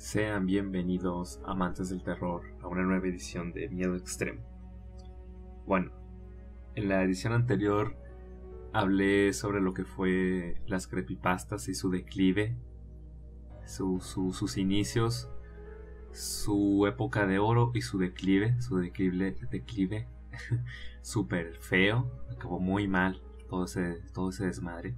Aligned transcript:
Sean 0.00 0.46
bienvenidos, 0.46 1.42
amantes 1.44 1.90
del 1.90 2.02
terror, 2.02 2.40
a 2.62 2.68
una 2.68 2.80
nueva 2.80 3.06
edición 3.06 3.52
de 3.52 3.68
Miedo 3.68 3.96
Extremo. 3.96 4.40
Bueno, 5.66 5.92
en 6.74 6.88
la 6.88 7.02
edición 7.02 7.34
anterior 7.34 7.94
hablé 8.72 9.34
sobre 9.34 9.60
lo 9.60 9.74
que 9.74 9.84
fue 9.84 10.56
las 10.66 10.86
creepypastas 10.86 11.68
y 11.68 11.74
su 11.74 11.90
declive, 11.90 12.56
sus 13.66 14.56
inicios, 14.56 15.28
su 16.12 16.86
época 16.86 17.26
de 17.26 17.38
oro 17.38 17.70
y 17.74 17.82
su 17.82 17.98
declive, 17.98 18.58
su 18.62 18.78
declive, 18.78 19.36
declive 19.50 20.08
súper 21.02 21.58
feo, 21.58 22.10
acabó 22.32 22.58
muy 22.58 22.88
mal 22.88 23.20
todo 23.50 23.66
ese, 23.66 24.00
todo 24.14 24.30
ese 24.30 24.46
desmadre. 24.46 24.96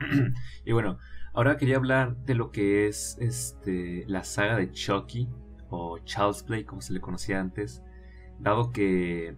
y 0.64 0.72
bueno, 0.72 0.98
Ahora 1.38 1.56
quería 1.56 1.76
hablar 1.76 2.16
de 2.24 2.34
lo 2.34 2.50
que 2.50 2.88
es 2.88 3.16
este, 3.20 4.04
la 4.08 4.24
saga 4.24 4.56
de 4.56 4.72
Chucky 4.72 5.28
o 5.70 6.00
Child's 6.00 6.42
Play, 6.42 6.64
como 6.64 6.80
se 6.80 6.92
le 6.92 7.00
conocía 7.00 7.38
antes, 7.38 7.80
dado 8.40 8.72
que 8.72 9.36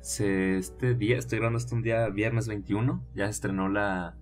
este 0.00 0.94
día, 0.96 1.16
estoy 1.16 1.38
grabando 1.38 1.58
esto 1.58 1.76
un 1.76 1.82
día 1.82 2.08
viernes 2.08 2.48
21, 2.48 3.00
ya 3.14 3.26
se 3.26 3.30
estrenó 3.30 3.68
la, 3.68 4.16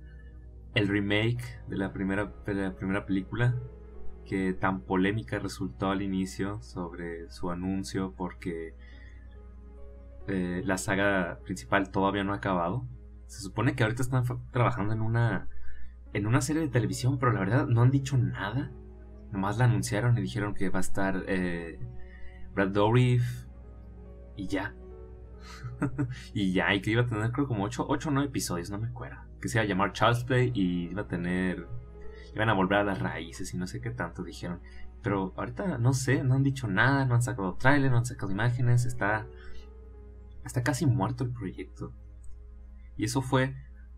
el 0.75 0.87
remake 0.87 1.43
de 1.67 1.79
la 1.79 1.95
primera, 1.95 2.31
la 2.45 2.77
primera 2.77 3.07
película, 3.07 3.57
que 4.27 4.53
tan 4.53 4.83
polémica 4.83 5.39
resultó 5.39 5.89
al 5.89 6.03
inicio 6.03 6.61
sobre 6.61 7.31
su 7.31 7.51
anuncio 7.51 8.13
porque 8.15 8.75
eh, 10.29 10.61
la 10.67 10.77
saga 10.77 11.39
principal 11.43 11.91
todavía 11.91 12.23
no 12.23 12.35
ha 12.35 12.37
acabado. 12.37 12.87
Se 13.29 13.41
supone 13.41 13.75
que 13.75 13.83
ahorita 13.83 14.03
están 14.03 14.25
trabajando 14.51 14.93
en 14.93 15.01
una 15.01 15.49
en 16.13 16.27
una 16.27 16.41
serie 16.41 16.63
de 16.63 16.69
televisión, 16.69 17.19
pero 17.19 17.33
la 17.33 17.41
verdad 17.41 17.67
no 17.67 17.83
han 17.83 17.91
dicho 17.91 18.17
nada. 18.17 18.71
Nomás 19.31 19.59
la 19.59 19.65
anunciaron 19.65 20.17
y 20.19 20.21
dijeron 20.21 20.55
que 20.55 20.69
va 20.69 20.79
a 20.79 20.83
estar 20.83 21.25
eh, 21.27 21.79
Brad 22.55 22.69
Dourif 22.69 23.47
y 24.37 24.47
ya. 24.47 24.75
y 26.35 26.53
ya, 26.53 26.75
y 26.75 26.83
que 26.83 26.91
iba 26.91 27.03
a 27.03 27.07
tener 27.07 27.33
creo 27.33 27.49
como 27.49 27.65
8 27.65 27.87
o 27.87 28.11
9 28.11 28.29
episodios, 28.29 28.71
no 28.71 28.79
me 28.79 28.89
acuerdo. 28.89 29.19
Que 29.41 29.49
se 29.49 29.59
iba 29.59 29.65
a 29.65 29.67
llamar 29.67 29.93
Charles 29.93 30.25
Play 30.25 30.53
y 30.55 30.91
iba 30.91 31.03
a 31.03 31.09
tener... 31.09 31.67
Iban 32.35 32.49
a 32.49 32.55
volver 32.55 32.79
a 32.79 32.85
las 32.85 32.99
raíces 32.99 33.53
y 33.53 33.59
no 33.59 33.67
sé 33.67 33.81
qué 33.81 33.91
tanto 33.91 34.23
dijeron. 34.23 34.61
Pero 35.03 35.35
ahorita 35.37 35.79
no 35.79 35.93
sé, 35.93 36.23
no 36.23 36.35
han 36.35 36.43
dicho 36.43 36.67
nada, 36.69 37.05
no 37.05 37.15
han 37.15 37.23
sacado 37.23 37.57
trailer, 37.57 37.91
no 37.91 37.99
han 37.99 38.07
sacado 38.07 38.31
imágenes, 38.31 38.85
está... 38.85 39.27
Está 40.45 40.63
casi 40.63 40.87
muerto 40.87 41.25
el 41.25 41.31
proyecto. 41.31 41.93
Y 42.97 43.05
eso 43.05 43.23
fue 43.23 43.55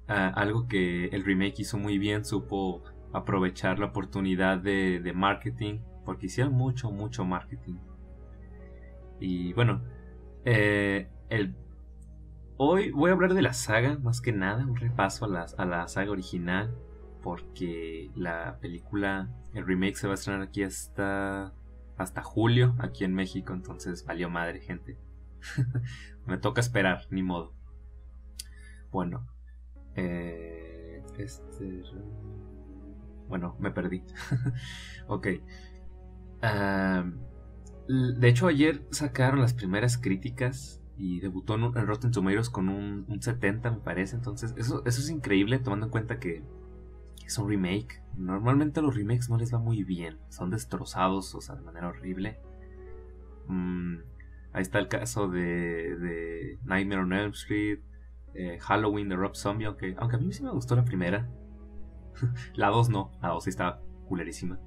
algo 0.06 0.68
que 0.68 1.06
el 1.06 1.24
remake 1.24 1.60
hizo 1.60 1.78
muy 1.78 1.98
bien, 1.98 2.24
supo 2.24 2.82
aprovechar 3.12 3.78
la 3.78 3.86
oportunidad 3.86 4.58
de, 4.58 5.12
marketing, 5.14 5.78
porque 6.04 6.26
hicieron 6.26 6.54
mucho, 6.54 6.90
mucho 6.90 7.24
marketing. 7.24 7.76
Y 9.20 9.52
bueno, 9.52 9.82
eh, 10.44 11.08
el, 11.30 11.54
hoy 12.56 12.90
voy 12.90 13.10
a 13.10 13.14
hablar 13.14 13.34
de 13.34 13.42
la 13.42 13.52
saga, 13.52 13.98
más 13.98 14.20
que 14.20 14.32
nada, 14.32 14.66
un 14.66 14.76
repaso 14.76 15.24
a 15.24 15.28
la, 15.28 15.46
a 15.56 15.64
la 15.64 15.88
saga 15.88 16.10
original, 16.10 16.74
porque 17.22 18.10
la 18.14 18.58
película, 18.60 19.30
el 19.54 19.64
remake 19.64 19.96
se 19.96 20.06
va 20.06 20.12
a 20.12 20.16
estrenar 20.16 20.42
aquí 20.42 20.62
hasta, 20.62 21.54
hasta 21.96 22.22
julio, 22.22 22.74
aquí 22.78 23.04
en 23.04 23.14
México, 23.14 23.52
entonces 23.52 24.04
valió 24.04 24.28
madre, 24.28 24.60
gente. 24.60 24.98
Me 26.26 26.36
toca 26.36 26.60
esperar, 26.60 27.06
ni 27.10 27.22
modo. 27.22 27.54
Bueno, 28.90 29.26
eh, 29.96 31.02
este. 31.18 31.82
Bueno, 33.28 33.56
me 33.58 33.70
perdí. 33.70 34.02
ok. 35.08 35.26
de 37.88 38.28
hecho, 38.28 38.46
ayer 38.46 38.86
sacaron 38.90 39.40
las 39.40 39.54
primeras 39.54 39.98
críticas 39.98 40.80
y 40.96 41.20
debutó 41.20 41.54
en, 41.54 41.86
Rotten 41.86 42.12
Tomatoes 42.12 42.50
con 42.50 42.68
un, 42.68 43.06
70, 43.20 43.70
me 43.70 43.78
parece. 43.78 44.16
Entonces, 44.16 44.54
eso, 44.56 44.84
es 44.84 45.10
increíble 45.10 45.58
tomando 45.58 45.86
en 45.86 45.92
cuenta 45.92 46.18
que, 46.18 46.42
es 47.24 47.38
un 47.38 47.48
remake. 47.48 48.02
Normalmente 48.18 48.80
a 48.80 48.82
los 48.82 48.94
remakes 48.94 49.30
no 49.30 49.38
les 49.38 49.52
va 49.52 49.58
muy 49.58 49.82
bien. 49.82 50.18
Son 50.28 50.50
destrozados, 50.50 51.34
o 51.34 51.40
sea, 51.40 51.54
de 51.54 51.62
manera 51.62 51.88
horrible. 51.88 52.38
Mm, 53.46 53.96
ahí 54.52 54.62
está 54.62 54.78
el 54.78 54.88
caso 54.88 55.28
de, 55.28 55.96
de 55.96 56.58
Nightmare 56.64 57.00
on 57.00 57.12
Elm 57.14 57.30
Street. 57.30 57.80
Eh, 58.34 58.58
Halloween 58.60 59.08
de 59.08 59.16
Rob 59.16 59.36
Zombie, 59.36 59.66
aunque, 59.66 59.94
aunque 59.96 60.16
a 60.16 60.18
mí 60.18 60.32
sí 60.32 60.42
me 60.42 60.50
gustó 60.50 60.74
la 60.74 60.84
primera. 60.84 61.28
la 62.54 62.68
2 62.68 62.88
no, 62.88 63.12
la 63.22 63.28
2 63.28 63.44
sí 63.44 63.50
está 63.50 63.80
culerísima. 64.08 64.58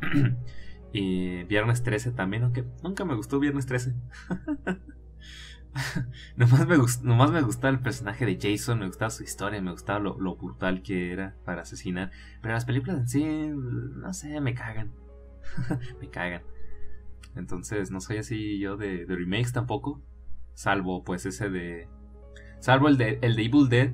y 0.92 1.44
Viernes 1.44 1.82
13 1.82 2.12
también, 2.12 2.42
aunque 2.42 2.64
nunca 2.82 3.04
me 3.04 3.14
gustó 3.14 3.38
Viernes 3.38 3.66
13. 3.66 3.94
nomás, 6.36 6.66
me 6.66 6.76
gust, 6.76 7.04
nomás 7.04 7.30
me 7.30 7.42
gustaba 7.42 7.72
el 7.72 7.80
personaje 7.80 8.26
de 8.26 8.38
Jason, 8.40 8.80
me 8.80 8.86
gustaba 8.86 9.10
su 9.10 9.22
historia, 9.22 9.62
me 9.62 9.70
gustaba 9.70 10.00
lo, 10.00 10.36
brutal 10.36 10.82
que 10.82 11.12
era 11.12 11.36
para 11.44 11.62
asesinar. 11.62 12.10
Pero 12.42 12.54
las 12.54 12.64
películas 12.64 12.98
en 12.98 13.08
sí, 13.08 13.24
no 13.24 14.12
sé, 14.12 14.40
me 14.40 14.54
cagan. 14.54 14.92
me 16.00 16.10
cagan. 16.10 16.42
Entonces, 17.36 17.92
no 17.92 18.00
soy 18.00 18.16
así 18.16 18.58
yo 18.58 18.76
de 18.76 19.06
remakes 19.08 19.52
tampoco. 19.52 20.02
Salvo 20.54 21.04
pues 21.04 21.24
ese 21.24 21.48
de 21.48 21.88
Salvo 22.60 22.88
el 22.88 22.98
de, 22.98 23.18
el 23.22 23.36
de 23.36 23.42
Evil 23.42 23.68
Dead, 23.68 23.90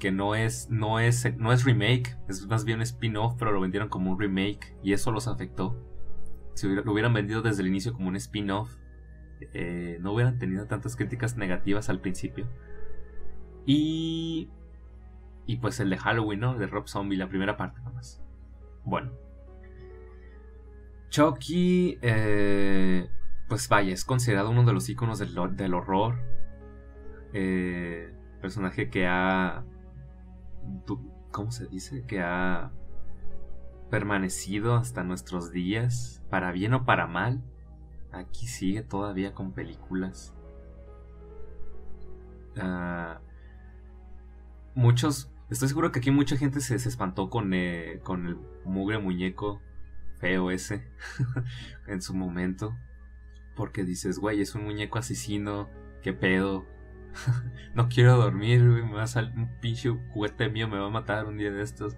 que 0.00 0.10
no 0.10 0.34
es, 0.34 0.68
no, 0.68 0.98
es, 0.98 1.36
no 1.36 1.52
es 1.52 1.64
remake, 1.64 2.16
es 2.28 2.44
más 2.48 2.64
bien 2.64 2.78
un 2.78 2.82
spin-off, 2.82 3.36
pero 3.38 3.52
lo 3.52 3.60
vendieron 3.60 3.88
como 3.88 4.10
un 4.10 4.20
remake 4.20 4.76
y 4.82 4.92
eso 4.92 5.12
los 5.12 5.28
afectó. 5.28 5.76
Si 6.54 6.68
lo 6.68 6.92
hubieran 6.92 7.14
vendido 7.14 7.40
desde 7.40 7.62
el 7.62 7.68
inicio 7.68 7.92
como 7.92 8.08
un 8.08 8.16
spin-off, 8.16 8.74
eh, 9.54 9.98
no 10.00 10.12
hubieran 10.12 10.38
tenido 10.38 10.66
tantas 10.66 10.96
críticas 10.96 11.36
negativas 11.36 11.88
al 11.88 12.00
principio. 12.00 12.46
Y. 13.64 14.50
Y 15.46 15.56
pues 15.56 15.80
el 15.80 15.90
de 15.90 15.98
Halloween, 15.98 16.40
¿no? 16.40 16.58
De 16.58 16.66
Rob 16.66 16.88
Zombie, 16.88 17.16
la 17.16 17.28
primera 17.28 17.56
parte 17.56 17.80
nomás. 17.82 18.22
Bueno. 18.84 19.12
Chucky, 21.10 21.98
eh, 22.02 23.08
pues 23.48 23.68
vaya, 23.68 23.92
es 23.92 24.04
considerado 24.04 24.50
uno 24.50 24.64
de 24.64 24.72
los 24.72 24.88
iconos 24.88 25.18
del, 25.18 25.36
del 25.56 25.74
horror 25.74 26.31
eh, 27.32 28.12
personaje 28.40 28.90
que 28.90 29.06
ha... 29.06 29.64
¿Cómo 31.30 31.50
se 31.50 31.66
dice? 31.66 32.04
Que 32.06 32.20
ha 32.20 32.72
permanecido 33.90 34.74
hasta 34.74 35.02
nuestros 35.02 35.52
días, 35.52 36.22
para 36.30 36.52
bien 36.52 36.74
o 36.74 36.84
para 36.84 37.06
mal. 37.06 37.42
Aquí 38.10 38.46
sigue 38.46 38.82
todavía 38.82 39.34
con 39.34 39.52
películas. 39.52 40.34
Ah, 42.56 43.20
muchos, 44.74 45.30
estoy 45.50 45.68
seguro 45.68 45.92
que 45.92 46.00
aquí 46.00 46.10
mucha 46.10 46.36
gente 46.36 46.60
se, 46.60 46.76
espantó 46.76 47.30
con, 47.30 47.54
eh, 47.54 48.00
con 48.02 48.26
el 48.26 48.36
mugre 48.64 48.98
muñeco 48.98 49.60
feo 50.18 50.50
ese 50.50 50.86
en 51.86 52.00
su 52.00 52.14
momento. 52.14 52.74
Porque 53.56 53.84
dices, 53.84 54.18
güey, 54.18 54.40
es 54.40 54.54
un 54.54 54.64
muñeco 54.64 54.98
asesino, 54.98 55.68
qué 56.02 56.12
pedo, 56.14 56.66
no 57.74 57.88
quiero 57.88 58.16
dormir, 58.16 58.62
me 58.62 58.92
va 58.92 59.04
a 59.04 59.06
salir 59.06 59.32
un 59.36 59.48
pinche 59.60 59.90
juguete 60.12 60.48
mío, 60.48 60.68
me 60.68 60.78
va 60.78 60.86
a 60.86 60.90
matar 60.90 61.26
un 61.26 61.38
día 61.38 61.50
de 61.50 61.62
estos. 61.62 61.96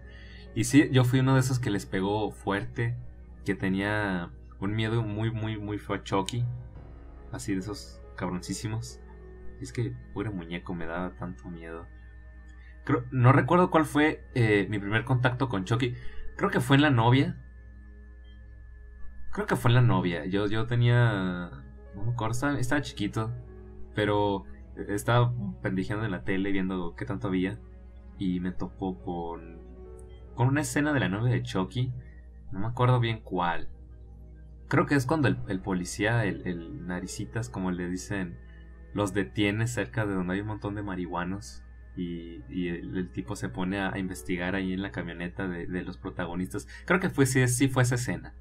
Y 0.54 0.64
sí, 0.64 0.88
yo 0.92 1.04
fui 1.04 1.20
uno 1.20 1.34
de 1.34 1.40
esos 1.40 1.58
que 1.58 1.70
les 1.70 1.86
pegó 1.86 2.30
fuerte, 2.30 2.96
que 3.44 3.54
tenía 3.54 4.30
un 4.60 4.74
miedo 4.74 5.02
muy, 5.02 5.30
muy, 5.30 5.58
muy 5.58 5.80
Chucky. 6.04 6.44
Así 7.32 7.52
de 7.52 7.60
esos 7.60 8.00
cabroncísimos. 8.16 9.00
Es 9.60 9.72
que, 9.72 9.94
pobre 10.12 10.30
muñeco, 10.30 10.74
me 10.74 10.86
daba 10.86 11.14
tanto 11.16 11.48
miedo. 11.48 11.86
No 13.10 13.32
recuerdo 13.32 13.70
cuál 13.70 13.86
fue 13.86 14.24
eh, 14.34 14.66
mi 14.68 14.78
primer 14.78 15.04
contacto 15.04 15.48
con 15.48 15.64
Chucky. 15.64 15.94
Creo 16.36 16.50
que 16.50 16.60
fue 16.60 16.76
en 16.76 16.82
la 16.82 16.90
novia. 16.90 17.36
Creo 19.32 19.46
que 19.46 19.56
fue 19.56 19.70
en 19.70 19.76
la 19.76 19.80
novia. 19.80 20.26
Yo, 20.26 20.46
yo 20.46 20.66
tenía. 20.66 21.50
No 21.94 22.04
me 22.04 22.12
acuerdo, 22.12 22.56
estaba 22.56 22.82
chiquito. 22.82 23.32
Pero 23.94 24.44
estaba 24.88 25.32
pendijeando 25.62 26.04
en 26.04 26.10
la 26.10 26.24
tele 26.24 26.52
viendo 26.52 26.94
qué 26.96 27.04
tanto 27.04 27.28
había 27.28 27.58
y 28.18 28.40
me 28.40 28.52
topó 28.52 28.98
con, 29.02 29.58
con 30.34 30.48
una 30.48 30.60
escena 30.60 30.92
de 30.92 31.00
la 31.00 31.08
novia 31.08 31.32
de 31.32 31.42
Chucky. 31.42 31.92
No 32.52 32.60
me 32.60 32.66
acuerdo 32.66 33.00
bien 33.00 33.20
cuál. 33.20 33.68
Creo 34.68 34.86
que 34.86 34.94
es 34.94 35.06
cuando 35.06 35.28
el, 35.28 35.60
policía, 35.60 36.24
el, 36.24 36.46
el, 36.46 36.86
naricitas, 36.86 37.48
como 37.48 37.70
le 37.70 37.88
dicen, 37.88 38.38
los 38.94 39.12
detiene 39.12 39.66
cerca 39.66 40.06
de 40.06 40.14
donde 40.14 40.34
hay 40.34 40.40
un 40.40 40.46
montón 40.46 40.74
de 40.74 40.82
marihuanos. 40.82 41.62
Y, 41.96 42.42
el, 42.68 43.10
tipo 43.12 43.36
se 43.36 43.48
pone 43.48 43.78
a, 43.80 43.96
investigar 43.98 44.54
ahí 44.54 44.72
en 44.72 44.82
la 44.82 44.90
camioneta 44.90 45.46
de, 45.46 45.82
los 45.82 45.98
protagonistas. 45.98 46.66
Creo 46.86 47.00
que 47.00 47.10
fue, 47.10 47.26
sí, 47.26 47.46
sí 47.48 47.68
fue 47.68 47.82
esa 47.82 47.96
escena. 47.96 48.34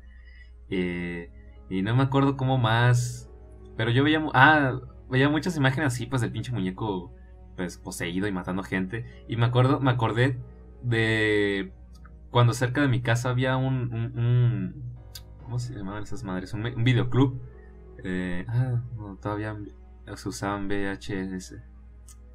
Eh, 0.69 1.29
y 1.69 1.81
no 1.81 1.95
me 1.95 2.03
acuerdo 2.03 2.37
cómo 2.37 2.57
más. 2.57 3.29
Pero 3.75 3.91
yo 3.91 4.03
veía. 4.03 4.23
Ah, 4.33 4.79
veía 5.09 5.29
muchas 5.29 5.55
imágenes 5.57 5.93
así, 5.93 6.05
pues 6.05 6.21
del 6.21 6.31
pinche 6.31 6.51
muñeco 6.51 7.13
pues 7.55 7.77
poseído 7.77 8.27
y 8.27 8.31
matando 8.31 8.63
gente. 8.63 9.05
Y 9.27 9.37
me 9.37 9.45
acuerdo, 9.45 9.79
me 9.79 9.91
acordé 9.91 10.37
de 10.81 11.71
cuando 12.31 12.53
cerca 12.53 12.81
de 12.81 12.87
mi 12.87 13.01
casa 13.01 13.29
había 13.29 13.57
un, 13.57 14.73
¿cómo 15.43 15.59
se 15.59 15.75
llamaban 15.75 16.03
esas 16.03 16.23
madres? 16.23 16.53
Un, 16.53 16.65
un 16.65 16.83
videoclub. 16.83 17.39
Eh, 18.03 18.45
ah, 18.47 18.81
todavía 19.21 19.55
se 20.15 20.29
usaban 20.29 20.67
VHS. 20.67 21.55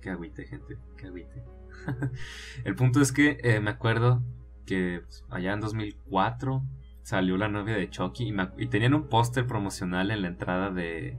Qué 0.01 0.11
agüite, 0.11 0.47
gente, 0.47 0.79
qué 0.97 1.07
agüite. 1.07 1.45
el 2.65 2.75
punto 2.75 3.01
es 3.01 3.13
que 3.13 3.39
eh, 3.43 3.61
me 3.61 3.71
acuerdo 3.71 4.23
que 4.67 5.03
pues, 5.05 5.25
allá 5.31 5.53
en 5.53 5.61
2004 5.61 6.63
salió 7.03 7.37
la 7.37 7.49
novia 7.49 7.75
de 7.75 7.89
Chucky 7.89 8.35
y, 8.59 8.67
tenían 8.67 8.95
un 8.95 9.09
póster 9.09 9.47
promocional 9.47 10.11
en 10.11 10.23
la 10.23 10.29
entrada 10.29 10.71
de, 10.71 11.19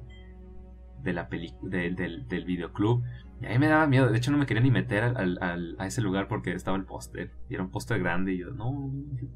de 1.04 1.14
la 1.14 1.30
del, 1.62 1.96
del, 2.28 2.46
videoclub. 2.46 3.04
Y 3.42 3.46
ahí 3.46 3.60
me 3.60 3.68
daba 3.68 3.88
miedo. 3.88 4.10
De 4.10 4.18
hecho, 4.18 4.32
no 4.32 4.38
me 4.38 4.46
quería 4.46 4.64
ni 4.64 4.72
meter 4.72 5.04
al, 5.04 5.76
a 5.80 5.88
ese 5.88 6.02
lugar 6.02 6.28
porque 6.28 6.54
estaba 6.54 6.78
el 6.78 6.86
póster. 6.86 7.32
Y 7.50 7.56
era 7.56 7.64
un 7.64 7.70
póster 7.70 8.00
grande. 8.00 8.34
Y 8.34 8.40
yo, 8.40 8.52
no, 8.52 8.92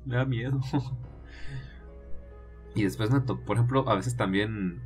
me 0.06 0.15
da 0.15 0.25
miedo. 0.25 0.60
y 2.75 2.83
después 2.83 3.12
me 3.12 3.21
por 3.21 3.57
ejemplo, 3.57 3.88
a 3.88 3.95
veces 3.95 4.18
también 4.18 4.81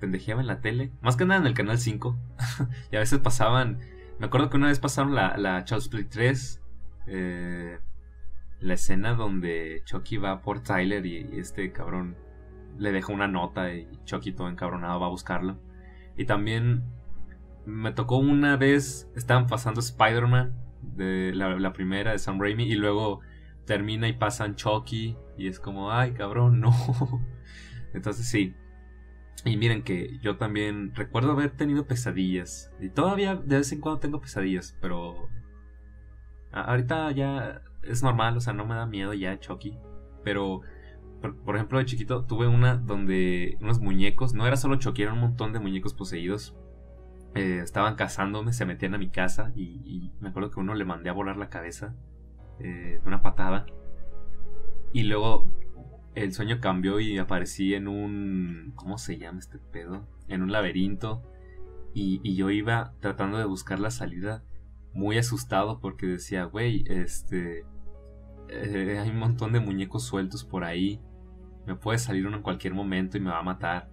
pendejeaba 0.00 0.40
en 0.40 0.46
la 0.46 0.60
tele. 0.60 0.92
Más 1.02 1.16
que 1.16 1.24
nada 1.24 1.40
en 1.40 1.46
el 1.46 1.54
canal 1.54 1.78
5. 1.78 2.16
y 2.92 2.96
a 2.96 3.00
veces 3.00 3.18
pasaban. 3.18 3.80
Me 4.18 4.26
acuerdo 4.26 4.48
que 4.48 4.56
una 4.56 4.68
vez 4.68 4.78
pasaron 4.78 5.14
la, 5.14 5.36
la 5.36 5.64
Child's 5.64 5.88
Play 5.88 6.04
3. 6.04 6.62
Eh, 7.08 7.78
la 8.60 8.74
escena 8.74 9.14
donde 9.14 9.82
Chucky 9.84 10.16
va 10.16 10.40
por 10.40 10.62
Tyler 10.62 11.04
y, 11.06 11.38
este 11.38 11.72
cabrón 11.72 12.16
le 12.78 12.92
deja 12.92 13.12
una 13.12 13.28
nota 13.28 13.72
y 13.72 13.88
Chucky 14.04 14.32
todo 14.32 14.48
encabronado 14.48 15.00
va 15.00 15.06
a 15.06 15.10
buscarlo. 15.10 15.58
Y 16.16 16.24
también 16.24 16.84
me 17.66 17.92
tocó 17.92 18.16
una 18.16 18.56
vez, 18.56 19.10
estaban 19.16 19.46
pasando 19.46 19.80
Spider-Man, 19.80 20.54
de 20.82 21.32
la, 21.34 21.72
primera 21.72 22.12
de 22.12 22.18
Sam 22.18 22.40
Raimi, 22.40 22.64
y 22.64 22.74
luego 22.74 23.20
termina 23.64 24.08
y 24.08 24.12
pasan 24.12 24.54
Chucky 24.54 25.16
y 25.36 25.48
es 25.48 25.58
como, 25.58 25.92
ay 25.92 26.12
cabrón, 26.12 26.60
no. 26.60 26.72
Entonces 27.94 28.26
sí. 28.28 28.54
Y 29.44 29.56
miren 29.56 29.82
que 29.82 30.18
yo 30.20 30.36
también 30.36 30.94
recuerdo 30.94 31.32
haber 31.32 31.50
tenido 31.50 31.86
pesadillas. 31.86 32.72
Y 32.80 32.88
todavía 32.88 33.36
de 33.36 33.58
vez 33.58 33.72
en 33.72 33.80
cuando 33.80 34.00
tengo 34.00 34.20
pesadillas, 34.20 34.76
pero 34.80 35.28
ahorita 36.52 37.10
ya 37.12 37.62
es 37.82 38.02
normal, 38.02 38.36
o 38.36 38.40
sea, 38.40 38.52
no 38.52 38.66
me 38.66 38.74
da 38.74 38.86
miedo 38.86 39.12
ya 39.14 39.38
Chucky. 39.38 39.78
Pero, 40.24 40.62
por, 41.20 41.56
ejemplo, 41.56 41.78
de 41.78 41.84
chiquito 41.86 42.24
tuve 42.24 42.46
una 42.46 42.76
donde 42.76 43.56
unos 43.60 43.80
muñecos, 43.80 44.34
no 44.34 44.46
era 44.46 44.56
solo 44.56 44.76
Chucky, 44.76 45.02
era 45.02 45.12
un 45.12 45.20
montón 45.20 45.52
de 45.52 45.60
muñecos 45.60 45.94
poseídos. 45.94 46.54
Eh, 47.34 47.60
estaban 47.62 47.96
cazándome, 47.96 48.52
se 48.52 48.64
metían 48.64 48.94
a 48.94 48.98
mi 48.98 49.10
casa 49.10 49.52
y, 49.54 50.12
me 50.20 50.30
acuerdo 50.30 50.50
que 50.50 50.60
uno 50.60 50.74
le 50.74 50.84
mandé 50.84 51.10
a 51.10 51.12
volar 51.12 51.36
la 51.36 51.50
cabeza 51.50 51.94
eh, 52.60 53.00
una 53.04 53.22
patada. 53.22 53.66
Y 54.92 55.02
luego 55.02 55.50
el 56.14 56.32
sueño 56.32 56.60
cambió 56.60 57.00
y 57.00 57.18
aparecí 57.18 57.74
en 57.74 57.88
un... 57.88 58.72
¿Cómo 58.74 58.96
se 58.98 59.18
llama 59.18 59.38
este 59.38 59.58
pedo? 59.58 60.06
En 60.28 60.42
un 60.42 60.52
laberinto. 60.52 61.22
Y, 61.92 62.20
y 62.22 62.36
yo 62.36 62.50
iba 62.50 62.94
tratando 63.00 63.38
de 63.38 63.44
buscar 63.44 63.80
la 63.80 63.90
salida 63.90 64.42
muy 64.92 65.18
asustado 65.18 65.80
porque 65.80 66.06
decía, 66.06 66.44
güey, 66.44 66.84
este 66.88 67.64
eh, 68.48 68.98
hay 68.98 69.10
un 69.10 69.18
montón 69.18 69.52
de 69.52 69.60
muñecos 69.60 70.04
sueltos 70.04 70.44
por 70.44 70.64
ahí. 70.64 71.00
Me 71.66 71.74
puede 71.74 71.98
salir 71.98 72.26
uno 72.26 72.36
en 72.36 72.42
cualquier 72.42 72.74
momento 72.74 73.16
y 73.16 73.20
me 73.20 73.30
va 73.30 73.38
a 73.38 73.42
matar. 73.42 73.90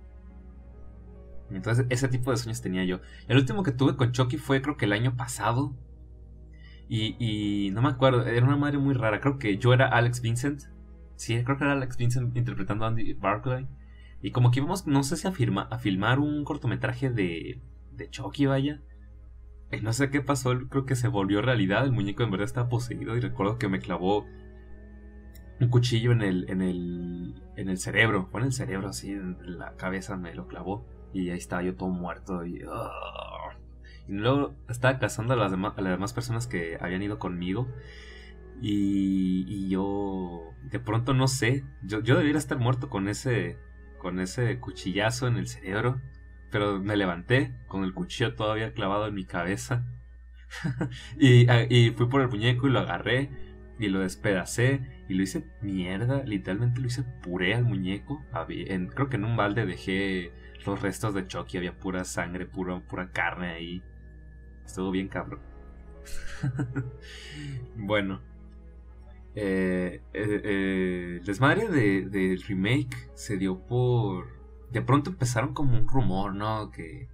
Entonces, 1.50 1.86
ese 1.90 2.08
tipo 2.08 2.32
de 2.32 2.38
sueños 2.38 2.62
tenía 2.62 2.84
yo. 2.84 3.00
El 3.28 3.38
último 3.38 3.64
que 3.64 3.72
tuve 3.72 3.96
con 3.96 4.12
Chucky 4.12 4.38
fue 4.38 4.62
creo 4.62 4.78
que 4.78 4.86
el 4.86 4.94
año 4.94 5.16
pasado. 5.16 5.76
Y, 6.90 7.16
y 7.20 7.72
no 7.72 7.82
me 7.82 7.90
acuerdo, 7.90 8.26
era 8.26 8.46
una 8.46 8.58
madre 8.58 8.78
muy 8.78 8.94
rara. 8.94 9.20
Creo 9.20 9.40
que 9.40 9.58
yo 9.58 9.74
era 9.74 9.88
Alex 9.88 10.22
Vincent. 10.22 10.64
Sí, 11.16 11.44
creo 11.44 11.58
que 11.58 11.64
era 11.64 11.74
Alex 11.74 11.98
Vincent 11.98 12.36
interpretando 12.36 12.86
a 12.86 12.90
Andy 12.90 13.14
Barclay. 13.14 13.68
Y 14.22 14.32
como 14.32 14.52
que 14.52 14.60
íbamos, 14.60 14.88
no 14.88 15.04
sé 15.04 15.18
si 15.18 15.28
a, 15.28 15.32
a 15.32 15.80
filmar 15.80 16.20
un 16.20 16.44
cortometraje 16.44 17.10
de, 17.10 17.62
de 17.92 18.10
Chucky, 18.10 18.46
vaya. 18.46 18.82
Y 19.72 19.82
no 19.82 19.92
sé 19.94 20.10
qué 20.10 20.22
pasó, 20.22 20.52
creo 20.70 20.86
que 20.86 20.96
se 20.96 21.08
volvió 21.08 21.42
realidad. 21.42 21.86
El 21.86 21.92
muñeco 21.92 22.24
en 22.24 22.32
verdad 22.32 22.46
estaba 22.46 22.70
poseído. 22.70 23.18
Y 23.18 23.20
recuerdo 23.20 23.58
que 23.58 23.68
me 23.68 23.80
clavó 23.80 24.26
un 25.60 25.70
cuchillo 25.70 26.12
en 26.12 26.22
el, 26.22 26.50
en 26.50 26.62
el, 26.62 27.42
en 27.56 27.70
el 27.70 27.78
cerebro, 27.78 28.28
fue 28.32 28.42
en 28.42 28.48
el 28.48 28.54
cerebro 28.54 28.90
así, 28.90 29.12
en 29.12 29.38
la 29.58 29.76
cabeza 29.76 30.18
me 30.18 30.34
lo 30.34 30.48
clavó. 30.48 30.86
Y 31.14 31.30
ahí 31.30 31.38
estaba 31.38 31.62
yo 31.62 31.76
todo 31.76 31.90
muerto 31.90 32.44
y, 32.44 32.62
ah. 32.68 33.56
luego 34.08 34.56
estaba 34.68 34.98
cazando 34.98 35.34
a 35.34 35.36
las, 35.36 35.52
demás, 35.52 35.74
a 35.78 35.82
las 35.82 35.94
demás 35.94 36.14
personas 36.14 36.48
que 36.48 36.78
habían 36.82 37.04
ido 37.04 37.20
conmigo. 37.20 37.68
Y, 38.62 39.46
y 39.48 39.70
yo 39.70 40.54
de 40.64 40.80
pronto 40.80 41.14
no 41.14 41.28
sé, 41.28 41.64
yo, 41.84 42.02
yo 42.02 42.18
debiera 42.18 42.40
estar 42.40 42.58
muerto 42.58 42.90
con 42.90 43.08
ese, 43.08 43.58
con 44.00 44.20
ese 44.20 44.60
cuchillazo 44.60 45.28
en 45.28 45.38
el 45.38 45.48
cerebro, 45.48 46.02
pero 46.52 46.80
me 46.80 46.96
levanté 46.96 47.56
con 47.68 47.84
el 47.84 47.94
cuchillo 47.94 48.36
todavía 48.36 48.74
clavado 48.74 49.08
en 49.08 49.16
mi 49.16 49.26
cabeza. 49.26 49.86
Y, 51.20 51.48
y 51.70 51.90
fui 51.92 52.08
por 52.08 52.22
el 52.22 52.30
muñeco 52.30 52.68
y 52.68 52.72
lo 52.72 52.80
agarré 52.80 53.32
y 53.80 53.88
lo 53.88 54.02
despedacé 54.02 55.03
y 55.08 55.16
lo 55.16 55.24
hice 55.24 55.46
mierda, 55.62 56.24
literalmente 56.24 56.80
lo 56.80 56.88
hice 56.88 57.04
puré 57.04 57.54
al 57.56 57.66
muñeco. 57.66 58.24
Creo 58.48 59.10
que 59.10 59.18
en 59.18 59.26
un 59.26 59.36
balde 59.36 59.66
dejé 59.66 60.32
los 60.66 60.82
restos 60.82 61.14
de 61.14 61.28
Chucky, 61.28 61.58
había 61.58 61.78
pura 61.78 62.06
sangre, 62.06 62.46
pura, 62.46 62.80
pura 62.80 63.12
carne 63.12 63.52
ahí. 63.52 63.84
Estuvo 64.66 64.92
bien 64.92 65.10
cabrón. 65.10 65.42
bueno. 67.76 68.22
Eh, 69.36 70.02
eh, 70.14 70.42
eh, 70.44 71.18
el 71.20 71.26
desmadre 71.26 71.68
del 71.68 72.12
de, 72.12 72.40
remake 72.48 72.96
se 73.16 73.38
dio 73.38 73.60
por... 73.66 74.28
De 74.72 74.82
pronto 74.82 75.10
empezaron 75.10 75.54
como 75.54 75.78
un 75.78 75.88
rumor, 75.88 76.34
¿no? 76.34 76.72
Que, 76.72 77.10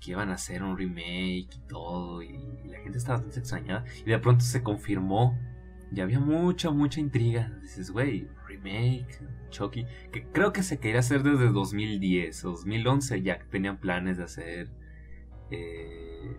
que 0.00 0.10
iban 0.10 0.30
a 0.30 0.34
hacer 0.34 0.62
un 0.62 0.76
remake 0.76 1.48
y 1.54 1.60
todo. 1.68 2.22
Y, 2.22 2.36
y 2.64 2.68
la 2.68 2.80
gente 2.80 2.98
estaba 2.98 3.18
bastante 3.18 3.40
extrañada. 3.40 3.84
Y 4.04 4.10
de 4.10 4.18
pronto 4.18 4.44
se 4.44 4.62
confirmó 4.62 5.38
y 5.96 6.02
había 6.02 6.20
mucha, 6.20 6.70
mucha 6.70 7.00
intriga. 7.00 7.50
Dices, 7.62 7.90
güey, 7.90 8.28
remake, 8.46 9.18
Chucky. 9.48 9.86
Que 10.12 10.26
creo 10.26 10.52
que 10.52 10.62
se 10.62 10.78
quería 10.78 11.00
hacer 11.00 11.22
desde 11.22 11.48
2010 11.48 12.44
o 12.44 12.50
2011. 12.50 13.22
Ya 13.22 13.38
tenían 13.50 13.78
planes 13.78 14.18
de 14.18 14.24
hacer 14.24 14.70
eh, 15.50 16.36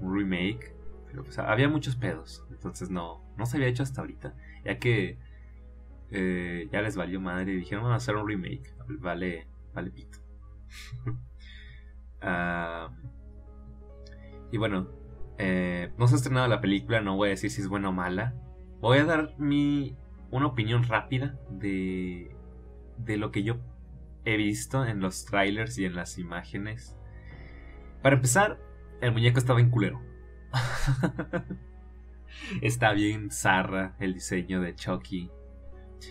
un 0.00 0.18
remake. 0.18 0.74
Pero 1.06 1.22
pues, 1.22 1.38
había 1.38 1.68
muchos 1.68 1.94
pedos. 1.94 2.44
Entonces 2.50 2.90
no, 2.90 3.22
no 3.36 3.46
se 3.46 3.58
había 3.58 3.68
hecho 3.68 3.84
hasta 3.84 4.00
ahorita. 4.00 4.34
Ya 4.64 4.80
que 4.80 5.16
eh, 6.10 6.68
ya 6.72 6.82
les 6.82 6.96
valió 6.96 7.20
madre. 7.20 7.52
Dijeron, 7.52 7.84
vamos 7.84 7.94
a 7.94 7.98
hacer 7.98 8.16
un 8.16 8.26
remake. 8.26 8.74
Vale, 8.98 9.46
vale 9.74 9.90
pito. 9.92 10.18
Ah, 12.20 12.90
y 14.50 14.58
bueno, 14.58 14.88
eh, 15.38 15.92
no 15.98 16.08
se 16.08 16.14
ha 16.14 16.16
estrenado 16.16 16.48
la 16.48 16.60
película. 16.60 17.00
No 17.00 17.14
voy 17.14 17.28
a 17.28 17.30
decir 17.30 17.48
si 17.48 17.60
es 17.60 17.68
buena 17.68 17.90
o 17.90 17.92
mala 17.92 18.34
voy 18.80 18.98
a 18.98 19.04
dar 19.04 19.34
mi 19.38 19.96
una 20.30 20.46
opinión 20.46 20.84
rápida 20.84 21.38
de 21.50 22.36
de 22.98 23.16
lo 23.16 23.30
que 23.30 23.42
yo 23.42 23.56
he 24.24 24.36
visto 24.36 24.84
en 24.84 25.00
los 25.00 25.24
trailers 25.24 25.78
y 25.78 25.84
en 25.84 25.94
las 25.94 26.18
imágenes. 26.18 26.96
Para 28.02 28.16
empezar, 28.16 28.58
el 29.00 29.12
muñeco 29.12 29.38
estaba 29.38 29.60
en 29.60 29.70
culero. 29.70 30.02
Está 32.62 32.92
bien 32.92 33.30
zarra 33.30 33.96
el 33.98 34.14
diseño 34.14 34.60
de 34.60 34.74
Chucky. 34.74 35.30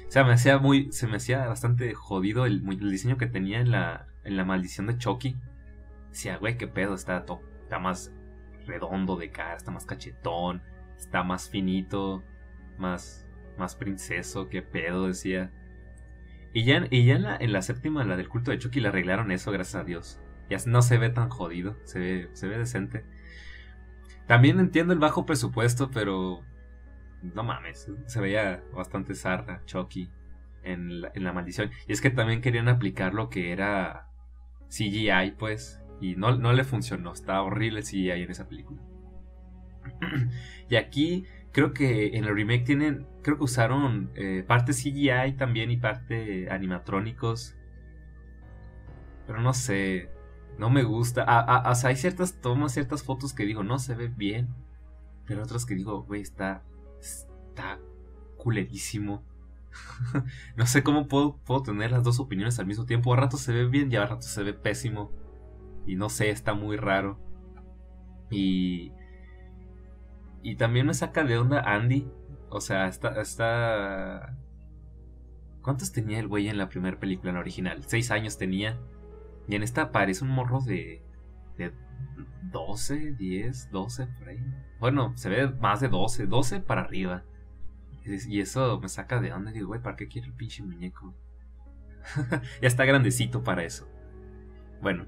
O 0.08 0.12
sea, 0.12 0.24
me 0.24 0.34
hacía 0.34 0.58
muy. 0.58 0.92
Se 0.92 1.08
me 1.08 1.18
hacía 1.18 1.48
bastante 1.48 1.94
jodido 1.94 2.46
el, 2.46 2.66
diseño 2.90 3.18
que 3.18 3.28
tenía 3.28 3.60
en 3.60 3.72
la, 3.72 4.08
en 4.24 4.36
la 4.36 4.44
maldición 4.44 4.88
de 4.88 4.98
Chucky. 4.98 5.38
Decía, 6.10 6.38
güey, 6.38 6.58
qué 6.58 6.68
pedo, 6.68 6.96
está, 6.96 7.26
está 7.64 7.80
más 7.80 8.14
redondo 8.66 9.16
de 9.16 9.32
cara, 9.32 9.56
está 9.56 9.72
más 9.72 9.86
cachetón, 9.86 10.62
está 10.98 11.24
más 11.24 11.50
finito 11.50 12.24
más, 12.78 13.28
más 13.58 13.76
princeso, 13.76 14.50
qué 14.50 14.62
pedo, 14.62 15.08
decía. 15.08 15.52
Y 16.54 16.64
ya, 16.64 16.88
y 16.90 17.06
ya 17.06 17.38
en, 17.40 17.52
la, 17.52 17.62
séptima, 17.62 18.04
la 18.04 18.18
del 18.18 18.30
culto 18.30 18.52
de 18.52 18.60
Chucky, 18.60 18.80
le 18.80 18.90
arreglaron 18.90 19.32
eso, 19.32 19.52
gracias 19.52 19.82
a 19.82 19.84
Dios. 19.84 20.22
Ya 20.50 20.58
no 20.66 20.82
se 20.82 20.98
ve 20.98 21.10
tan 21.10 21.30
jodido, 21.30 21.78
se 21.84 22.00
ve, 22.00 22.30
se 22.34 22.48
ve 22.48 22.58
decente. 22.58 23.06
También 24.28 24.60
entiendo 24.60 24.94
el 24.94 25.00
bajo 25.00 25.26
presupuesto, 25.26 25.92
pero 25.92 26.42
no 27.22 27.44
mames, 27.44 27.92
se 28.06 28.22
veía 28.22 28.64
bastante 28.74 29.16
zarra 29.16 29.64
Chucky 29.66 30.10
en 30.64 31.02
la, 31.02 31.12
en 31.14 31.24
la 31.24 31.34
maldición. 31.34 31.72
Y 31.88 31.94
es 31.94 32.02
que 32.02 32.10
también 32.10 32.42
querían 32.42 32.70
aplicar 32.70 33.14
lo 33.14 33.30
que 33.30 33.52
era 33.52 34.10
CGI, 34.70 35.36
pues, 35.38 35.82
y 36.02 36.16
no, 36.16 36.38
no 36.38 36.54
le 36.54 36.64
funcionó, 36.64 37.14
está 37.14 37.42
horrible 37.42 37.80
el 37.80 37.86
CGI 37.86 38.12
en 38.12 38.32
esa 38.32 38.48
película. 38.48 38.82
y 40.70 40.76
aquí 40.76 41.26
creo 41.58 41.74
que 41.74 42.16
en 42.16 42.26
el 42.26 42.36
remake 42.36 42.66
tienen, 42.66 43.08
creo 43.24 43.40
que 43.40 43.46
usaron 43.46 44.12
eh, 44.14 44.46
parte 44.48 44.74
CGI 44.74 45.38
también 45.40 45.72
y 45.72 45.78
parte 45.78 46.52
animatrónicos. 46.52 47.56
Pero 49.26 49.42
no 49.42 49.56
sé, 49.56 50.12
no 50.60 50.70
me 50.70 50.84
gusta. 50.84 51.26
o 51.66 51.74
sea, 51.74 51.90
hay 51.90 51.96
ciertas 51.96 52.40
tomas, 52.42 52.74
ciertas 52.74 53.02
fotos 53.02 53.34
que 53.34 53.44
digo, 53.44 53.64
no 53.64 53.80
se 53.80 53.96
ve 53.96 54.08
bien. 54.08 54.50
Pero 55.26 55.42
otras 55.42 55.66
que 55.66 55.74
digo, 55.74 56.04
güey, 56.04 56.22
está, 56.22 56.62
está 57.00 57.80
culerísimo. 58.38 59.24
no 60.58 60.68
sé 60.68 60.84
cómo 60.84 61.08
puedo, 61.08 61.38
puedo 61.38 61.64
tener 61.64 61.90
las 61.90 62.04
dos 62.04 62.20
opiniones 62.20 62.60
al 62.60 62.68
mismo 62.68 62.86
tiempo. 62.86 63.12
A 63.16 63.18
rato 63.18 63.38
se 63.38 63.52
ve 63.52 63.66
bien 63.66 63.92
y 63.92 63.96
a 63.96 64.06
rato 64.06 64.28
se 64.28 64.44
ve 64.44 64.54
pésimo. 64.54 65.12
Y 65.88 65.96
no 65.96 66.10
sé, 66.10 66.30
está 66.30 66.54
muy 66.54 66.78
raro. 66.78 67.20
Y. 68.30 68.92
Y 70.48 70.56
también 70.56 70.86
me 70.86 70.94
saca 70.94 71.26
de 71.26 71.38
onda 71.38 71.60
Andy. 71.60 72.08
O 72.48 72.62
sea, 72.62 72.88
está. 72.88 73.20
está... 73.20 74.38
¿Cuántos 75.62 75.92
tenía 75.92 76.20
el 76.20 76.30
güey 76.30 76.48
en 76.48 76.58
la 76.58 76.70
primera 76.70 76.98
película, 76.98 77.32
en 77.32 77.36
la 77.36 77.42
original? 77.42 77.84
Seis 77.86 78.12
años 78.12 78.38
tenía. 78.38 78.80
Y 79.50 79.56
en 79.56 79.64
esta 79.64 79.92
parece 79.92 80.24
un 80.24 80.30
morro 80.30 80.62
de. 80.62 81.04
de 81.58 81.74
12, 82.44 83.16
10, 83.16 83.72
12, 83.72 84.08
por. 84.08 84.38
Bueno, 84.80 85.12
se 85.18 85.28
ve 85.28 85.50
más 85.50 85.82
de 85.82 85.90
12, 85.90 86.28
12 86.28 86.62
para 86.62 86.80
arriba. 86.80 87.26
Y 88.06 88.40
eso 88.40 88.80
me 88.80 88.88
saca 88.88 89.20
de 89.20 89.34
onda. 89.34 89.52
Digo, 89.52 89.68
güey, 89.68 89.82
¿para 89.82 89.98
qué 89.98 90.08
quiere 90.08 90.28
el 90.28 90.34
pinche 90.34 90.64
muñeco? 90.64 91.14
ya 92.62 92.68
está 92.70 92.86
grandecito 92.86 93.44
para 93.44 93.66
eso. 93.66 93.86
Bueno, 94.82 95.08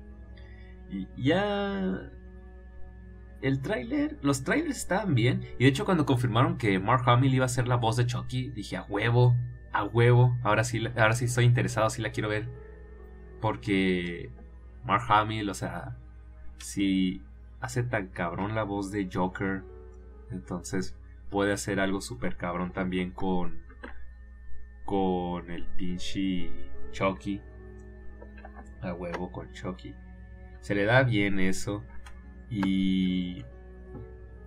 ya. 1.16 2.12
El 3.42 3.62
tráiler, 3.62 4.18
los 4.22 4.44
trailers 4.44 4.78
estaban 4.78 5.16
bien. 5.16 5.44
Y 5.58 5.64
de 5.64 5.70
hecho, 5.70 5.86
cuando 5.86 6.06
confirmaron 6.06 6.58
que 6.58 6.80
Mark 6.80 7.04
Hamill 7.06 7.34
iba 7.34 7.46
a 7.46 7.50
ser 7.50 7.68
la 7.68 7.78
voz 7.78 7.96
de 7.96 8.06
Chucky, 8.06 8.50
dije 8.50 8.78
a 8.78 8.84
huevo, 8.84 9.36
a 9.72 9.86
huevo. 9.86 10.38
Ahora 10.44 10.64
sí, 10.64 10.86
ahora 10.98 11.14
sí 11.14 11.26
estoy 11.26 11.46
interesado, 11.46 11.90
sí 11.90 12.02
la 12.02 12.12
quiero 12.12 12.30
ver. 12.30 12.50
Porque 13.40 14.32
Mark 14.84 15.04
Hamill, 15.08 15.50
o 15.50 15.54
sea, 15.54 15.98
si 16.58 17.24
hace 17.62 17.84
tan 17.84 18.08
cabrón 18.08 18.56
la 18.56 18.64
voz 18.64 18.92
de 18.92 19.10
Joker, 19.12 19.64
entonces 20.32 20.98
puede 21.30 21.54
hacer 21.54 21.80
algo 21.80 22.02
súper 22.02 22.36
cabrón 22.36 22.74
también 22.74 23.12
con 23.12 23.70
con 24.86 25.52
el 25.52 25.66
pinche 25.78 26.52
Chucky. 26.92 27.40
A 28.82 28.94
huevo 28.94 29.32
con 29.32 29.52
Chucky. 29.54 29.94
Se 30.62 30.74
le 30.74 30.86
da 30.86 31.04
bien 31.04 31.40
eso. 31.40 31.84
Y. 32.50 33.44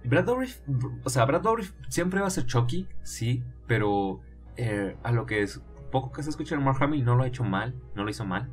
Brad 0.05 0.25
Dourif, 0.25 0.61
o 1.05 1.09
sea, 1.09 1.25
Brad 1.25 1.43
Dourif 1.43 1.73
siempre 1.89 2.21
va 2.21 2.27
a 2.27 2.31
ser 2.31 2.45
Chucky, 2.47 2.89
sí, 3.03 3.45
pero 3.69 4.21
eh, 4.57 4.97
a 5.05 5.13
lo 5.13 5.27
que 5.27 5.43
es 5.43 5.63
poco 5.93 6.11
que 6.11 6.25
se 6.25 6.31
escucha 6.31 6.57
en 6.57 6.65
Mark 6.65 6.83
Hamill 6.83 7.05
no 7.05 7.15
lo 7.15 7.23
ha 7.23 7.29
hecho 7.29 7.45
mal, 7.45 7.75
no 7.95 8.03
lo 8.03 8.11
hizo 8.11 8.25
mal. 8.25 8.49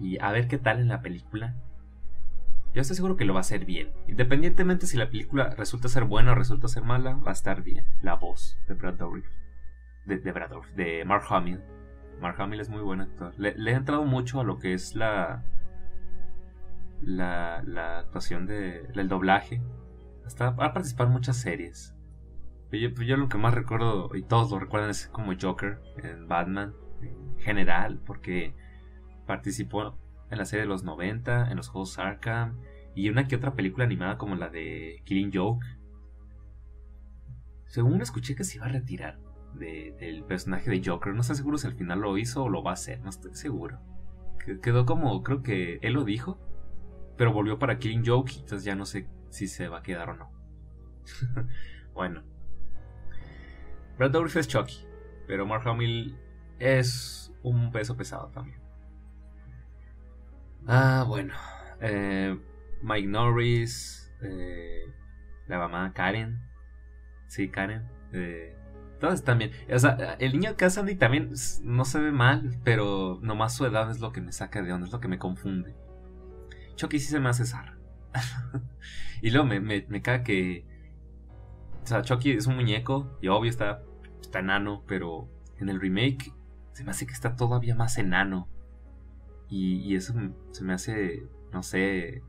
Y 0.00 0.18
a 0.20 0.32
ver 0.32 0.48
qué 0.48 0.56
tal 0.56 0.80
en 0.80 0.88
la 0.88 1.02
película. 1.02 1.54
Yo 2.72 2.80
estoy 2.80 2.96
seguro 2.96 3.16
que 3.16 3.24
lo 3.24 3.34
va 3.34 3.40
a 3.40 3.42
hacer 3.42 3.64
bien. 3.66 3.92
Independientemente 4.08 4.86
si 4.86 4.96
la 4.96 5.10
película 5.10 5.50
resulta 5.50 5.88
ser 5.88 6.04
buena 6.04 6.32
o 6.32 6.34
resulta 6.34 6.66
ser 6.66 6.82
mala, 6.82 7.14
va 7.14 7.30
a 7.30 7.34
estar 7.34 7.62
bien. 7.62 7.86
La 8.00 8.14
voz 8.14 8.58
de 8.66 8.74
Brad 8.74 8.94
Dourif. 8.94 9.26
De, 10.06 10.18
Brad 10.32 10.50
Dourif, 10.50 10.74
de 10.74 11.04
Mark 11.04 11.24
Hamill. 11.28 11.60
Mark 12.20 12.40
Hamill 12.40 12.60
es 12.60 12.68
muy 12.68 12.80
buen 12.80 13.00
actor. 13.00 13.32
Le, 13.38 13.54
le, 13.56 13.72
he 13.72 13.74
entrado 13.74 14.04
mucho 14.04 14.40
a 14.40 14.44
lo 14.44 14.58
que 14.58 14.74
es 14.74 14.94
la. 14.94 15.44
La, 17.04 17.62
la 17.66 17.98
actuación 18.00 18.46
de, 18.46 18.82
del 18.94 19.08
doblaje. 19.08 19.62
Hasta 20.24 20.48
ha 20.48 20.72
participado 20.72 21.08
en 21.08 21.12
muchas 21.12 21.36
series. 21.36 21.94
Yo, 22.72 22.88
yo 22.88 23.16
lo 23.16 23.28
que 23.28 23.38
más 23.38 23.54
recuerdo, 23.54 24.14
y 24.16 24.22
todos 24.22 24.50
lo 24.50 24.58
recuerdan, 24.58 24.90
es 24.90 25.06
como 25.08 25.32
Joker 25.40 25.80
en 26.02 26.26
Batman 26.26 26.74
en 27.02 27.38
general, 27.38 28.00
porque 28.04 28.54
participó 29.26 29.98
en 30.30 30.38
la 30.38 30.44
serie 30.44 30.62
de 30.62 30.68
los 30.68 30.82
90, 30.82 31.50
en 31.50 31.56
los 31.56 31.68
juegos 31.68 31.98
Arkham 31.98 32.58
y 32.94 33.08
una 33.08 33.26
que 33.26 33.36
otra 33.36 33.54
película 33.54 33.84
animada 33.84 34.18
como 34.18 34.36
la 34.36 34.48
de 34.48 35.02
Killing 35.04 35.32
Joke. 35.32 35.66
Según 37.66 38.00
escuché 38.00 38.34
que 38.34 38.44
se 38.44 38.58
iba 38.58 38.66
a 38.66 38.70
retirar 38.70 39.18
del 39.54 40.24
personaje 40.24 40.70
de 40.70 40.82
Joker, 40.84 41.14
no 41.14 41.20
estoy 41.20 41.36
seguro 41.36 41.58
si 41.58 41.66
al 41.66 41.74
final 41.74 42.00
lo 42.00 42.18
hizo 42.18 42.44
o 42.44 42.48
lo 42.48 42.62
va 42.62 42.70
a 42.70 42.74
hacer, 42.74 43.00
no 43.00 43.10
estoy 43.10 43.34
seguro. 43.34 43.80
Quedó 44.62 44.84
como, 44.84 45.22
creo 45.22 45.42
que 45.42 45.78
él 45.82 45.94
lo 45.94 46.04
dijo, 46.04 46.38
pero 47.16 47.32
volvió 47.32 47.58
para 47.58 47.78
Killing 47.78 48.04
Joke, 48.04 48.32
entonces 48.32 48.64
ya 48.64 48.74
no 48.74 48.86
sé 48.86 49.08
si 49.30 49.48
se 49.48 49.68
va 49.68 49.78
a 49.78 49.82
quedar 49.82 50.10
o 50.10 50.14
no. 50.14 50.30
bueno. 51.94 52.22
Brad 53.98 54.10
Dourif 54.10 54.36
es 54.36 54.48
Chucky, 54.48 54.86
pero 55.26 55.46
Mark 55.46 55.66
Hamill 55.68 56.18
es 56.58 57.32
un 57.42 57.70
peso 57.70 57.96
pesado 57.96 58.28
también. 58.28 58.58
Ah, 60.66 61.04
bueno. 61.06 61.34
Eh, 61.80 62.38
Mike 62.82 63.08
Norris. 63.08 64.12
Eh, 64.22 64.84
la 65.46 65.58
mamá 65.58 65.92
Karen. 65.92 66.40
Sí, 67.26 67.48
Karen. 67.48 67.86
Eh, 68.12 68.56
todas 68.98 69.24
también. 69.24 69.52
O 69.72 69.78
sea, 69.78 70.16
el 70.18 70.32
niño 70.32 70.56
Cassidy 70.56 70.94
también 70.96 71.32
no 71.62 71.84
se 71.84 72.00
ve 72.00 72.12
mal, 72.12 72.58
pero 72.64 73.18
nomás 73.22 73.54
su 73.54 73.66
edad 73.66 73.90
es 73.90 74.00
lo 74.00 74.12
que 74.12 74.20
me 74.20 74.32
saca 74.32 74.62
de 74.62 74.72
onda, 74.72 74.86
es 74.86 74.92
lo 74.92 75.00
que 75.00 75.08
me 75.08 75.18
confunde. 75.18 75.74
Se 76.76 77.20
me 77.20 77.28
hace 77.28 77.44
zar. 77.44 77.76
y 79.22 79.30
luego 79.30 79.46
me, 79.46 79.60
me, 79.60 80.02
caga 80.02 80.22
que. 80.22 80.66
O 81.82 81.86
sea, 81.86 82.02
Chucky 82.02 82.32
es 82.32 82.46
un 82.46 82.56
muñeco 82.56 83.18
y 83.20 83.28
obvio 83.28 83.50
está, 83.50 83.82
está 84.20 84.40
enano, 84.40 84.82
pero 84.86 85.28
en 85.58 85.68
el 85.68 85.80
remake 85.80 86.32
se 86.72 86.84
me 86.84 86.90
hace 86.90 87.06
que 87.06 87.12
está 87.12 87.36
todavía 87.36 87.74
más 87.74 87.98
enano. 87.98 88.48
Y, 89.48 89.94
eso 89.94 90.14
se 90.50 90.64
me 90.64 90.72
hace, 90.72 91.28
no 91.52 91.62
sé, 91.62 92.22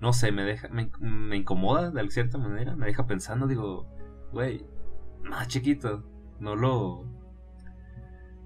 no 0.00 0.12
sé, 0.12 0.32
me 0.32 0.42
deja, 0.42 0.68
me, 0.68 1.36
incomoda 1.36 1.90
de 1.90 2.10
cierta 2.10 2.38
manera, 2.38 2.74
me 2.74 2.86
deja 2.86 3.06
pensando, 3.06 3.46
digo, 3.46 3.86
güey, 4.32 4.66
más 5.22 5.46
chiquito, 5.46 6.04
no 6.40 6.56
lo, 6.56 7.04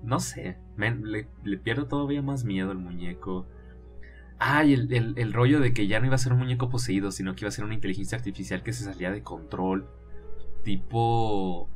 no 0.03 0.21
sé, 0.21 0.59
le, 0.77 1.59
pierdo 1.59 1.87
todavía 1.87 2.23
más 2.23 2.45
miedo 2.45 2.71
al 2.71 2.79
muñeco. 2.79 3.47
Ay, 4.43 4.73
el, 4.73 5.15
el, 5.19 5.33
rollo 5.35 5.61
de 5.61 5.75
que 5.75 5.87
ya 5.87 6.01
no 6.01 6.07
iba 6.07 6.15
a 6.15 6.19
ser 6.19 6.33
un 6.33 6.39
muñeco 6.39 6.71
poseído, 6.71 7.13
sino 7.13 7.35
que 7.35 7.45
iba 7.45 7.51
a 7.51 7.53
ser 7.53 7.63
una 7.67 7.75
inteligencia 7.75 8.17
artificial 8.17 8.63
que 8.63 8.73
se 8.73 8.85
salía 8.85 9.11
de 9.11 9.23
control. 9.23 9.87
Tipo... 10.65 11.69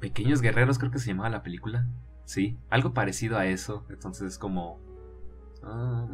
Pequeños 0.00 0.40
Guerreros 0.40 0.78
creo 0.78 0.90
que 0.90 0.98
se 0.98 1.08
llamaba 1.08 1.28
la 1.28 1.42
película. 1.42 1.86
Sí, 2.24 2.58
algo 2.70 2.94
parecido 2.94 3.36
a 3.36 3.44
eso. 3.44 3.84
Entonces 3.90 4.28
es 4.28 4.38
como... 4.38 4.80
Ah, 5.62 6.06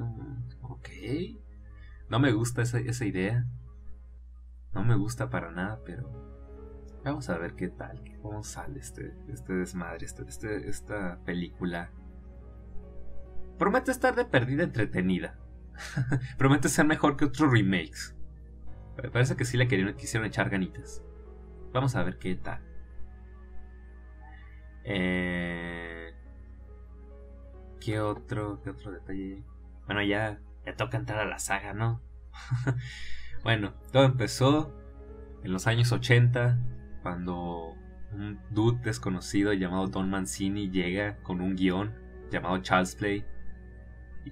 ok. 0.63 0.89
No 2.11 2.19
me 2.19 2.33
gusta 2.33 2.63
esa, 2.63 2.81
esa 2.81 3.05
idea. 3.05 3.47
No 4.75 4.83
me 4.83 4.97
gusta 4.97 5.31
para 5.31 5.53
nada, 5.53 5.79
pero 5.85 6.11
vamos 7.05 7.29
a 7.31 7.39
ver 7.39 7.55
qué 7.55 7.69
tal, 7.69 8.03
cómo 8.21 8.43
sale 8.43 8.81
este, 8.81 9.15
este 9.29 9.53
desmadre, 9.53 10.05
este, 10.05 10.25
este, 10.25 10.69
esta 10.69 11.21
película. 11.25 11.93
Promete 13.57 13.93
estar 13.93 14.17
de 14.17 14.25
perdida 14.25 14.65
entretenida. 14.65 15.39
Promete 16.39 16.69
ser 16.69 16.87
mejor 16.87 17.17
que 17.17 17.25
otros 17.25 17.51
remakes. 17.51 18.15
parece 19.13 19.37
que 19.37 19.45
sí 19.45 19.57
le 19.57 19.69
querían, 19.69 19.95
quisieron 19.95 20.27
echar 20.27 20.51
ganitas. 20.51 21.03
Vamos 21.73 21.97
a 21.97 22.03
ver 22.03 22.19
qué 22.19 22.35
tal. 22.37 22.61
Eh... 24.85 26.15
¿Qué 27.81 28.01
otro, 28.01 28.61
qué 28.63 28.71
otro 28.71 28.91
detalle? 28.91 29.45
Bueno, 29.87 30.03
ya, 30.03 30.41
ya 30.65 30.77
toca 30.77 30.97
entrar 30.97 31.21
a 31.21 31.25
la 31.25 31.39
saga, 31.39 31.73
¿no? 31.73 32.01
bueno, 33.45 33.75
todo 33.93 34.05
empezó 34.05 34.75
en 35.45 35.53
los 35.53 35.69
años 35.69 35.93
80, 35.93 36.59
cuando 37.03 37.77
un 38.13 38.41
dude 38.51 38.81
desconocido 38.83 39.53
llamado 39.53 39.87
Don 39.87 40.11
Mancini 40.11 40.71
llega 40.71 41.19
con 41.19 41.41
un 41.41 41.55
guion 41.55 41.95
llamado 42.31 42.59
Child's 42.59 42.97
Play 42.97 43.25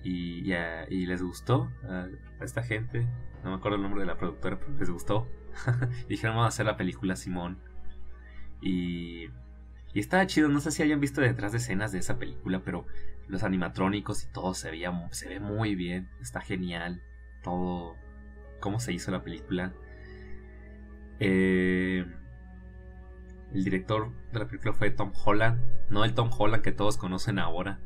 y, 0.02 0.52
y, 0.52 1.06
les 1.06 1.22
gustó 1.22 1.70
a, 1.84 2.08
esta 2.40 2.62
gente. 2.62 3.06
No 3.42 3.50
me 3.50 3.56
acuerdo 3.56 3.76
el 3.76 3.82
nombre 3.82 4.00
de 4.00 4.06
la 4.06 4.16
productora, 4.16 4.58
pero 4.58 4.72
les 4.78 4.90
gustó. 4.90 5.28
Dijeron, 6.08 6.36
vamos 6.36 6.46
a 6.46 6.54
hacer 6.54 6.66
la 6.66 6.76
película 6.76 7.16
Simón. 7.16 7.58
Y, 8.60 9.26
y 9.92 10.00
estaba 10.00 10.26
chido, 10.26 10.48
no 10.48 10.60
sé 10.60 10.70
si 10.70 10.82
hayan 10.82 11.00
visto 11.00 11.20
detrás 11.20 11.52
de 11.52 11.58
escenas 11.58 11.92
de 11.92 11.98
esa 11.98 12.18
película, 12.18 12.62
pero 12.64 12.86
los 13.28 13.42
animatrónicos 13.42 14.24
y 14.24 14.32
todo 14.32 14.54
se 14.54 14.70
veía 14.70 14.90
ve 14.90 15.40
muy 15.40 15.74
bien, 15.74 16.08
está 16.20 16.40
genial 16.40 17.02
todo 17.44 17.96
cómo 18.58 18.80
se 18.80 18.92
hizo 18.92 19.12
la 19.12 19.22
película. 19.22 19.72
Eh, 21.20 22.04
el 23.52 23.64
director 23.64 24.10
de 24.32 24.38
la 24.40 24.46
película 24.46 24.72
fue 24.72 24.90
Tom 24.90 25.12
Holland, 25.24 25.60
no 25.90 26.04
el 26.04 26.14
Tom 26.14 26.30
Holland 26.36 26.64
que 26.64 26.72
todos 26.72 26.96
conocen 26.96 27.38
ahora, 27.38 27.78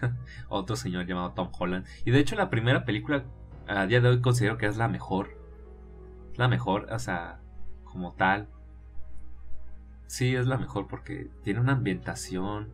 otro 0.48 0.76
señor 0.76 1.06
llamado 1.06 1.32
Tom 1.32 1.50
Holland. 1.58 1.86
Y 2.04 2.10
de 2.10 2.18
hecho 2.18 2.36
la 2.36 2.50
primera 2.50 2.84
película 2.84 3.24
a 3.66 3.86
día 3.86 4.00
de 4.00 4.08
hoy 4.08 4.20
considero 4.20 4.58
que 4.58 4.66
es 4.66 4.76
la 4.76 4.88
mejor, 4.88 5.36
la 6.36 6.48
mejor, 6.48 6.88
o 6.92 6.98
sea, 6.98 7.40
como 7.84 8.12
tal. 8.14 8.48
Sí, 10.06 10.34
es 10.34 10.46
la 10.46 10.58
mejor 10.58 10.88
porque 10.88 11.30
tiene 11.44 11.60
una 11.60 11.72
ambientación 11.72 12.72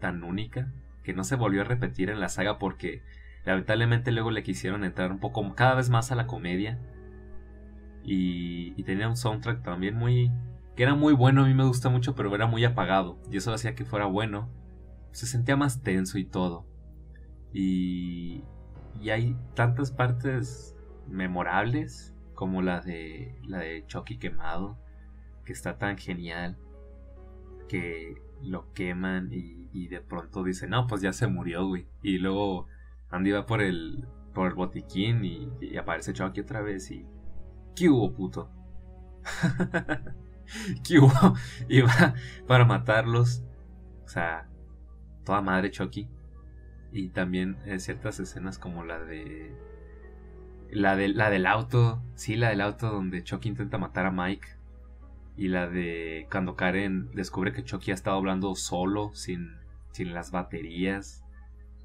tan 0.00 0.22
única 0.22 0.72
que 1.02 1.12
no 1.12 1.24
se 1.24 1.36
volvió 1.36 1.60
a 1.60 1.64
repetir 1.64 2.10
en 2.10 2.20
la 2.20 2.28
saga 2.28 2.58
porque 2.58 3.02
lamentablemente 3.44 4.12
luego 4.12 4.30
le 4.30 4.42
quisieron 4.42 4.84
entrar 4.84 5.10
un 5.12 5.18
poco 5.18 5.54
cada 5.54 5.74
vez 5.74 5.90
más 5.90 6.10
a 6.10 6.14
la 6.14 6.26
comedia 6.26 6.78
y, 8.02 8.82
tenía 8.84 9.08
un 9.08 9.16
soundtrack 9.16 9.62
también 9.62 9.94
muy 9.94 10.32
que 10.74 10.82
era 10.82 10.94
muy 10.94 11.12
bueno, 11.12 11.42
a 11.42 11.46
mí 11.46 11.54
me 11.54 11.64
gusta 11.64 11.90
mucho, 11.90 12.14
pero 12.14 12.34
era 12.34 12.46
muy 12.46 12.64
apagado. 12.64 13.18
Y 13.30 13.36
eso 13.36 13.52
hacía 13.52 13.74
que 13.74 13.84
fuera 13.84 14.06
bueno. 14.06 14.48
Se 15.12 15.26
sentía 15.26 15.56
más 15.56 15.82
tenso 15.82 16.18
y 16.18 16.24
todo. 16.24 16.66
Y, 17.52 18.44
y 19.00 19.10
hay 19.10 19.36
tantas 19.54 19.90
partes 19.90 20.76
memorables 21.08 22.14
como 22.34 22.62
la 22.62 22.80
de 22.80 23.38
la 23.46 23.58
de 23.58 23.84
Chucky 23.86 24.18
quemado, 24.18 24.78
que 25.44 25.52
está 25.52 25.78
tan 25.78 25.98
genial 25.98 26.56
que 27.68 28.20
lo 28.42 28.72
queman 28.72 29.28
y, 29.30 29.88
de 29.88 30.00
pronto 30.00 30.42
dicen, 30.42 30.70
no, 30.70 30.86
pues 30.86 31.02
ya 31.02 31.12
se 31.12 31.26
murió, 31.26 31.66
güey. 31.66 31.86
Y 32.02 32.18
luego 32.18 32.66
Andy 33.10 33.30
va 33.30 33.46
por 33.46 33.60
el, 33.60 34.08
por 34.34 34.48
el 34.48 34.54
botiquín 34.54 35.24
y, 35.24 35.76
aparece 35.76 36.12
Chucky 36.12 36.40
otra 36.40 36.62
vez 36.62 36.90
y... 36.90 37.06
¿Qué 37.76 37.88
hubo, 37.88 38.12
puto? 38.12 38.50
¿Qué 40.84 40.98
hubo? 40.98 41.34
Y 41.68 41.82
va 41.82 42.14
para 42.46 42.64
matarlos. 42.64 43.44
O 44.04 44.08
sea, 44.08 44.48
toda 45.30 45.42
madre 45.42 45.70
Chucky. 45.70 46.08
Y 46.90 47.10
también 47.10 47.56
eh, 47.64 47.78
ciertas 47.78 48.18
escenas 48.18 48.58
como 48.58 48.84
la 48.84 48.98
de... 48.98 49.54
La, 50.72 50.96
de, 50.96 51.08
la 51.08 51.30
del 51.30 51.46
auto, 51.46 52.02
sí, 52.14 52.34
la 52.34 52.48
del 52.48 52.60
auto 52.60 52.90
donde 52.90 53.22
Chucky 53.22 53.48
intenta 53.48 53.78
matar 53.78 54.06
a 54.06 54.10
Mike 54.10 54.48
y 55.36 55.48
la 55.48 55.68
de 55.68 56.28
cuando 56.30 56.54
Karen 56.54 57.10
descubre 57.12 57.52
que 57.52 57.64
Chucky 57.64 57.90
ha 57.92 57.94
estado 57.94 58.16
hablando 58.16 58.54
solo, 58.56 59.12
sin, 59.14 59.56
sin 59.92 60.14
las 60.14 60.32
baterías. 60.32 61.24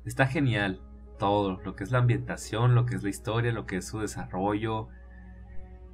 Está 0.05 0.25
genial 0.27 0.81
todo, 1.19 1.61
lo 1.63 1.75
que 1.75 1.83
es 1.83 1.91
la 1.91 1.99
ambientación, 1.99 2.75
lo 2.75 2.85
que 2.85 2.95
es 2.95 3.03
la 3.03 3.09
historia, 3.09 3.51
lo 3.51 3.65
que 3.65 3.77
es 3.77 3.87
su 3.87 3.99
desarrollo 3.99 4.87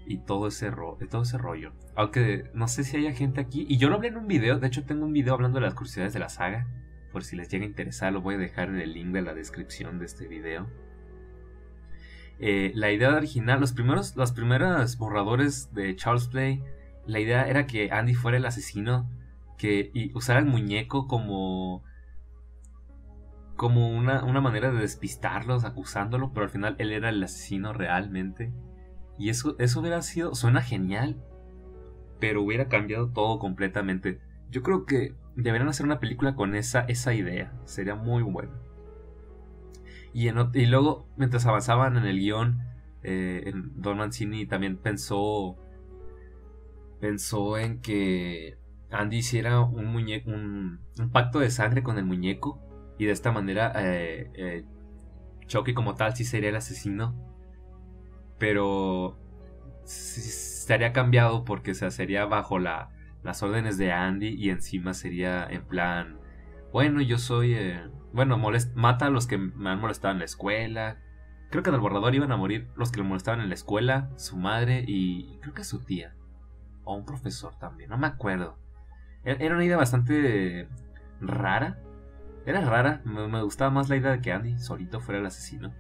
y 0.06 0.18
todo 0.20 0.48
ese, 0.48 0.72
todo 1.10 1.22
ese 1.22 1.38
rollo. 1.38 1.74
Aunque 1.96 2.50
no 2.54 2.68
sé 2.68 2.84
si 2.84 2.98
haya 2.98 3.14
gente 3.14 3.42
aquí, 3.42 3.66
y 3.70 3.78
yo 3.78 3.90
lo 3.90 3.96
hablé 3.96 4.10
en 4.10 4.18
un 4.18 4.28
video, 4.28 4.60
de 4.60 4.68
hecho 4.68 4.84
tengo 4.86 5.06
un 5.06 5.14
video 5.14 5.34
hablando 5.34 5.60
de 5.60 5.66
las 5.66 5.76
curiosidades 5.76 6.14
de 6.14 6.20
la 6.20 6.30
saga, 6.30 6.68
por 7.12 7.24
si 7.24 7.36
les 7.36 7.50
llega 7.50 7.66
a 7.66 7.68
interesar 7.68 8.14
lo 8.14 8.22
voy 8.22 8.36
a 8.36 8.38
dejar 8.38 8.70
en 8.70 8.80
el 8.80 8.94
link 8.94 9.10
de 9.10 9.22
la 9.22 9.34
descripción 9.34 10.00
de 10.00 10.06
este 10.06 10.28
video. 10.28 10.68
Eh, 12.40 12.72
la 12.74 12.92
idea 12.92 13.16
original, 13.16 13.60
los 13.60 13.74
primeros, 13.74 14.16
los 14.16 14.32
primeros 14.32 14.98
borradores 14.98 15.74
de 15.74 15.96
Charles 15.96 16.28
Play 16.28 16.64
la 17.06 17.20
idea 17.20 17.48
era 17.48 17.68
que 17.68 17.92
Andy 17.92 18.14
fuera 18.14 18.38
el 18.38 18.46
asesino 18.46 19.10
que 19.58 19.92
y 19.94 20.16
usara 20.16 20.40
el 20.40 20.46
muñeco 20.46 21.08
como 21.08 21.84
como 23.56 23.90
una, 23.90 24.24
una, 24.24 24.42
manera 24.42 24.72
de 24.72 24.80
despistarlos, 24.80 25.66
acusándolo, 25.66 26.34
pero 26.34 26.46
al 26.46 26.50
final 26.50 26.76
él 26.80 26.92
era 26.92 27.10
el 27.10 27.22
asesino 27.22 27.74
realmente. 27.74 28.52
Y 29.20 29.30
eso, 29.30 29.56
eso 29.60 29.82
hubiera 29.82 30.02
sido, 30.02 30.34
suena 30.34 30.64
genial, 30.64 31.24
pero 32.20 32.42
hubiera 32.42 32.70
cambiado 32.70 33.10
todo 33.10 33.38
completamente. 33.38 34.20
Yo 34.50 34.64
creo 34.64 34.88
que 34.88 35.14
deberían 35.36 35.70
hacer 35.70 35.86
una 35.86 36.00
película 36.00 36.36
con 36.36 36.56
esa, 36.56 36.82
esa 36.82 37.14
idea, 37.14 37.54
sería 37.66 37.96
muy 37.96 38.24
bueno. 38.24 38.52
Y, 40.14 40.30
luego, 40.66 41.08
mientras 41.16 41.46
avanzaban 41.46 41.96
en 41.96 42.06
el 42.06 42.20
guion, 42.20 42.60
eh, 43.04 43.52
Don 43.76 43.98
Mancini 43.98 44.46
también 44.46 44.78
pensó 44.78 45.58
pensó 47.02 47.58
en 47.58 47.82
que 47.82 48.58
Andy 48.92 49.18
hiciera 49.18 49.60
un, 49.62 49.88
muñeco, 49.88 50.30
un, 50.30 50.80
pacto 51.12 51.40
de 51.40 51.50
sangre 51.50 51.82
con 51.82 51.98
el 51.98 52.06
muñeco 52.06 52.62
y 53.00 53.06
de 53.06 53.12
esta 53.12 53.32
manera 53.32 53.74
eh, 53.76 54.30
eh, 54.36 54.66
Chucky 55.48 55.74
como 55.74 55.96
tal 55.96 56.16
sí 56.16 56.24
sería 56.24 56.50
el 56.50 56.56
asesino, 56.56 57.16
pero 58.38 59.18
estaría 59.84 60.94
cambiado 60.94 61.44
porque 61.44 61.74
se 61.74 61.90
sería 61.90 62.26
bajo 62.26 62.60
la, 62.60 62.92
las 63.24 63.44
órdenes 63.44 63.78
de 63.78 63.92
Andy 63.92 64.30
y 64.30 64.50
encima 64.50 64.94
sería 64.94 65.46
en 65.50 65.66
plan, 65.66 66.20
bueno, 66.72 67.02
yo 67.02 67.18
soy, 67.18 67.54
eh, 67.54 67.82
bueno, 68.14 68.40
mata 68.76 69.06
a 69.06 69.10
los 69.10 69.28
que 69.28 69.38
me 69.38 69.70
han 69.70 69.80
molestado 69.80 70.14
en 70.14 70.20
la 70.20 70.26
escuela. 70.26 70.98
Creo 71.50 71.64
que 71.64 71.70
en 71.70 71.76
el 71.76 71.82
borrador 71.82 72.16
iban 72.16 72.32
a 72.32 72.38
morir 72.38 72.70
los 72.76 72.92
que 72.92 73.02
le 73.02 73.08
molestaban 73.08 73.42
en 73.42 73.50
la 73.50 73.56
escuela, 73.56 74.10
su 74.16 74.38
madre 74.38 74.84
y 74.88 75.38
creo 75.42 75.54
que 75.54 75.64
su 75.64 75.84
tía 75.84 76.16
o 76.84 76.96
un 76.96 77.06
profesor 77.06 77.56
también, 77.60 77.90
no 77.90 77.98
me 77.98 78.08
acuerdo. 78.08 78.58
E-, 79.24 79.38
era 79.40 79.56
una 79.56 79.66
idea 79.66 79.78
bastante 79.78 80.68
rara. 81.20 81.80
Era 82.46 82.62
rara, 82.62 83.02
me, 83.06 83.44
gustaba 83.44 83.70
más 83.70 83.90
la 83.90 83.98
idea 83.98 84.12
de 84.12 84.22
que 84.22 84.32
Andy 84.32 84.58
solito 84.58 85.00
fuera 85.00 85.20
el 85.20 85.26
asesino. 85.28 85.74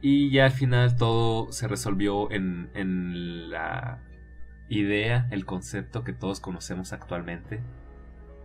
Y 0.00 0.30
ya 0.30 0.46
al 0.46 0.52
final 0.52 0.96
todo 0.96 1.50
se 1.52 1.68
resolvió 1.68 2.30
en, 2.30 2.70
en 2.74 3.50
la 3.50 4.00
idea, 4.68 5.28
el 5.30 5.44
concepto 5.44 6.04
que 6.04 6.12
todos 6.12 6.40
conocemos 6.40 6.92
actualmente. 6.92 7.60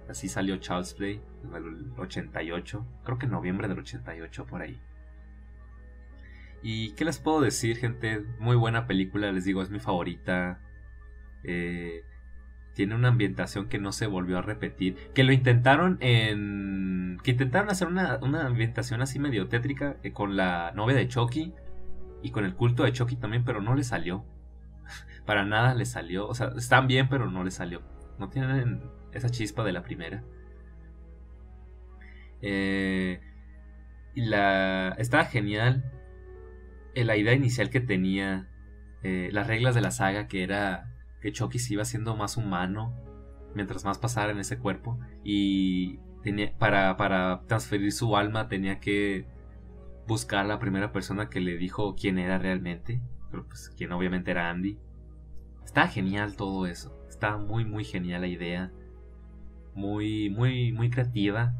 Así 0.10 0.30
salió 0.30 0.58
Charles 0.58 0.94
Play 0.94 1.22
en 1.44 1.56
el 1.56 1.92
88, 1.98 2.86
creo 3.04 3.18
que 3.18 3.26
en 3.26 3.32
noviembre 3.32 3.68
del 3.68 3.80
88 3.80 4.46
por 4.46 4.62
ahí. 4.62 4.80
¿Y 6.62 6.92
qué 6.92 7.06
les 7.06 7.20
puedo 7.20 7.42
decir, 7.42 7.78
gente? 7.78 8.24
Muy 8.40 8.56
buena 8.56 8.88
película, 8.88 9.32
les 9.32 9.46
digo, 9.46 9.62
es 9.62 9.70
mi 9.70 9.80
favorita. 9.80 10.60
Eh, 11.44 12.04
tiene 12.74 12.96
una 12.96 13.08
ambientación 13.10 13.70
que 13.70 13.80
no 13.80 13.92
se 13.92 14.08
volvió 14.08 14.38
a 14.38 14.42
repetir. 14.42 14.96
Que 15.14 15.24
lo 15.24 15.32
intentaron 15.32 15.98
en. 16.00 17.18
Que 17.24 17.32
intentaron 17.32 17.70
hacer 17.70 17.88
una, 17.88 18.20
ambientación 18.46 19.02
así 19.02 19.20
medio 19.20 19.48
tétrica 19.48 19.98
eh, 20.04 20.12
con 20.12 20.36
la 20.38 20.72
novia 20.76 20.96
de 20.96 21.08
Chucky 21.08 21.54
y 22.22 22.32
con 22.32 22.46
el 22.46 22.54
culto 22.56 22.84
de 22.84 22.92
Chucky 22.94 23.16
también, 23.16 23.44
pero 23.44 23.62
no 23.62 23.76
le 23.76 23.84
salió. 23.84 24.26
Para 25.28 25.46
nada 25.46 25.76
le 25.76 25.86
salió. 25.86 26.28
O 26.28 26.34
sea, 26.34 26.52
están 26.58 26.88
bien, 26.88 27.08
pero 27.10 27.30
no 27.30 27.44
le 27.44 27.52
salió. 27.52 27.84
No 28.18 28.30
tienen 28.30 28.82
esa 29.12 29.30
chispa 29.30 29.64
de 29.64 29.74
la 29.74 29.84
primera. 29.84 30.24
Eh, 32.42 33.22
y 34.16 34.22
la. 34.26 34.96
Estaba 34.98 35.26
genial. 35.26 35.92
La 36.96 37.16
idea 37.16 37.34
inicial 37.34 37.70
que 37.70 37.82
tenía. 37.82 38.48
las 39.04 39.46
reglas 39.46 39.76
de 39.76 39.82
la 39.82 39.92
saga, 39.92 40.28
que 40.28 40.42
era 40.42 40.98
que 41.22 41.32
Chucky 41.32 41.60
se 41.60 41.74
iba 41.74 41.86
siendo 41.86 42.16
más 42.16 42.38
humano 42.38 42.96
mientras 43.56 43.86
más 43.86 43.98
pasara 43.98 44.32
en 44.32 44.40
ese 44.40 44.58
cuerpo 44.60 45.00
y 45.24 45.98
tenía, 46.22 46.56
para, 46.58 46.96
para 46.98 47.42
transferir 47.48 47.92
su 47.92 48.16
alma 48.16 48.48
tenía 48.48 48.80
que 48.80 49.26
buscar 50.08 50.46
a 50.46 50.48
la 50.48 50.60
primera 50.60 50.92
persona 50.92 51.30
que 51.30 51.42
le 51.42 51.58
dijo 51.58 51.96
quién 51.96 52.20
era 52.20 52.38
realmente, 52.38 53.02
pero 53.30 53.46
pues 53.46 53.74
quien 53.76 53.92
obviamente 53.92 54.32
era 54.32 54.50
Andy. 54.50 54.78
Está 55.68 55.90
genial 55.90 56.38
todo 56.38 56.66
eso, 56.66 56.98
está 57.10 57.36
muy 57.36 57.66
muy 57.66 57.84
genial 57.84 58.22
la 58.22 58.28
idea, 58.28 58.72
muy 59.76 60.30
muy 60.30 60.72
muy 60.72 60.90
creativa 60.90 61.54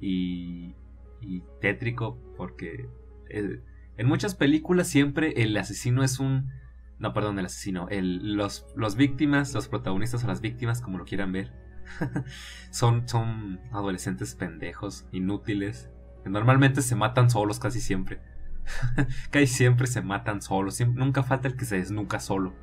y, 0.00 0.74
y 1.20 1.42
tétrico 1.60 2.18
porque 2.38 2.88
eh, 3.28 3.60
en 3.98 4.06
muchas 4.06 4.34
películas 4.34 4.88
siempre 4.88 5.42
el 5.42 5.54
asesino 5.58 6.02
es 6.02 6.20
un 6.20 6.50
no, 6.98 7.12
perdón, 7.12 7.38
el 7.38 7.44
asesino. 7.44 7.86
El, 7.90 8.34
los, 8.34 8.64
los 8.76 8.96
víctimas, 8.96 9.52
los 9.52 9.68
protagonistas 9.68 10.24
o 10.24 10.26
las 10.26 10.40
víctimas, 10.40 10.80
como 10.80 10.96
lo 10.96 11.04
quieran 11.04 11.32
ver, 11.32 11.52
son, 12.70 13.06
son 13.06 13.60
adolescentes 13.72 14.34
pendejos, 14.36 15.04
inútiles. 15.12 15.90
Que 16.24 16.30
normalmente 16.30 16.80
se 16.80 16.96
matan 16.96 17.28
solos 17.28 17.58
casi 17.58 17.80
siempre. 17.80 18.22
casi 19.30 19.48
siempre 19.48 19.86
se 19.86 20.00
matan 20.00 20.40
solos. 20.40 20.80
nunca 20.80 21.22
falta 21.22 21.48
el 21.48 21.56
que 21.56 21.66
se 21.66 21.76
desnuca 21.76 22.20
solo. 22.20 22.54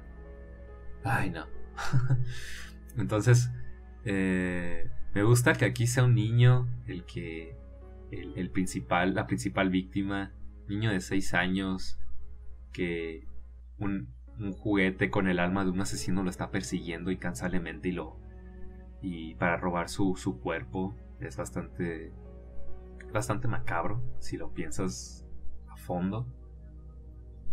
Ay, 1.03 1.29
no. 1.29 1.45
Entonces, 2.97 3.51
eh, 4.05 4.89
me 5.13 5.23
gusta 5.23 5.53
que 5.53 5.65
aquí 5.65 5.87
sea 5.87 6.03
un 6.03 6.15
niño 6.15 6.67
el 6.87 7.05
que. 7.05 7.57
El, 8.11 8.49
principal, 8.49 9.13
la 9.13 9.27
principal 9.27 9.69
víctima. 9.69 10.33
Niño 10.67 10.91
de 10.91 11.01
6 11.01 11.33
años. 11.33 11.99
Que. 12.71 13.27
Un, 13.77 14.09
un 14.39 14.53
juguete 14.53 15.09
con 15.09 15.27
el 15.27 15.39
alma 15.39 15.63
de 15.63 15.71
un 15.71 15.81
asesino 15.81 16.23
lo 16.23 16.29
está 16.29 16.49
persiguiendo 16.49 17.11
incansablemente 17.11 17.89
y 17.89 17.91
lo 17.91 18.17
y 19.01 19.35
para 19.35 19.57
robar 19.57 19.89
su, 19.89 20.15
su 20.15 20.39
cuerpo 20.39 20.95
es 21.19 21.37
bastante 21.37 22.11
bastante 23.13 23.47
macabro 23.47 24.01
si 24.19 24.37
lo 24.37 24.53
piensas 24.53 25.25
a 25.67 25.77
fondo 25.77 26.25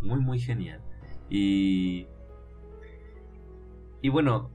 muy 0.00 0.20
muy 0.20 0.38
genial 0.38 0.80
y 1.28 2.06
y 4.06 4.08
bueno 4.08 4.50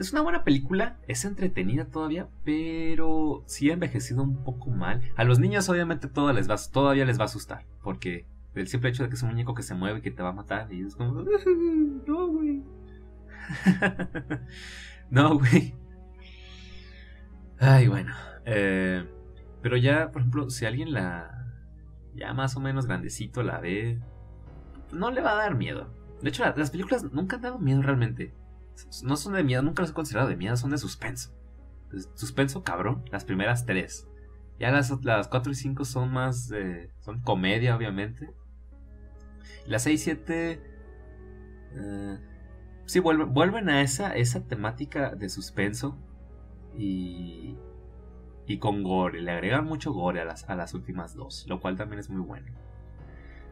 es 0.00 0.12
una 0.12 0.22
buena 0.22 0.44
película, 0.44 0.96
es 1.08 1.24
entretenida 1.24 1.86
todavía, 1.86 2.28
pero 2.44 3.42
sí 3.46 3.70
ha 3.70 3.74
envejecido 3.74 4.22
un 4.22 4.44
poco 4.44 4.70
mal. 4.70 5.02
A 5.16 5.24
los 5.24 5.40
niños 5.40 5.68
obviamente 5.68 6.06
todo 6.06 6.32
les 6.32 6.48
va, 6.48 6.56
todavía 6.72 7.04
les 7.04 7.18
va 7.18 7.22
a 7.22 7.26
asustar, 7.26 7.64
porque 7.82 8.26
el 8.54 8.68
simple 8.68 8.90
hecho 8.90 9.02
de 9.02 9.08
que 9.08 9.16
es 9.16 9.22
un 9.22 9.30
muñeco 9.30 9.54
que 9.54 9.62
se 9.62 9.74
mueve 9.74 9.98
y 9.98 10.02
que 10.02 10.10
te 10.10 10.22
va 10.22 10.30
a 10.30 10.32
matar. 10.32 10.72
Y 10.72 10.82
es 10.82 10.94
como, 10.94 11.22
no, 12.06 12.26
güey. 12.28 12.62
no, 15.10 15.38
güey. 15.38 15.74
Ay, 17.58 17.88
bueno. 17.88 18.14
Eh, 18.46 19.04
pero 19.62 19.76
ya, 19.76 20.10
por 20.12 20.22
ejemplo, 20.22 20.50
si 20.50 20.66
alguien 20.66 20.92
la. 20.92 21.46
Ya 22.14 22.32
más 22.34 22.56
o 22.56 22.60
menos 22.60 22.86
grandecito 22.86 23.42
la 23.42 23.58
ve. 23.58 24.00
No 24.92 25.10
le 25.10 25.20
va 25.22 25.32
a 25.32 25.36
dar 25.36 25.56
miedo. 25.56 25.88
De 26.22 26.30
hecho, 26.30 26.44
las 26.44 26.70
películas 26.70 27.04
nunca 27.12 27.36
han 27.36 27.42
dado 27.42 27.58
miedo 27.58 27.82
realmente. 27.82 28.32
No 29.02 29.16
son 29.16 29.34
de 29.34 29.44
miedo, 29.44 29.62
nunca 29.62 29.82
los 29.82 29.90
he 29.90 29.94
considerado 29.94 30.28
de 30.28 30.36
miedo, 30.36 30.56
son 30.56 30.70
de 30.70 30.78
suspenso. 30.78 31.34
Suspenso 32.14 32.62
cabrón, 32.62 33.04
las 33.10 33.24
primeras 33.24 33.64
tres. 33.64 34.08
Ya 34.58 34.72
las, 34.72 34.90
las 35.04 35.28
4 35.28 35.52
y 35.52 35.54
5 35.54 35.84
son 35.84 36.12
más. 36.12 36.50
son 37.00 37.20
comedia, 37.22 37.76
obviamente. 37.76 38.30
Las 39.66 39.84
6 39.84 40.00
y 40.00 40.04
7. 40.04 40.62
Eh, 41.74 42.18
sí, 42.86 42.98
vuelven, 42.98 43.32
vuelven 43.32 43.68
a 43.68 43.82
esa, 43.82 44.14
esa 44.16 44.46
temática 44.46 45.14
de 45.14 45.28
suspenso. 45.28 45.96
Y. 46.76 47.56
Y 48.46 48.58
con 48.58 48.82
gore. 48.82 49.20
Le 49.20 49.30
agregan 49.30 49.64
mucho 49.64 49.92
gore 49.92 50.20
a 50.20 50.24
las, 50.24 50.48
a 50.48 50.56
las 50.56 50.74
últimas 50.74 51.14
dos. 51.14 51.46
Lo 51.48 51.60
cual 51.60 51.76
también 51.76 52.00
es 52.00 52.10
muy 52.10 52.20
bueno. 52.20 52.52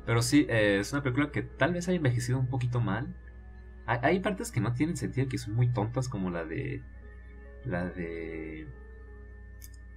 Pero 0.06 0.22
sí, 0.22 0.46
eh, 0.48 0.78
es 0.80 0.92
una 0.92 1.02
película 1.02 1.30
que 1.30 1.42
tal 1.42 1.72
vez 1.72 1.88
haya 1.88 1.96
envejecido 1.96 2.38
un 2.38 2.48
poquito 2.48 2.80
mal. 2.80 3.14
Hay, 3.86 4.20
partes 4.20 4.50
que 4.50 4.60
no 4.60 4.72
tienen 4.72 4.96
sentido, 4.96 5.28
que 5.28 5.38
son 5.38 5.54
muy 5.54 5.68
tontas, 5.68 6.08
como 6.08 6.30
la 6.30 6.44
de. 6.44 6.82
La 7.64 7.86
de 7.86 8.66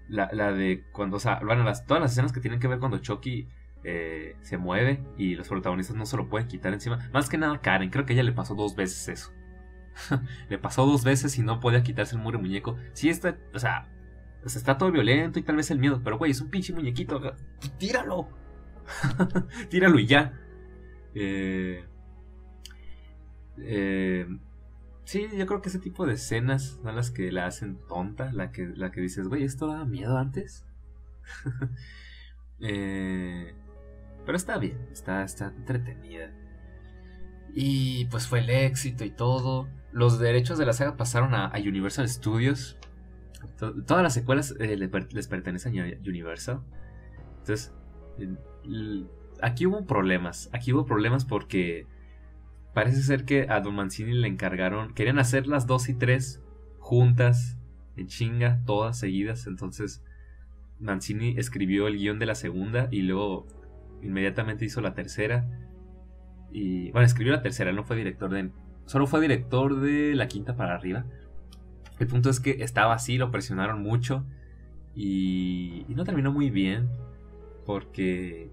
la, 0.10 0.52
de 0.52 0.84
cuando, 0.92 1.18
o 1.18 1.20
sea, 1.20 1.40
bueno, 1.44 1.64
las, 1.64 1.86
todas 1.86 2.02
las 2.02 2.12
escenas 2.12 2.32
que 2.32 2.40
tienen 2.40 2.60
que 2.60 2.68
ver 2.68 2.80
cuando 2.80 2.98
Chucky 2.98 3.48
eh, 3.84 4.36
se 4.42 4.58
mueve 4.58 5.04
y 5.18 5.36
los 5.36 5.48
protagonistas 5.48 5.96
no 5.96 6.06
se 6.06 6.18
lo 6.18 6.28
pueden 6.28 6.48
quitar 6.48 6.74
encima. 6.74 7.10
Más 7.14 7.30
que 7.30 7.38
nada 7.38 7.62
Karen, 7.62 7.90
creo 7.90 8.06
que 8.06 8.14
ella 8.14 8.24
le 8.24 8.32
pasó 8.32 8.56
dos 8.56 8.76
veces 8.76 9.08
eso. 9.08 9.34
le 10.50 10.58
pasó 10.58 10.86
dos 10.86 11.04
veces 11.04 11.38
y 11.38 11.44
no 11.44 11.60
podía 11.60 11.84
quitarse 11.84 12.16
el 12.16 12.22
muro 12.22 12.40
muñeco. 12.40 12.78
Sí, 12.94 13.10
está, 13.10 13.38
o 13.54 13.60
sea, 13.60 13.88
está 14.44 14.78
todo 14.78 14.92
violento 14.92 15.40
y 15.40 15.44
tal 15.44 15.56
vez 15.56 15.70
el 15.72 15.80
miedo, 15.80 16.02
pero 16.04 16.18
güey, 16.18 16.32
es 16.32 16.42
un 16.42 16.50
pinche 16.50 16.74
muñequito. 16.74 17.22
Tíralo. 17.78 18.30
Tíralo 19.70 20.00
y 20.00 20.08
ya. 20.08 20.34
Eh, 21.14 21.86
eh, 23.62 24.28
Sí, 25.10 25.28
yo 25.36 25.48
creo 25.48 25.60
que 25.60 25.70
ese 25.70 25.80
tipo 25.80 26.06
de 26.06 26.14
escenas 26.14 26.80
son 26.84 26.96
las 26.96 27.10
que 27.10 27.32
la 27.32 27.48
hacen 27.48 27.80
tonta, 27.88 28.32
la 28.32 28.52
que, 28.52 28.68
la 28.68 28.92
que 28.92 29.02
dices, 29.02 29.28
güey, 29.28 29.44
¿esto 29.44 29.66
daba 29.66 29.84
miedo 29.84 30.20
antes? 30.20 30.68
Eh, 32.62 33.56
pero 34.26 34.36
está 34.36 34.58
bien, 34.58 34.78
está, 34.92 35.24
está 35.24 35.48
entretenida. 35.48 36.30
Y 37.56 38.06
pues 38.12 38.28
fue 38.28 38.40
el 38.40 38.50
éxito 38.50 39.06
y 39.06 39.12
todo. 39.12 39.70
Los 39.94 40.20
derechos 40.20 40.58
de 40.58 40.66
la 40.66 40.74
saga 40.74 40.98
pasaron 40.98 41.34
a, 41.34 41.54
Universal 41.56 42.08
Studios. 42.10 42.78
todas 43.58 44.04
las 44.04 44.14
secuelas 44.14 44.54
eh, 44.60 44.76
les 44.76 45.28
pertenecen 45.28 45.80
a 45.80 45.86
Universal. 46.06 46.62
Entonces, 47.40 47.74
aquí 49.42 49.66
hubo 49.66 49.86
problemas. 49.86 50.50
Aquí 50.52 50.74
hubo 50.74 50.86
problemas 50.86 51.24
porque 51.24 51.88
Parece 52.74 53.02
ser 53.02 53.26
que 53.26 53.48
a 53.50 53.62
Don 53.62 53.76
Mancini 53.76 54.14
le 54.14 54.28
encargaron, 54.28 54.94
querían 54.94 55.20
hacer 55.20 55.48
las 55.48 55.66
dos 55.66 55.90
y 55.90 55.96
tres 55.96 56.42
juntas, 56.78 57.58
en 57.98 58.08
chinga, 58.08 58.62
todas 58.66 58.98
seguidas. 58.98 59.48
Entonces 59.48 60.04
Mancini 60.80 61.36
escribió 61.38 61.88
el 61.88 61.98
guion 61.98 62.20
de 62.20 62.26
la 62.26 62.36
segunda 62.36 62.88
y 62.92 63.02
luego 63.02 63.48
inmediatamente 64.02 64.66
hizo 64.66 64.82
la 64.82 64.94
tercera. 64.94 65.50
Y 66.52 66.92
bueno, 66.92 67.06
escribió 67.06 67.34
la 67.34 67.42
tercera, 67.42 67.72
no 67.72 67.84
fue 67.84 67.96
director 67.96 68.32
de... 68.32 68.52
Solo 68.86 69.06
fue 69.06 69.22
director 69.22 69.80
de 69.80 70.16
la 70.16 70.28
quinta 70.28 70.56
para 70.56 70.74
arriba. 70.74 71.06
El 72.00 72.08
punto 72.08 72.30
es 72.30 72.40
que 72.40 72.64
estaba 72.64 72.94
así, 72.94 73.18
lo 73.18 73.30
presionaron 73.30 73.84
mucho 73.84 74.26
y, 74.96 75.86
y 75.88 75.96
no 75.96 76.06
terminó 76.06 76.32
muy 76.32 76.50
bien 76.50 76.90
porque 77.66 78.50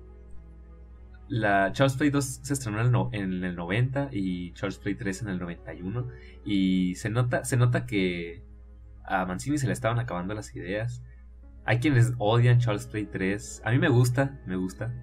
la 1.29 1.73
Charles 1.73 1.97
Play 1.97 2.11
2 2.11 2.25
se 2.43 2.53
estrenó 2.53 3.11
en 3.13 3.45
el, 3.45 3.57
90 3.57 4.11
y 4.13 4.53
Charles 4.53 4.79
Play 4.79 4.95
3 4.95 5.23
en 5.23 5.29
el 5.29 5.39
91. 5.39 6.09
Y 6.45 6.95
se 6.97 7.11
nota, 7.11 7.45
se 7.45 7.57
nota 7.57 7.87
que 7.87 8.45
a 9.05 9.25
Mancini 9.27 9.59
se 9.59 9.67
le 9.67 9.73
estaban 9.73 9.99
acabando 9.99 10.35
las 10.35 10.55
ideas. 10.55 11.03
Hay 11.65 11.81
quienes 11.81 12.13
odian 12.19 12.59
Charles 12.59 12.87
Play 12.87 13.07
3. 13.07 13.63
A 13.65 13.73
mí 13.73 13.79
me 13.79 13.89
gusta, 13.89 14.41
me 14.47 14.57
gusta. 14.57 14.95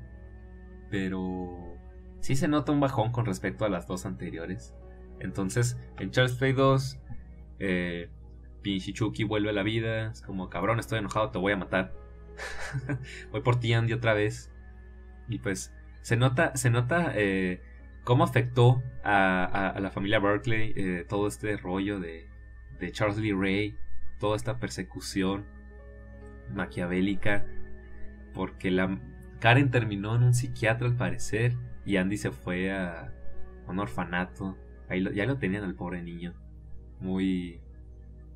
Pero 0.90 1.78
sí 2.22 2.36
se 2.36 2.48
nota 2.48 2.72
un 2.72 2.80
bajón 2.80 3.12
con 3.12 3.26
respecto 3.26 3.66
a 3.66 3.70
las 3.70 3.88
dos 3.88 4.06
anteriores. 4.06 4.74
Entonces, 5.20 5.78
en 6.00 6.12
Charles 6.12 6.36
Play 6.36 6.54
2, 6.54 7.00
eh, 7.60 8.10
Chucky 8.94 9.26
vuelve 9.26 9.50
a 9.50 9.54
la 9.54 9.64
vida. 9.64 10.12
Es 10.12 10.22
como, 10.22 10.50
cabrón, 10.50 10.80
estoy 10.80 11.00
enojado, 11.00 11.32
te 11.32 11.40
voy 11.40 11.52
a 11.52 11.58
matar. 11.58 11.94
voy 13.32 13.42
por 13.42 13.60
ti, 13.60 13.74
Andy, 13.74 13.92
otra 13.92 14.14
vez. 14.14 14.52
Y 15.28 15.40
pues 15.40 15.74
se 16.04 16.18
nota, 16.18 16.56
se 16.56 16.70
nota 16.70 17.14
eh, 17.16 17.62
cómo 18.04 18.24
afectó 18.24 18.84
a, 19.04 19.76
la 19.80 19.90
familia 19.90 20.20
Berkeley 20.20 20.74
eh, 20.76 21.06
todo 21.08 21.28
este 21.28 21.58
rollo 21.58 22.00
de, 22.00 22.30
de 22.80 22.92
Charles 22.92 23.18
Lee 23.18 23.34
Ray, 23.34 23.78
toda 24.20 24.36
esta 24.36 24.60
persecución 24.60 25.46
maquiavélica, 26.54 27.46
porque 28.34 28.70
la 28.70 29.00
Karen 29.40 29.72
terminó 29.72 30.16
en 30.16 30.24
un 30.24 30.34
psiquiatra 30.34 30.88
al 30.88 30.96
parecer 30.96 31.56
y 31.86 31.96
Andy 31.96 32.18
se 32.18 32.32
fue 32.32 32.72
a 32.72 33.14
un 33.68 33.80
orfanato. 33.80 34.58
Ahí 34.90 35.04
ya 35.16 35.26
lo 35.26 35.38
tenían 35.38 35.64
al 35.64 35.76
pobre 35.76 36.04
niño, 36.04 36.34
muy, 37.00 37.62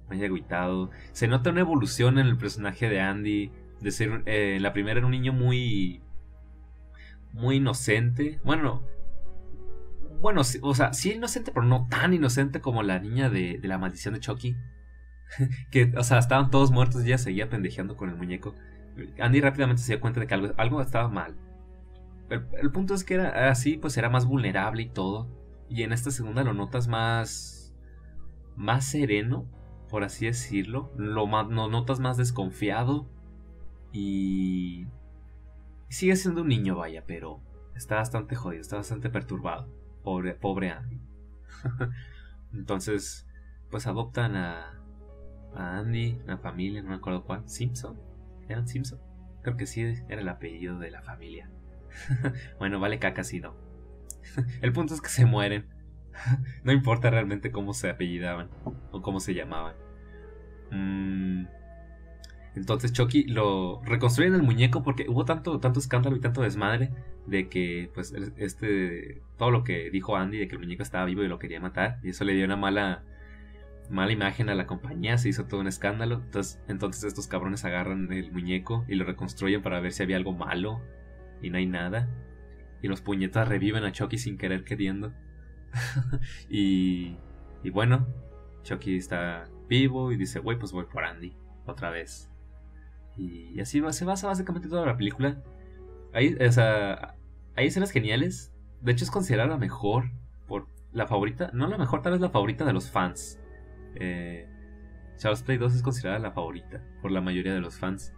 muy 0.07 0.23
agüitado. 0.23 0.89
Se 1.11 1.27
nota 1.27 1.49
una 1.49 1.59
evolución 1.59 2.17
en 2.17 2.27
el 2.27 2.37
personaje 2.37 2.87
de 2.89 3.01
Andy, 3.01 3.51
de 3.81 3.91
ser, 3.91 4.23
eh, 4.25 4.57
la 4.61 4.71
primera 4.71 4.99
era 4.99 5.05
un 5.05 5.11
niño 5.11 5.33
muy 5.33 6.01
muy 7.37 7.57
inocente. 7.57 8.39
Bueno, 8.43 8.83
bueno, 10.21 10.41
o 10.61 10.75
sea, 10.75 10.93
sí 10.93 11.13
inocente, 11.13 11.51
pero 11.51 11.65
no 11.65 11.87
tan 11.89 12.13
inocente 12.13 12.59
como 12.59 12.83
la 12.83 12.99
niña 12.99 13.29
de, 13.29 13.59
la 13.63 13.77
maldición 13.77 14.13
de 14.13 14.19
Chucky. 14.19 14.57
que, 15.71 15.93
o 15.97 16.03
sea, 16.03 16.19
estaban 16.19 16.49
todos 16.49 16.71
muertos 16.71 17.03
y 17.03 17.07
ella 17.07 17.17
seguía 17.17 17.49
pendejeando 17.49 17.95
con 17.95 18.09
el 18.09 18.15
muñeco. 18.15 18.55
Andy 19.19 19.41
rápidamente 19.41 19.81
se 19.81 19.93
dio 19.93 20.01
cuenta 20.01 20.19
de 20.19 20.27
que 20.27 20.33
algo, 20.33 20.81
estaba 20.81 21.07
mal. 21.07 21.35
el 22.29 22.71
punto 22.71 22.95
es 22.95 23.03
que 23.03 23.13
era 23.15 23.49
así, 23.49 23.77
pues 23.77 23.95
era 23.97 24.09
más 24.09 24.25
vulnerable 24.25 24.81
y 24.81 24.89
todo. 24.89 25.27
Y 25.69 25.83
en 25.83 25.93
esta 25.93 26.11
segunda 26.11 26.43
lo 26.43 26.53
notas 26.53 26.87
más. 26.87 27.75
más 28.55 28.85
sereno, 28.85 29.45
por 29.89 30.03
así 30.03 30.25
decirlo. 30.25 30.91
Lo, 30.97 31.27
lo 31.27 31.67
notas 31.67 31.99
más 31.99 32.17
desconfiado. 32.17 33.07
Y 33.93 34.87
sigue 35.89 36.15
siendo 36.15 36.41
un 36.41 36.47
niño, 36.47 36.75
vaya, 36.75 37.03
pero 37.05 37.41
está 37.75 37.95
bastante 37.95 38.35
jodido, 38.35 38.61
está 38.61 38.77
bastante 38.77 39.09
perturbado. 39.09 39.69
Pobre, 40.03 40.33
pobre 40.33 40.71
Andy. 40.71 41.01
Entonces, 42.53 43.27
pues 43.69 43.87
adoptan 43.87 44.35
a, 44.35 44.81
a 45.55 45.77
Andy, 45.77 46.19
una 46.23 46.37
familia, 46.37 46.81
no 46.81 46.89
me 46.89 46.95
acuerdo 46.95 47.23
cuál, 47.23 47.47
Simpson. 47.47 47.99
¿Eran 48.47 48.67
Simpson? 48.67 48.99
Creo 49.41 49.57
que 49.57 49.65
sí, 49.65 49.81
era 50.09 50.21
el 50.21 50.29
apellido 50.29 50.79
de 50.79 50.91
la 50.91 51.01
familia. 51.01 51.49
bueno, 52.59 52.79
vale 52.79 52.99
caca 52.99 53.23
si 53.23 53.39
no. 53.39 53.55
el 54.61 54.73
punto 54.73 54.93
es 54.93 55.01
que 55.01 55.09
se 55.09 55.25
mueren. 55.25 55.69
no 56.63 56.71
importa 56.71 57.09
realmente 57.09 57.51
cómo 57.51 57.73
se 57.73 57.89
apellidaban 57.89 58.49
o 58.91 59.01
cómo 59.01 59.19
se 59.19 59.33
llamaban. 59.33 59.75
Mmm 60.71 61.56
entonces 62.57 62.91
Chucky 62.93 63.23
lo 63.25 63.81
reconstruyen 63.83 64.33
el 64.33 64.43
muñeco 64.43 64.83
porque 64.83 65.05
hubo 65.07 65.25
tanto, 65.25 65.59
tanto 65.59 65.79
escándalo 65.79 66.15
y 66.15 66.19
tanto 66.19 66.41
desmadre 66.41 66.91
de 67.25 67.49
que 67.49 67.89
pues 67.93 68.13
este 68.37 69.21
todo 69.37 69.51
lo 69.51 69.63
que 69.63 69.89
dijo 69.91 70.15
Andy 70.15 70.37
de 70.37 70.47
que 70.47 70.55
el 70.55 70.61
muñeco 70.61 70.83
estaba 70.83 71.05
vivo 71.05 71.23
y 71.23 71.27
lo 71.27 71.39
quería 71.39 71.59
matar 71.59 71.99
y 72.03 72.09
eso 72.09 72.23
le 72.23 72.33
dio 72.33 72.45
una 72.45 72.55
mala 72.55 73.03
mala 73.89 74.11
imagen 74.11 74.49
a 74.49 74.55
la 74.55 74.67
compañía, 74.67 75.17
se 75.17 75.29
hizo 75.29 75.45
todo 75.45 75.61
un 75.61 75.67
escándalo. 75.67 76.15
Entonces, 76.15 76.61
entonces 76.67 77.03
estos 77.05 77.27
cabrones 77.27 77.63
agarran 77.65 78.11
el 78.11 78.31
muñeco 78.31 78.85
y 78.87 78.95
lo 78.95 79.05
reconstruyen 79.05 79.61
para 79.61 79.79
ver 79.79 79.93
si 79.93 80.03
había 80.03 80.17
algo 80.17 80.33
malo 80.33 80.81
y 81.41 81.49
no 81.49 81.57
hay 81.57 81.67
nada. 81.67 82.09
Y 82.81 82.87
los 82.87 83.01
puñetas 83.01 83.47
reviven 83.47 83.83
a 83.83 83.91
Chucky 83.91 84.17
sin 84.17 84.37
querer 84.37 84.63
queriendo. 84.63 85.13
y, 86.49 87.15
y 87.63 87.69
bueno, 87.69 88.07
Chucky 88.63 88.97
está 88.97 89.49
vivo 89.69 90.11
y 90.11 90.17
dice, 90.17 90.39
güey, 90.39 90.57
pues 90.59 90.71
voy 90.71 90.85
por 90.85 91.05
Andy 91.05 91.35
otra 91.65 91.89
vez. 91.89 92.29
Y 93.17 93.59
así 93.59 93.81
se 93.91 94.05
basa 94.05 94.27
básicamente 94.27 94.69
toda 94.69 94.85
la 94.85 94.95
película. 94.95 95.41
Hay, 96.13 96.35
o 96.35 96.51
sea, 96.51 97.15
hay 97.55 97.67
escenas 97.67 97.91
geniales. 97.91 98.53
De 98.81 98.91
hecho, 98.91 99.03
es 99.03 99.11
considerada 99.11 99.49
la 99.49 99.57
mejor. 99.57 100.11
Por 100.47 100.67
la 100.91 101.07
favorita. 101.07 101.49
No 101.53 101.67
la 101.67 101.77
mejor, 101.77 102.01
tal 102.01 102.13
vez 102.13 102.21
la 102.21 102.29
favorita 102.29 102.63
de 102.65 102.73
los 102.73 102.91
fans. 102.91 103.39
Eh, 103.95 104.47
Charles 105.17 105.41
Play 105.41 105.57
2 105.57 105.75
es 105.75 105.81
considerada 105.81 106.19
la 106.19 106.31
favorita. 106.31 106.83
Por 107.01 107.11
la 107.11 107.21
mayoría 107.21 107.53
de 107.53 107.59
los 107.59 107.77
fans. 107.77 108.13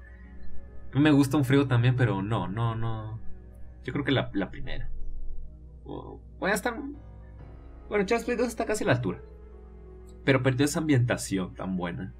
Me 0.93 1.11
gusta 1.11 1.37
un 1.37 1.45
frío 1.45 1.67
también, 1.67 1.95
pero 1.95 2.21
no, 2.21 2.47
no, 2.47 2.75
no. 2.75 3.19
Yo 3.83 3.93
creo 3.93 4.03
que 4.03 4.11
la, 4.11 4.29
la 4.33 4.51
primera. 4.51 4.89
Voy 5.83 6.51
a 6.51 6.53
estar. 6.53 6.75
Bueno, 7.87 8.05
Charles 8.05 8.25
Play 8.25 8.37
2 8.37 8.47
está 8.47 8.65
casi 8.65 8.83
a 8.83 8.87
la 8.87 8.93
altura. 8.93 9.21
Pero 10.25 10.43
perdió 10.43 10.65
esa 10.65 10.79
ambientación 10.79 11.55
tan 11.55 11.77
buena. 11.77 12.13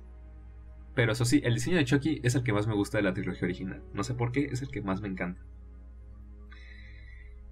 Pero 0.96 1.12
eso 1.12 1.26
sí, 1.26 1.42
el 1.44 1.54
diseño 1.54 1.78
de 1.78 1.86
Chucky 1.86 2.22
es 2.24 2.36
el 2.36 2.44
que 2.44 2.54
más 2.54 2.68
me 2.68 2.74
gusta 2.74 2.98
de 2.98 3.04
la 3.04 3.14
trilogía 3.14 3.46
original. 3.46 3.84
No 3.94 4.04
sé 4.04 4.14
por 4.14 4.32
qué, 4.32 4.46
es 4.46 4.62
el 4.62 4.70
que 4.70 4.82
más 4.82 5.02
me 5.02 5.08
encanta. 5.08 5.42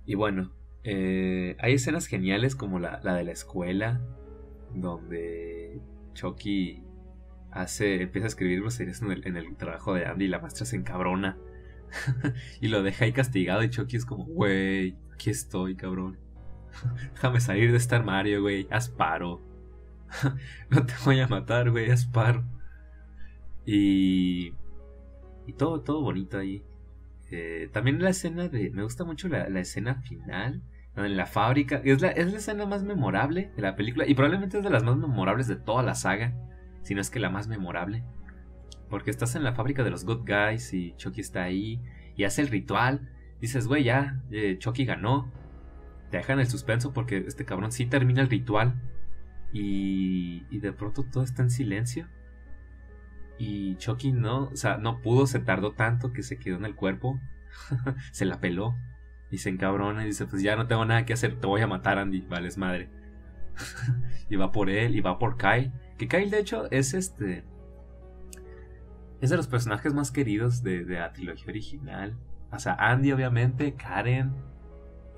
Y 0.05 0.15
bueno, 0.15 0.51
eh, 0.83 1.55
hay 1.59 1.73
escenas 1.73 2.07
geniales 2.07 2.55
como 2.55 2.79
la, 2.79 2.99
de 2.99 3.23
la 3.23 3.31
escuela. 3.31 4.01
donde 4.73 5.81
Chucky 6.13 6.83
hace, 7.51 8.01
empieza 8.03 8.27
a 8.27 8.29
escribir 8.29 8.61
groserías 8.61 9.01
en 9.01 9.11
el, 9.11 9.27
en 9.27 9.37
el 9.37 9.55
trabajo 9.55 9.93
de 9.93 10.05
Andy 10.05 10.25
y 10.25 10.27
la 10.27 10.39
maestra 10.39 10.65
se 10.65 10.75
encabrona. 10.75 11.37
y 12.61 12.67
lo 12.67 12.83
deja 12.83 13.05
ahí 13.05 13.13
castigado 13.13 13.63
y 13.63 13.69
Chucky 13.69 13.97
es 13.97 14.05
como, 14.05 14.25
güey, 14.25 14.97
aquí 15.13 15.29
estoy, 15.29 15.75
cabrón. 15.75 16.17
Déjame 17.13 17.39
salir 17.39 17.71
de 17.71 17.77
este 17.77 17.95
armario, 17.95 18.41
güey. 18.41 18.67
Haz 18.71 18.89
paro. 18.89 19.41
no 20.69 20.85
te 20.85 20.93
voy 21.05 21.19
a 21.19 21.27
matar, 21.27 21.71
güey. 21.71 21.91
Haz 21.91 22.05
paro. 22.05 22.43
Y... 23.67 24.53
Y 25.45 25.53
todo, 25.53 25.81
todo 25.81 26.01
bonito 26.01 26.39
ahí. 26.39 26.63
Eh, 27.29 27.69
también 27.71 28.01
la 28.01 28.09
escena 28.09 28.47
de... 28.47 28.71
Me 28.71 28.81
gusta 28.81 29.03
mucho 29.05 29.27
la, 29.27 29.47
la 29.49 29.59
escena 29.59 30.01
final 30.01 30.63
en 31.05 31.17
la 31.17 31.25
fábrica. 31.25 31.81
Es 31.83 32.01
la, 32.01 32.09
es 32.09 32.31
la 32.31 32.37
escena 32.37 32.65
más 32.65 32.83
memorable 32.83 33.51
de 33.55 33.61
la 33.61 33.75
película 33.75 34.07
y 34.07 34.15
probablemente 34.15 34.57
es 34.57 34.63
de 34.63 34.69
las 34.69 34.83
más 34.83 34.97
memorables 34.97 35.47
de 35.47 35.55
toda 35.55 35.83
la 35.83 35.95
saga, 35.95 36.33
si 36.81 36.95
no 36.95 37.01
es 37.01 37.09
que 37.09 37.19
la 37.19 37.29
más 37.29 37.47
memorable. 37.47 38.03
Porque 38.89 39.11
estás 39.11 39.35
en 39.35 39.43
la 39.43 39.53
fábrica 39.53 39.83
de 39.83 39.91
los 39.91 40.05
Good 40.05 40.25
Guys 40.25 40.73
y 40.73 40.95
Chucky 40.95 41.21
está 41.21 41.43
ahí 41.43 41.81
y 42.15 42.23
hace 42.23 42.41
el 42.41 42.47
ritual. 42.47 43.09
Dices, 43.41 43.67
güey, 43.67 43.83
ya, 43.83 44.21
eh, 44.31 44.57
Chucky 44.57 44.85
ganó. 44.85 45.31
Te 46.09 46.17
dejan 46.17 46.39
el 46.39 46.47
suspenso 46.47 46.93
porque 46.93 47.17
este 47.17 47.45
cabrón 47.45 47.71
sí 47.71 47.85
termina 47.85 48.21
el 48.21 48.29
ritual. 48.29 48.81
Y, 49.53 50.45
y 50.49 50.59
de 50.59 50.71
pronto 50.71 51.03
todo 51.03 51.23
está 51.23 51.41
en 51.41 51.49
silencio. 51.49 52.07
Y 53.37 53.75
Chucky 53.77 54.11
no, 54.11 54.45
o 54.45 54.55
sea, 54.55 54.77
no 54.77 55.01
pudo, 55.01 55.27
se 55.27 55.39
tardó 55.39 55.73
tanto 55.73 56.11
que 56.11 56.23
se 56.23 56.37
quedó 56.37 56.57
en 56.57 56.65
el 56.65 56.75
cuerpo. 56.75 57.19
se 58.11 58.25
la 58.25 58.39
peló. 58.39 58.75
Y 59.29 59.39
se 59.39 59.49
encabrona 59.49 60.03
y 60.03 60.07
dice, 60.07 60.25
pues 60.25 60.41
ya 60.41 60.55
no 60.55 60.67
tengo 60.67 60.85
nada 60.85 61.05
que 61.05 61.13
hacer, 61.13 61.39
te 61.39 61.47
voy 61.47 61.61
a 61.61 61.67
matar, 61.67 61.99
Andy, 61.99 62.21
vales 62.21 62.57
madre. 62.57 62.89
y 64.29 64.35
va 64.37 64.51
por 64.51 64.69
él, 64.69 64.95
y 64.95 65.01
va 65.01 65.19
por 65.19 65.37
Kyle. 65.37 65.71
Que 65.97 66.07
Kyle, 66.07 66.29
de 66.29 66.39
hecho, 66.39 66.69
es 66.71 66.93
este... 66.93 67.43
Es 69.19 69.31
de 69.31 69.37
los 69.37 69.47
personajes 69.47 69.93
más 69.93 70.11
queridos 70.11 70.61
de, 70.63 70.85
la 70.85 71.11
trilogía 71.11 71.49
original. 71.49 72.15
O 72.51 72.59
sea, 72.59 72.75
Andy, 72.75 73.11
obviamente, 73.11 73.73
Karen, 73.73 74.33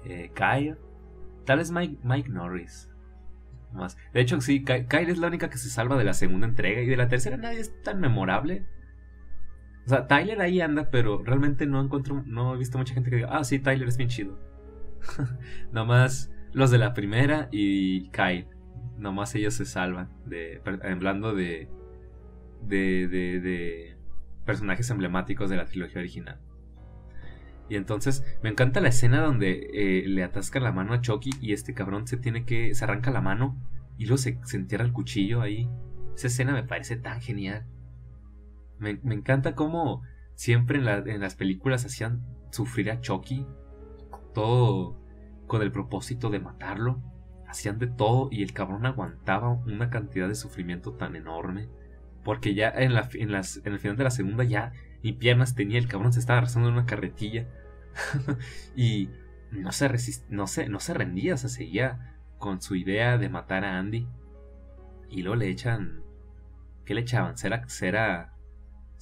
eh, 0.05 0.32
Kyle. 0.34 0.77
Tal 1.45 1.58
vez 1.58 1.69
Mike, 1.69 1.99
Mike 2.03 2.29
Norris. 2.29 2.88
De 4.13 4.21
hecho, 4.21 4.41
sí, 4.41 4.63
Kyle 4.63 5.10
es 5.10 5.17
la 5.17 5.27
única 5.27 5.49
que 5.49 5.58
se 5.58 5.69
salva 5.69 5.97
de 5.97 6.03
la 6.03 6.13
segunda 6.13 6.47
entrega. 6.47 6.82
Y 6.82 6.88
de 6.88 6.97
la 6.97 7.08
tercera 7.08 7.38
nadie 7.38 7.60
es 7.60 7.82
tan 7.84 7.99
memorable. 7.99 8.65
O 9.86 9.89
sea, 9.89 10.08
Tyler 10.08 10.41
ahí 10.41 10.62
anda, 10.62 10.89
pero 10.91 11.23
realmente 11.23 11.65
no 11.65 11.82
encuentro, 11.82 12.23
no 12.25 12.53
he 12.53 12.58
visto 12.58 12.77
mucha 12.77 12.93
gente 12.93 13.10
que 13.10 13.17
diga, 13.17 13.29
ah, 13.32 13.43
sí, 13.43 13.60
Tyler 13.60 13.88
es 13.88 13.97
bien 13.97 14.10
chido. 14.10 14.38
Nomás 15.71 16.32
los 16.51 16.71
de 16.71 16.77
la 16.77 16.93
primera 16.93 17.47
y 17.51 18.10
Kyle. 18.10 18.47
Nomás 18.97 19.34
ellos 19.36 19.53
se 19.53 19.65
salvan. 19.65 20.10
De, 20.25 20.62
hablando 20.84 21.34
de, 21.34 21.69
de, 22.62 23.08
de 23.08 23.97
personajes 24.45 24.89
emblemáticos 24.89 25.49
de 25.49 25.58
la 25.58 25.65
trilogía 25.65 25.99
original. 25.99 26.39
Y 27.69 27.75
entonces 27.75 28.25
me 28.41 28.49
encanta 28.49 28.82
la 28.82 28.89
escena 28.89 29.21
donde 29.21 29.69
eh, 29.73 30.08
le 30.08 30.23
atasca 30.23 30.60
la 30.60 30.71
mano 30.71 30.93
a 30.93 31.01
Chucky 31.01 31.29
y 31.39 31.53
este 31.53 31.73
cabrón 31.73 32.08
se 32.08 32.17
tiene 32.17 32.43
que. 32.43 32.73
se 32.73 32.84
arranca 32.84 33.12
la 33.12 33.21
mano 33.21 33.58
y 33.97 34.05
luego 34.05 34.17
se, 34.17 34.39
se 34.43 34.58
entierra 34.58 34.86
el 34.86 34.91
cuchillo 34.91 35.41
ahí. 35.41 35.69
Esa 36.15 36.27
escena 36.27 36.51
me 36.51 36.63
parece 36.63 36.97
tan 36.97 37.21
genial. 37.21 37.65
Me, 38.79 38.91
encanta 39.13 39.55
cómo 39.55 40.01
siempre 40.36 40.79
en, 40.79 41.19
las 41.19 41.36
películas 41.36 41.86
hacían 41.86 42.25
sufrir 42.51 42.89
a 42.91 43.01
Chucky. 43.01 43.45
Todo 44.34 44.99
con 45.47 45.62
el 45.62 45.71
propósito 45.71 46.29
de 46.29 46.39
matarlo. 46.39 47.01
Hacían 47.47 47.77
de 47.77 47.88
todo 47.88 48.29
y 48.32 48.43
el 48.43 48.53
cabrón 48.53 48.86
aguantaba 48.86 49.49
una 49.49 49.89
cantidad 49.89 50.27
de 50.27 50.36
sufrimiento 50.36 50.93
tan 50.93 51.15
enorme. 51.15 51.69
Porque 52.23 52.53
ya 52.53 52.69
en, 52.69 52.93
la, 52.93 53.10
en, 53.13 53.32
las, 53.32 53.58
en 53.65 53.73
el 53.73 53.79
final 53.79 53.97
de 53.97 54.03
la 54.05 54.12
segunda 54.12 54.43
ya 54.43 54.71
ni 55.03 55.13
piernas 55.13 55.55
tenía, 55.55 55.79
el 55.79 55.88
cabrón 55.88 56.13
se 56.13 56.19
estaba 56.19 56.39
arrastrando 56.39 56.69
en 56.69 56.75
una 56.75 56.85
carretilla. 56.85 57.47
y 58.75 59.09
no 59.51 59.71
se, 59.71 59.89
no, 60.29 60.47
se, 60.47 60.69
no 60.69 60.79
se 60.79 60.93
rendía, 60.93 61.35
o 61.35 61.38
seguía 61.38 62.15
con 62.38 62.62
su 62.62 62.75
idea 62.75 63.17
de 63.17 63.29
matar 63.29 63.65
a 63.65 63.77
Andy. 63.77 64.07
Y 65.09 65.21
luego 65.21 65.35
le 65.35 65.49
echan... 65.49 66.03
¿Qué 66.85 66.93
le 66.93 67.01
echaban? 67.01 67.38
Cera, 67.38 67.67
cera, 67.67 68.33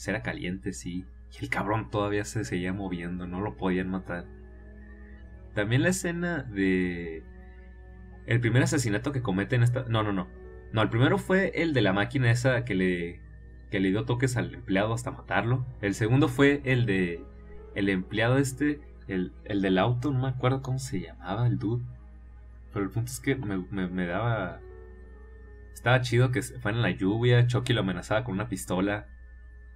era 0.06 0.22
caliente, 0.22 0.74
sí. 0.74 1.06
Y 1.34 1.44
el 1.44 1.50
cabrón 1.50 1.90
todavía 1.90 2.26
se 2.26 2.44
seguía 2.44 2.74
moviendo, 2.74 3.28
no 3.28 3.42
lo 3.42 3.56
podían 3.56 3.90
matar. 3.90 4.26
También 5.54 5.84
la 5.84 5.90
escena 5.90 6.44
de... 6.44 7.24
El 8.26 8.42
primer 8.42 8.64
asesinato 8.64 9.12
que 9.12 9.22
cometen 9.22 9.64
esta... 9.64 9.86
No, 9.88 10.04
no, 10.04 10.12
no. 10.12 10.28
No, 10.74 10.82
el 10.82 10.90
primero 10.90 11.18
fue 11.18 11.52
el 11.56 11.74
de 11.74 11.82
la 11.82 11.94
máquina 11.94 12.30
esa 12.30 12.66
que 12.66 12.76
le, 12.76 13.22
que 13.70 13.80
le 13.80 13.90
dio 13.90 14.06
toques 14.06 14.38
al 14.38 14.54
empleado 14.54 14.94
hasta 14.94 15.12
matarlo. 15.12 15.66
El 15.82 15.94
segundo 15.94 16.28
fue 16.28 16.62
el 16.66 16.86
de... 16.86 17.24
El 17.76 17.90
empleado 17.90 18.38
este, 18.38 18.82
el, 19.08 19.34
el 19.46 19.62
del 19.62 19.78
auto, 19.78 20.12
no 20.12 20.22
me 20.22 20.28
acuerdo 20.30 20.62
cómo 20.62 20.80
se 20.80 21.00
llamaba 21.00 21.48
el 21.48 21.60
dude. 21.60 21.86
Pero 22.74 22.86
el 22.86 22.92
punto 22.92 23.12
es 23.12 23.20
que 23.20 23.36
me, 23.36 23.58
me, 23.88 24.06
daba... 24.06 24.60
Estaba 25.74 26.02
chido 26.02 26.32
que 26.32 26.42
fue 26.42 26.72
en 26.72 26.82
la 26.82 26.92
lluvia, 26.92 27.46
Chucky 27.48 27.74
lo 27.74 27.82
amenazaba 27.82 28.24
con 28.24 28.34
una 28.34 28.50
pistola. 28.50 29.08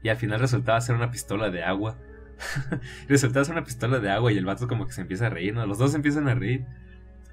Y 0.03 0.09
al 0.09 0.17
final 0.17 0.39
resultaba 0.39 0.81
ser 0.81 0.95
una 0.95 1.11
pistola 1.11 1.49
de 1.49 1.63
agua. 1.63 1.97
resultaba 3.07 3.45
ser 3.45 3.53
una 3.53 3.63
pistola 3.63 3.99
de 3.99 4.09
agua 4.09 4.31
y 4.31 4.37
el 4.37 4.45
vato 4.45 4.67
como 4.67 4.87
que 4.87 4.93
se 4.93 5.01
empieza 5.01 5.27
a 5.27 5.29
reír, 5.29 5.53
¿no? 5.53 5.65
Los 5.67 5.77
dos 5.77 5.93
empiezan 5.93 6.27
a 6.27 6.33
reír. 6.33 6.65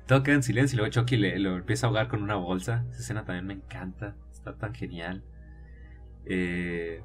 Todo 0.06 0.22
queda 0.22 0.36
en 0.36 0.42
silencio 0.42 0.76
y 0.76 0.78
luego 0.78 0.92
Chucky 0.92 1.16
le, 1.16 1.38
lo 1.38 1.56
empieza 1.56 1.86
a 1.86 1.88
ahogar 1.88 2.08
con 2.08 2.22
una 2.22 2.34
bolsa. 2.34 2.84
Esa 2.90 3.00
escena 3.00 3.24
también 3.24 3.46
me 3.46 3.54
encanta. 3.54 4.16
Está 4.32 4.56
tan 4.56 4.74
genial. 4.74 5.22
Eh, 6.28 7.02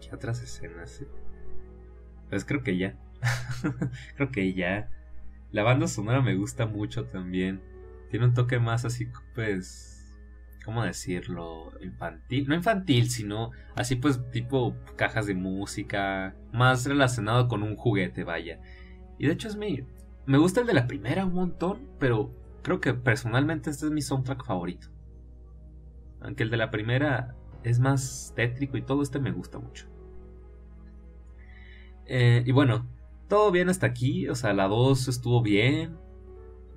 ¿Qué 0.00 0.14
otras 0.14 0.42
escenas? 0.42 1.04
Pues 2.28 2.44
creo 2.44 2.62
que 2.62 2.76
ya. 2.76 2.96
creo 4.16 4.30
que 4.30 4.54
ya. 4.54 4.90
La 5.50 5.62
banda 5.62 5.86
sonora 5.86 6.20
me 6.20 6.36
gusta 6.36 6.66
mucho 6.66 7.06
también. 7.06 7.62
Tiene 8.10 8.26
un 8.26 8.34
toque 8.34 8.58
más 8.58 8.84
así, 8.84 9.08
pues 9.34 9.96
¿cómo 10.64 10.82
decirlo? 10.82 11.72
Infantil. 11.80 12.48
No 12.48 12.54
infantil, 12.54 13.08
sino 13.08 13.52
así 13.76 13.96
pues 13.96 14.20
tipo 14.30 14.76
cajas 14.96 15.26
de 15.26 15.34
música. 15.34 16.34
Más 16.52 16.84
relacionado 16.84 17.48
con 17.48 17.62
un 17.62 17.76
juguete, 17.76 18.24
vaya. 18.24 18.60
Y 19.18 19.26
de 19.26 19.32
hecho 19.32 19.48
es 19.48 19.56
mi... 19.56 19.84
Me 20.26 20.38
gusta 20.38 20.60
el 20.60 20.66
de 20.66 20.74
la 20.74 20.88
primera 20.88 21.24
un 21.24 21.34
montón, 21.34 21.88
pero 22.00 22.34
creo 22.62 22.80
que 22.80 22.94
personalmente 22.94 23.70
este 23.70 23.86
es 23.86 23.92
mi 23.92 24.02
soundtrack 24.02 24.44
favorito. 24.44 24.88
Aunque 26.20 26.42
el 26.42 26.50
de 26.50 26.56
la 26.56 26.72
primera 26.72 27.36
es 27.66 27.80
más 27.80 28.32
tétrico 28.36 28.76
y 28.76 28.82
todo 28.82 29.02
este 29.02 29.18
me 29.18 29.32
gusta 29.32 29.58
mucho. 29.58 29.88
Eh, 32.06 32.44
y 32.46 32.52
bueno, 32.52 32.86
todo 33.28 33.50
bien 33.50 33.68
hasta 33.68 33.86
aquí. 33.88 34.28
O 34.28 34.36
sea, 34.36 34.52
la 34.52 34.68
2 34.68 35.08
estuvo 35.08 35.42
bien. 35.42 35.96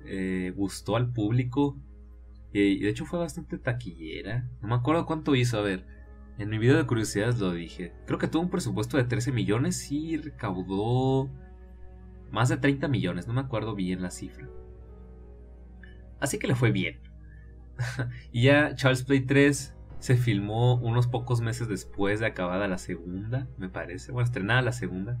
Eh, 0.04 0.52
gustó 0.56 0.96
al 0.96 1.12
público. 1.12 1.78
Y 2.52 2.80
de 2.80 2.88
hecho 2.88 3.06
fue 3.06 3.20
bastante 3.20 3.56
taquillera. 3.56 4.50
No 4.60 4.68
me 4.68 4.74
acuerdo 4.74 5.06
cuánto 5.06 5.36
hizo, 5.36 5.58
a 5.58 5.62
ver. 5.62 5.86
En 6.38 6.48
mi 6.48 6.58
video 6.58 6.76
de 6.76 6.86
curiosidades 6.86 7.38
lo 7.38 7.52
dije. 7.52 7.92
Creo 8.06 8.18
que 8.18 8.26
tuvo 8.26 8.42
un 8.42 8.50
presupuesto 8.50 8.96
de 8.96 9.04
13 9.04 9.30
millones 9.30 9.92
y 9.92 10.16
recaudó 10.16 11.30
más 12.32 12.48
de 12.48 12.56
30 12.56 12.88
millones. 12.88 13.28
No 13.28 13.34
me 13.34 13.42
acuerdo 13.42 13.76
bien 13.76 14.02
la 14.02 14.10
cifra. 14.10 14.48
Así 16.18 16.40
que 16.40 16.48
le 16.48 16.56
fue 16.56 16.72
bien. 16.72 16.98
y 18.32 18.42
ya 18.42 18.74
Charles 18.74 19.04
Play 19.04 19.20
3 19.20 19.76
se 20.00 20.16
filmó 20.16 20.76
unos 20.76 21.06
pocos 21.06 21.40
meses 21.40 21.68
después 21.68 22.20
de 22.20 22.26
acabada 22.26 22.66
la 22.68 22.78
segunda, 22.78 23.46
me 23.58 23.68
parece. 23.68 24.12
Bueno, 24.12 24.24
estrenada 24.24 24.62
la 24.62 24.72
segunda. 24.72 25.18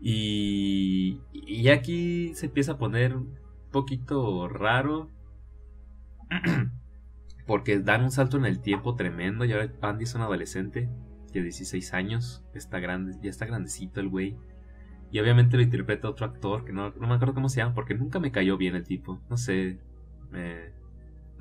Y, 0.00 1.20
y 1.32 1.68
aquí 1.68 2.34
se 2.34 2.46
empieza 2.46 2.72
a 2.72 2.78
poner 2.78 3.16
un 3.16 3.38
poquito 3.70 4.48
raro 4.48 5.10
porque 7.46 7.78
dan 7.78 8.02
un 8.02 8.10
salto 8.10 8.36
en 8.36 8.46
el 8.46 8.60
tiempo 8.60 8.96
tremendo. 8.96 9.44
Ya 9.44 9.70
Andy 9.80 10.04
es 10.04 10.14
un 10.14 10.22
adolescente 10.22 10.90
de 11.32 11.42
16 11.42 11.94
años, 11.94 12.44
está 12.54 12.80
grande, 12.80 13.16
ya 13.22 13.30
está 13.30 13.46
grandecito 13.46 14.00
el 14.00 14.08
güey. 14.08 14.36
Y 15.12 15.20
obviamente 15.20 15.56
lo 15.56 15.62
interpreta 15.62 16.08
otro 16.08 16.26
actor 16.26 16.64
que 16.64 16.72
no, 16.72 16.90
no, 16.90 17.06
me 17.06 17.14
acuerdo 17.14 17.34
cómo 17.34 17.48
se 17.48 17.58
llama, 17.58 17.74
porque 17.74 17.94
nunca 17.94 18.18
me 18.18 18.32
cayó 18.32 18.56
bien 18.56 18.74
el 18.74 18.84
tipo. 18.84 19.20
No 19.30 19.36
sé, 19.36 19.78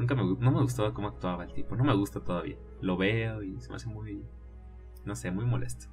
nunca 0.02 0.16
me, 0.16 0.24
no 0.24 0.52
me 0.52 0.62
gustaba 0.62 0.94
cómo 0.94 1.08
actuaba 1.08 1.46
el 1.46 1.54
tipo. 1.54 1.76
No 1.76 1.84
me 1.84 1.96
gusta 1.96 2.20
todavía. 2.20 2.58
Lo 2.82 2.98
veo 2.98 3.44
y 3.44 3.60
se 3.62 3.70
me 3.70 3.76
hace 3.76 3.88
muy, 3.88 4.26
no 5.06 5.16
sé, 5.16 5.32
muy 5.32 5.46
molesto. 5.46 5.88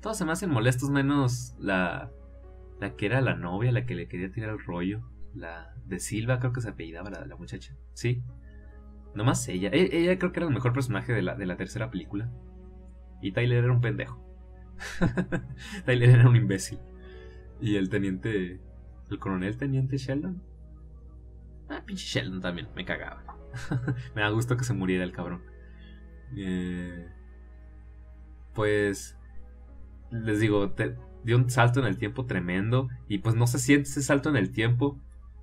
Todos 0.00 0.16
se 0.16 0.24
me 0.24 0.32
hacen 0.32 0.50
molestos 0.50 0.90
menos 0.90 1.54
la, 1.58 2.10
la 2.80 2.94
que 2.94 3.06
era 3.06 3.20
la 3.20 3.34
novia, 3.34 3.72
la 3.72 3.84
que 3.84 3.94
le 3.94 4.08
quería 4.08 4.30
tirar 4.30 4.50
el 4.50 4.64
rollo. 4.64 5.00
La 5.34 5.74
de 5.86 6.00
Silva, 6.00 6.38
creo 6.38 6.52
que 6.52 6.60
se 6.60 6.70
apellidaba 6.70 7.10
la, 7.10 7.26
la 7.26 7.36
muchacha. 7.36 7.74
Sí. 7.92 8.22
Nomás 9.14 9.46
ella. 9.48 9.70
E, 9.72 9.96
ella 9.98 10.18
creo 10.18 10.32
que 10.32 10.40
era 10.40 10.46
el 10.46 10.54
mejor 10.54 10.72
personaje 10.72 11.12
de 11.12 11.22
la, 11.22 11.34
de 11.34 11.46
la 11.46 11.56
tercera 11.56 11.90
película. 11.90 12.30
Y 13.20 13.32
Tyler 13.32 13.64
era 13.64 13.72
un 13.72 13.80
pendejo. 13.80 14.22
Tyler 15.86 16.10
era 16.10 16.28
un 16.28 16.36
imbécil. 16.36 16.78
Y 17.60 17.76
el 17.76 17.90
teniente. 17.90 18.60
El 19.10 19.18
coronel 19.18 19.56
teniente 19.56 19.98
Sheldon. 19.98 20.42
Ah, 21.70 21.82
pinche 21.86 22.04
Sheldon 22.04 22.40
también, 22.40 22.68
me 22.74 22.84
cagaba. 22.84 23.22
me 24.14 24.22
da 24.22 24.28
gusto 24.30 24.56
que 24.56 24.64
se 24.64 24.74
muriera 24.74 25.04
el 25.04 25.12
cabrón. 25.12 25.42
Eh, 26.36 27.08
pues 28.54 29.16
les 30.10 30.40
digo, 30.40 30.74
dio 31.24 31.36
un 31.36 31.48
salto 31.48 31.80
en 31.80 31.86
el 31.86 31.96
tiempo 31.96 32.26
tremendo 32.26 32.88
y 33.08 33.18
pues 33.18 33.36
no 33.36 33.46
se 33.46 33.58
siente 33.58 33.88
ese 33.88 34.02
salto 34.02 34.28
en 34.28 34.36
el 34.36 34.50
tiempo 34.50 34.98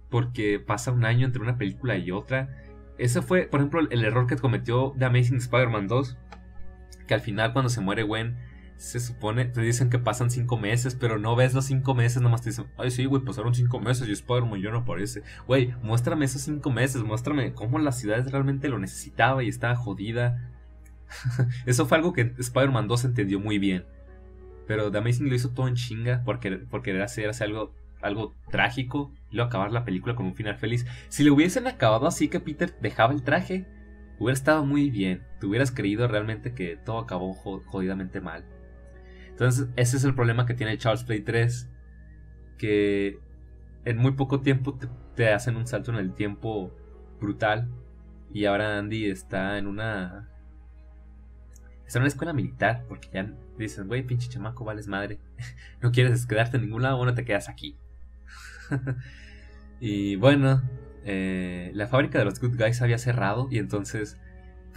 porque 0.10 0.60
pasa 0.60 0.92
un 0.92 1.06
año 1.06 1.26
entre 1.26 1.42
una 1.42 1.58
película 1.58 1.98
y 1.98 2.12
otra. 2.12 2.50
Ese 2.98 3.22
fue, 3.22 3.44
por 3.44 3.60
ejemplo, 3.60 3.82
el 3.90 4.04
error 4.06 4.28
que 4.28 4.36
cometió 4.36 4.94
The 4.98 5.06
Amazing 5.06 5.38
Spider-Man 5.38 5.88
2, 5.88 6.18
que 7.08 7.14
al 7.14 7.22
final 7.22 7.54
cuando 7.54 7.70
se 7.70 7.82
muere 7.82 8.04
Gwen 8.04 8.38
se 8.78 9.00
supone, 9.00 9.46
te 9.46 9.62
dicen 9.62 9.90
que 9.90 9.98
pasan 9.98 10.30
cinco 10.30 10.56
meses, 10.56 10.96
pero 10.96 11.18
no 11.18 11.36
ves 11.36 11.54
los 11.54 11.66
cinco 11.66 11.96
meses, 11.96 12.22
nomás 12.22 12.44
te 12.44 12.52
dicen, 12.52 12.68
ay 12.78 12.92
sí, 12.92 13.06
güey, 13.06 13.24
pasaron 13.24 13.56
cinco 13.56 13.80
meses 13.80 14.08
y 14.08 14.12
Spider-Man 14.12 14.62
ya 14.62 14.70
no 14.70 14.80
aparece. 14.80 15.24
Güey, 15.48 15.74
muéstrame 15.82 16.26
esos 16.26 16.44
cinco 16.44 16.70
meses, 16.70 17.04
muéstrame 17.04 17.54
cómo 17.54 17.80
la 17.80 17.92
ciudad 17.92 18.28
realmente 18.30 18.70
lo 18.70 18.78
necesitaba 18.78 19.44
y 19.44 19.50
estaba 19.50 19.76
jodida. 19.76 20.52
Eso 21.66 21.88
fue 21.88 21.98
algo 21.98 22.14
que 22.14 22.34
Spider-Man 22.38 22.88
2 22.88 23.06
entendió 23.06 23.40
muy 23.40 23.58
bien. 23.58 23.86
Pero 24.68 24.92
The 24.92 25.00
Amazing 25.00 25.30
lo 25.30 25.36
hizo 25.36 25.50
todo 25.50 25.68
en 25.68 25.76
chinga 25.76 26.22
porque, 26.24 26.66
querer 26.84 27.02
hacer, 27.02 27.32
algo, 27.42 27.74
algo 28.02 28.36
trágico 28.52 29.12
y 29.32 29.38
luego 29.38 29.48
acabar 29.48 29.72
la 29.72 29.86
película 29.86 30.14
con 30.14 30.28
un 30.28 30.36
final 30.36 30.58
feliz. 30.58 30.86
Si 31.10 31.24
le 31.24 31.32
hubiesen 31.32 31.66
acabado 31.68 32.06
así 32.06 32.28
que 32.28 32.42
Peter 32.42 32.78
dejaba 32.80 33.14
el 33.14 33.24
traje, 33.24 33.66
hubiera 34.20 34.34
estado 34.34 34.66
muy 34.66 34.92
bien. 34.92 35.24
Te 35.40 35.48
hubieras 35.48 35.72
creído 35.72 36.08
realmente 36.08 36.54
que 36.54 36.76
todo 36.76 37.00
acabó 37.00 37.34
jodidamente 37.34 38.22
mal. 38.22 38.46
Entonces, 39.38 39.68
ese 39.76 39.98
es 39.98 40.04
el 40.04 40.16
problema 40.16 40.48
que 40.48 40.56
tiene 40.56 40.80
Charles 40.80 41.04
Play 41.04 41.22
3. 41.22 41.70
Que 42.58 43.20
en 43.86 43.98
muy 43.98 44.14
poco 44.14 44.42
tiempo 44.42 44.80
te, 45.16 45.32
hacen 45.32 45.58
un 45.58 45.68
salto 45.68 45.92
en 45.92 46.00
el 46.00 46.16
tiempo 46.16 46.76
brutal. 47.22 47.70
Y 48.34 48.46
ahora 48.46 48.80
Andy 48.80 49.06
está 49.06 49.60
en 49.60 49.68
una. 49.68 50.28
Está 51.86 52.00
en 52.00 52.02
una 52.02 52.08
escuela 52.08 52.34
militar. 52.34 52.86
Porque 52.88 53.10
ya 53.14 53.32
dicen, 53.60 53.88
güey, 53.88 54.02
pinche 54.02 54.28
chamaco, 54.28 54.66
vales 54.66 54.88
madre. 54.88 55.20
no 55.84 55.92
quieres 55.92 56.26
quedarte 56.26 56.58
en 56.58 56.64
ningún 56.64 56.82
lado, 56.82 56.98
bueno, 56.98 57.14
te 57.14 57.24
quedas 57.24 57.48
aquí. 57.48 57.78
y 59.80 60.16
bueno, 60.16 60.64
eh, 61.04 61.70
la 61.76 61.86
fábrica 61.86 62.18
de 62.18 62.26
los 62.26 62.40
Good 62.40 62.58
Guys 62.58 62.82
había 62.82 62.98
cerrado. 62.98 63.50
Y 63.52 63.60
entonces 63.60 64.18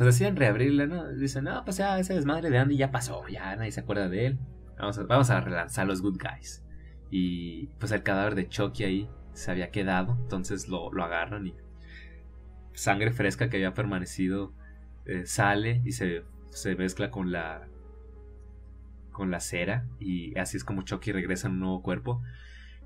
pues 0.00 0.14
deciden 0.14 0.36
reabrirla, 0.36 0.86
¿no? 0.86 1.12
Dicen, 1.12 1.44
no, 1.44 1.62
pues 1.62 1.76
ya 1.76 1.98
ese 1.98 2.14
desmadre 2.14 2.48
de 2.48 2.56
Andy 2.56 2.74
ya 2.74 2.90
pasó, 2.90 3.28
ya 3.28 3.54
nadie 3.54 3.70
se 3.70 3.80
acuerda 3.80 4.08
de 4.08 4.28
él. 4.28 4.38
Vamos 4.78 4.96
a, 4.96 5.02
vamos 5.02 5.28
a 5.28 5.42
relanzar 5.42 5.86
los 5.86 6.00
Good 6.00 6.18
Guys. 6.18 6.64
Y 7.10 7.66
pues 7.78 7.92
el 7.92 8.02
cadáver 8.02 8.34
de 8.34 8.48
Chucky 8.48 8.84
ahí 8.84 9.10
se 9.34 9.50
había 9.50 9.70
quedado, 9.70 10.16
entonces 10.22 10.68
lo, 10.68 10.90
agarran 11.04 11.48
y 11.48 11.54
sangre 12.72 13.12
fresca 13.12 13.50
que 13.50 13.58
había 13.58 13.74
permanecido 13.74 14.54
eh, 15.04 15.26
sale 15.26 15.82
y 15.84 15.92
se, 15.92 16.22
se 16.48 16.76
mezcla 16.76 17.10
con 17.10 17.30
la 17.30 17.68
con 19.12 19.30
la 19.30 19.40
cera 19.40 19.86
y 19.98 20.38
así 20.38 20.56
es 20.56 20.64
como 20.64 20.80
Chucky 20.80 21.12
regresa 21.12 21.48
en 21.48 21.54
un 21.54 21.60
nuevo 21.60 21.82
cuerpo. 21.82 22.22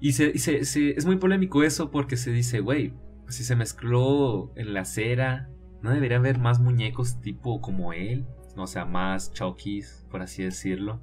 Y, 0.00 0.14
se, 0.14 0.32
es 0.34 1.06
muy 1.06 1.18
polémico 1.18 1.62
eso 1.62 1.92
porque 1.92 2.16
se 2.16 2.32
dice, 2.32 2.58
güey, 2.58 2.92
si 3.28 3.44
se 3.44 3.54
mezcló 3.54 4.52
en 4.56 4.74
la 4.74 4.84
cera 4.84 5.48
¿No 5.84 5.90
debería 5.90 6.16
haber 6.16 6.38
más 6.38 6.60
muñecos 6.60 7.20
tipo 7.20 7.60
como 7.60 7.92
él? 7.92 8.24
O 8.56 8.66
sea, 8.66 8.86
más 8.86 9.34
Chucky's, 9.34 10.06
por 10.10 10.22
así 10.22 10.42
decirlo. 10.42 10.98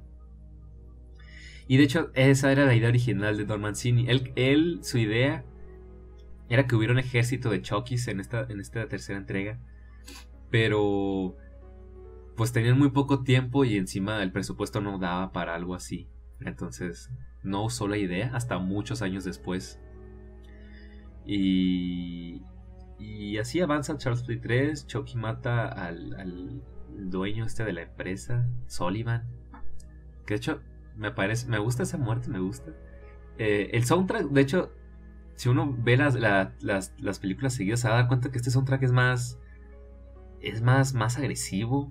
Y 1.68 1.76
de 1.76 1.84
hecho, 1.84 2.10
esa 2.14 2.50
era 2.50 2.66
la 2.66 2.74
idea 2.74 2.88
original 2.88 3.36
de 3.36 3.44
Don 3.44 3.60
Mancini. 3.60 4.08
Él, 4.08 4.80
su 4.82 4.98
idea 4.98 5.44
era 6.48 6.66
que 6.66 6.74
hubiera 6.74 6.94
un 6.94 6.98
ejército 6.98 7.48
de 7.50 7.62
Chucky's 7.62 8.08
en 8.08 8.18
esta, 8.18 8.44
en 8.48 8.58
esta 8.58 8.88
tercera 8.88 9.20
entrega. 9.20 9.60
Pero 10.50 11.36
pues 12.36 12.50
tenían 12.50 12.76
muy 12.76 12.90
poco 12.90 13.22
tiempo 13.22 13.64
y 13.64 13.76
encima 13.76 14.20
el 14.20 14.32
presupuesto 14.32 14.80
no 14.80 14.98
daba 14.98 15.30
para 15.30 15.54
algo 15.54 15.76
así. 15.76 16.08
Entonces 16.40 17.08
no 17.44 17.62
usó 17.62 17.86
la 17.86 17.98
idea 17.98 18.32
hasta 18.34 18.58
muchos 18.58 19.00
años 19.00 19.22
después. 19.22 19.78
Y, 21.24 22.42
y 23.02 23.38
así 23.38 23.60
avanza 23.60 23.98
Charles 23.98 24.22
Play 24.22 24.38
3. 24.38 24.86
Chucky 24.86 25.16
mata 25.16 25.66
al, 25.66 26.62
dueño 26.88 27.44
este 27.44 27.64
de 27.64 27.72
la 27.72 27.82
empresa, 27.82 28.46
Sullivan. 28.66 29.24
Que 30.24 30.34
de 30.34 30.38
hecho, 30.38 30.60
me 30.96 31.10
parece. 31.10 31.48
Me 31.48 31.58
gusta 31.58 31.82
esa 31.82 31.98
muerte, 31.98 32.30
me 32.30 32.38
gusta. 32.38 32.72
Eh, 33.38 33.70
el 33.72 33.84
soundtrack, 33.84 34.26
de 34.28 34.40
hecho, 34.40 34.72
si 35.34 35.48
uno 35.48 35.74
ve 35.76 35.96
las, 35.96 36.14
las, 36.14 37.18
películas 37.18 37.54
seguidas, 37.54 37.80
se 37.80 37.88
va 37.88 37.94
a 37.94 37.98
dar 37.98 38.08
cuenta 38.08 38.30
que 38.30 38.38
este 38.38 38.50
soundtrack 38.50 38.84
es 38.84 38.92
más. 38.92 39.38
Es 40.40 40.62
más, 40.62 40.94
más 40.94 41.18
agresivo. 41.18 41.90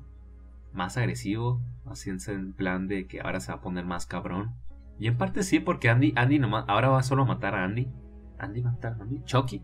Más 0.71 0.95
agresivo. 0.95 1.61
Así 1.85 2.09
en 2.09 2.53
plan 2.53 2.87
de 2.87 3.07
que 3.07 3.19
ahora 3.19 3.41
se 3.41 3.51
va 3.51 3.57
a 3.57 3.61
poner 3.61 3.83
más 3.83 4.05
cabrón. 4.05 4.55
Y 4.97 5.07
en 5.07 5.17
parte 5.17 5.43
sí, 5.43 5.59
porque 5.59 5.89
Andy, 5.89 6.13
Andy 6.15 6.39
ahora 6.67 6.89
va 6.89 7.03
solo 7.03 7.23
a 7.23 7.25
matar 7.25 7.55
a 7.55 7.65
Andy. 7.65 7.91
Andy 8.37 8.61
va 8.61 8.69
a 8.69 8.73
matar 8.73 8.93
a 8.93 9.03
Andy. 9.03 9.21
Chucky. 9.25 9.61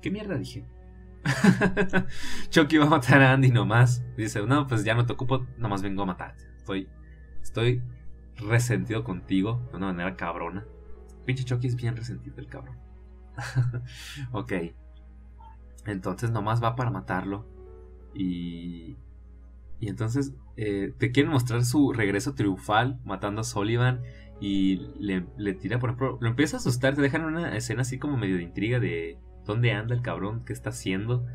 ¿Qué 0.00 0.10
mierda 0.10 0.36
dije? 0.36 0.64
Chucky 2.50 2.78
va 2.78 2.86
a 2.86 2.90
matar 2.90 3.22
a 3.22 3.32
Andy 3.32 3.50
nomás. 3.50 4.04
Dice, 4.16 4.44
no, 4.46 4.66
pues 4.66 4.84
ya 4.84 4.94
no 4.94 5.06
te 5.06 5.12
ocupo, 5.12 5.46
nomás 5.58 5.82
vengo 5.82 6.02
a 6.02 6.06
matarte. 6.06 6.44
Estoy, 6.56 6.88
estoy 7.42 7.82
resentido 8.36 9.04
contigo 9.04 9.66
de 9.70 9.76
una 9.76 9.86
manera 9.86 10.16
cabrona. 10.16 10.64
Pinche 11.24 11.44
Chucky 11.44 11.66
es 11.66 11.76
bien 11.76 11.96
resentido 11.96 12.36
el 12.38 12.46
cabrón. 12.46 12.76
ok. 14.32 14.52
Entonces 15.86 16.30
nomás 16.30 16.62
va 16.62 16.76
para 16.76 16.90
matarlo. 16.90 17.46
Y... 18.14 18.96
Y 19.78 19.90
entonces 19.90 20.32
eh, 20.56 20.94
te 20.96 21.12
quieren 21.12 21.30
mostrar 21.30 21.62
su 21.62 21.92
regreso 21.92 22.34
triunfal 22.34 22.98
matando 23.04 23.42
a 23.42 23.44
Sullivan. 23.44 24.02
Y 24.40 24.88
le, 24.98 25.26
le 25.36 25.54
tira, 25.54 25.78
por 25.78 25.90
ejemplo, 25.90 26.18
lo 26.20 26.28
empieza 26.28 26.56
a 26.56 26.60
asustar. 26.60 26.94
Te 26.94 27.02
dejan 27.02 27.24
una 27.24 27.56
escena 27.56 27.82
así 27.82 27.98
como 27.98 28.16
medio 28.16 28.36
de 28.36 28.42
intriga 28.42 28.80
de 28.80 29.18
dónde 29.46 29.72
anda 29.72 29.94
el 29.94 30.02
cabrón, 30.02 30.44
qué 30.44 30.52
está 30.52 30.70
haciendo. 30.70 31.26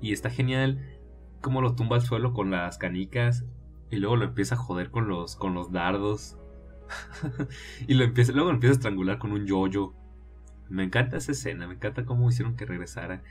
Y 0.00 0.12
está 0.12 0.30
genial 0.30 0.98
cómo 1.40 1.60
lo 1.60 1.74
tumba 1.74 1.96
al 1.96 2.02
suelo 2.02 2.32
con 2.32 2.50
las 2.50 2.78
canicas 2.78 3.44
y 3.90 3.96
luego 3.96 4.16
lo 4.16 4.24
empieza 4.24 4.54
a 4.54 4.58
joder 4.58 4.90
con 4.90 5.08
los, 5.08 5.36
con 5.36 5.54
los 5.54 5.72
dardos. 5.72 6.38
y 7.86 7.94
lo 7.94 8.04
empieza, 8.04 8.32
luego 8.32 8.48
lo 8.48 8.54
empieza 8.54 8.72
a 8.72 8.76
estrangular 8.76 9.18
con 9.18 9.32
un 9.32 9.46
yoyo. 9.46 9.94
Me 10.68 10.84
encanta 10.84 11.16
esa 11.16 11.32
escena, 11.32 11.66
me 11.66 11.74
encanta 11.74 12.04
cómo 12.04 12.28
hicieron 12.28 12.56
que 12.56 12.66
regresara. 12.66 13.22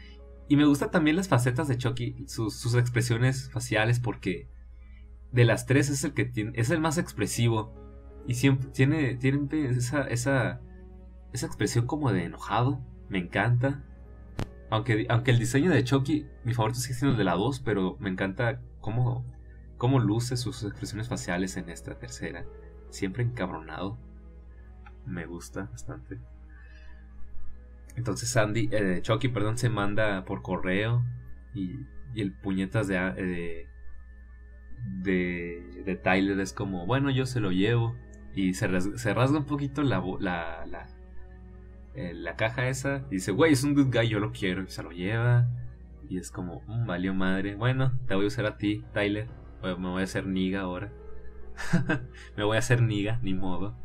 Y 0.47 0.55
me 0.55 0.65
gustan 0.65 0.91
también 0.91 1.15
las 1.15 1.27
facetas 1.27 1.67
de 1.67 1.77
Chucky, 1.77 2.25
sus, 2.27 2.75
expresiones 2.75 3.49
faciales, 3.49 3.99
porque 3.99 4.47
de 5.31 5.45
las 5.45 5.65
tres 5.65 5.89
es 5.89 6.03
el 6.03 6.13
que 6.13 6.25
tiene, 6.25 6.51
es 6.55 6.69
el 6.69 6.79
más 6.79 6.97
expresivo. 6.97 7.73
Y 8.27 8.35
siempre 8.35 8.69
tiene, 8.69 9.15
tiene 9.15 9.69
esa, 9.69 10.03
esa, 10.03 10.61
esa 11.33 11.45
expresión 11.45 11.87
como 11.87 12.11
de 12.11 12.25
enojado. 12.25 12.81
Me 13.09 13.19
encanta. 13.19 13.83
Aunque, 14.73 15.05
el 15.07 15.37
diseño 15.37 15.69
de 15.69 15.83
Chucky, 15.83 16.25
mi 16.43 16.55
favorito 16.55 16.79
sigue 16.79 16.95
siendo 16.95 17.11
el 17.11 17.17
de 17.19 17.25
la 17.25 17.35
2, 17.35 17.59
pero 17.59 17.95
me 17.99 18.09
encanta 18.09 18.59
cómo, 18.81 19.23
cómo 19.77 19.99
luce 19.99 20.35
sus 20.35 20.63
expresiones 20.63 21.07
faciales 21.07 21.57
en 21.57 21.69
esta 21.69 21.99
tercera. 21.99 22.43
Siempre 22.89 23.21
encabronado. 23.21 23.99
Me 25.05 25.27
gusta 25.27 25.65
bastante. 25.65 26.17
Entonces 27.97 28.29
Sandy, 28.29 28.69
eh, 28.71 28.99
Chucky, 29.03 29.27
perdón, 29.27 29.59
se 29.59 29.69
manda 29.69 30.25
por 30.25 30.41
correo 30.41 31.03
y, 31.53 31.85
el 32.15 32.33
puñetas 32.33 32.87
de, 32.87 33.67
de, 35.03 35.83
de, 35.85 35.95
Tyler 35.97 36.39
es 36.39 36.51
como, 36.51 36.87
bueno, 36.87 37.11
yo 37.11 37.27
se 37.27 37.39
lo 37.39 37.51
llevo. 37.51 37.95
Y 38.33 38.55
se, 38.55 38.97
se 38.97 39.13
rasga 39.13 39.37
un 39.37 39.45
poquito 39.45 39.83
la, 39.83 40.03
la, 40.19 40.65
la 40.65 40.87
caja 42.37 42.67
esa. 42.67 42.99
dice, 43.09 43.31
güey, 43.31 43.53
es 43.53 43.63
un 43.63 43.73
good 43.73 43.93
guy, 43.93 44.07
yo 44.07 44.19
lo 44.19 44.31
quiero. 44.31 44.63
Y 44.63 44.67
se 44.67 44.83
lo 44.83 44.91
lleva. 44.91 45.47
Y 46.09 46.17
es 46.17 46.31
como, 46.31 46.61
mmm, 46.67 46.85
valió 46.85 47.13
madre. 47.13 47.55
Bueno, 47.55 47.97
te 48.07 48.15
voy 48.15 48.25
a 48.25 48.27
usar 48.27 48.45
a 48.45 48.57
ti, 48.57 48.83
Tyler. 48.93 49.27
Me 49.61 49.73
voy 49.73 50.01
a 50.01 50.03
hacer 50.03 50.27
niga 50.27 50.61
ahora. 50.61 50.91
me 52.37 52.43
voy 52.43 52.57
a 52.57 52.59
hacer 52.59 52.81
niga, 52.81 53.19
ni 53.21 53.33
modo. 53.33 53.75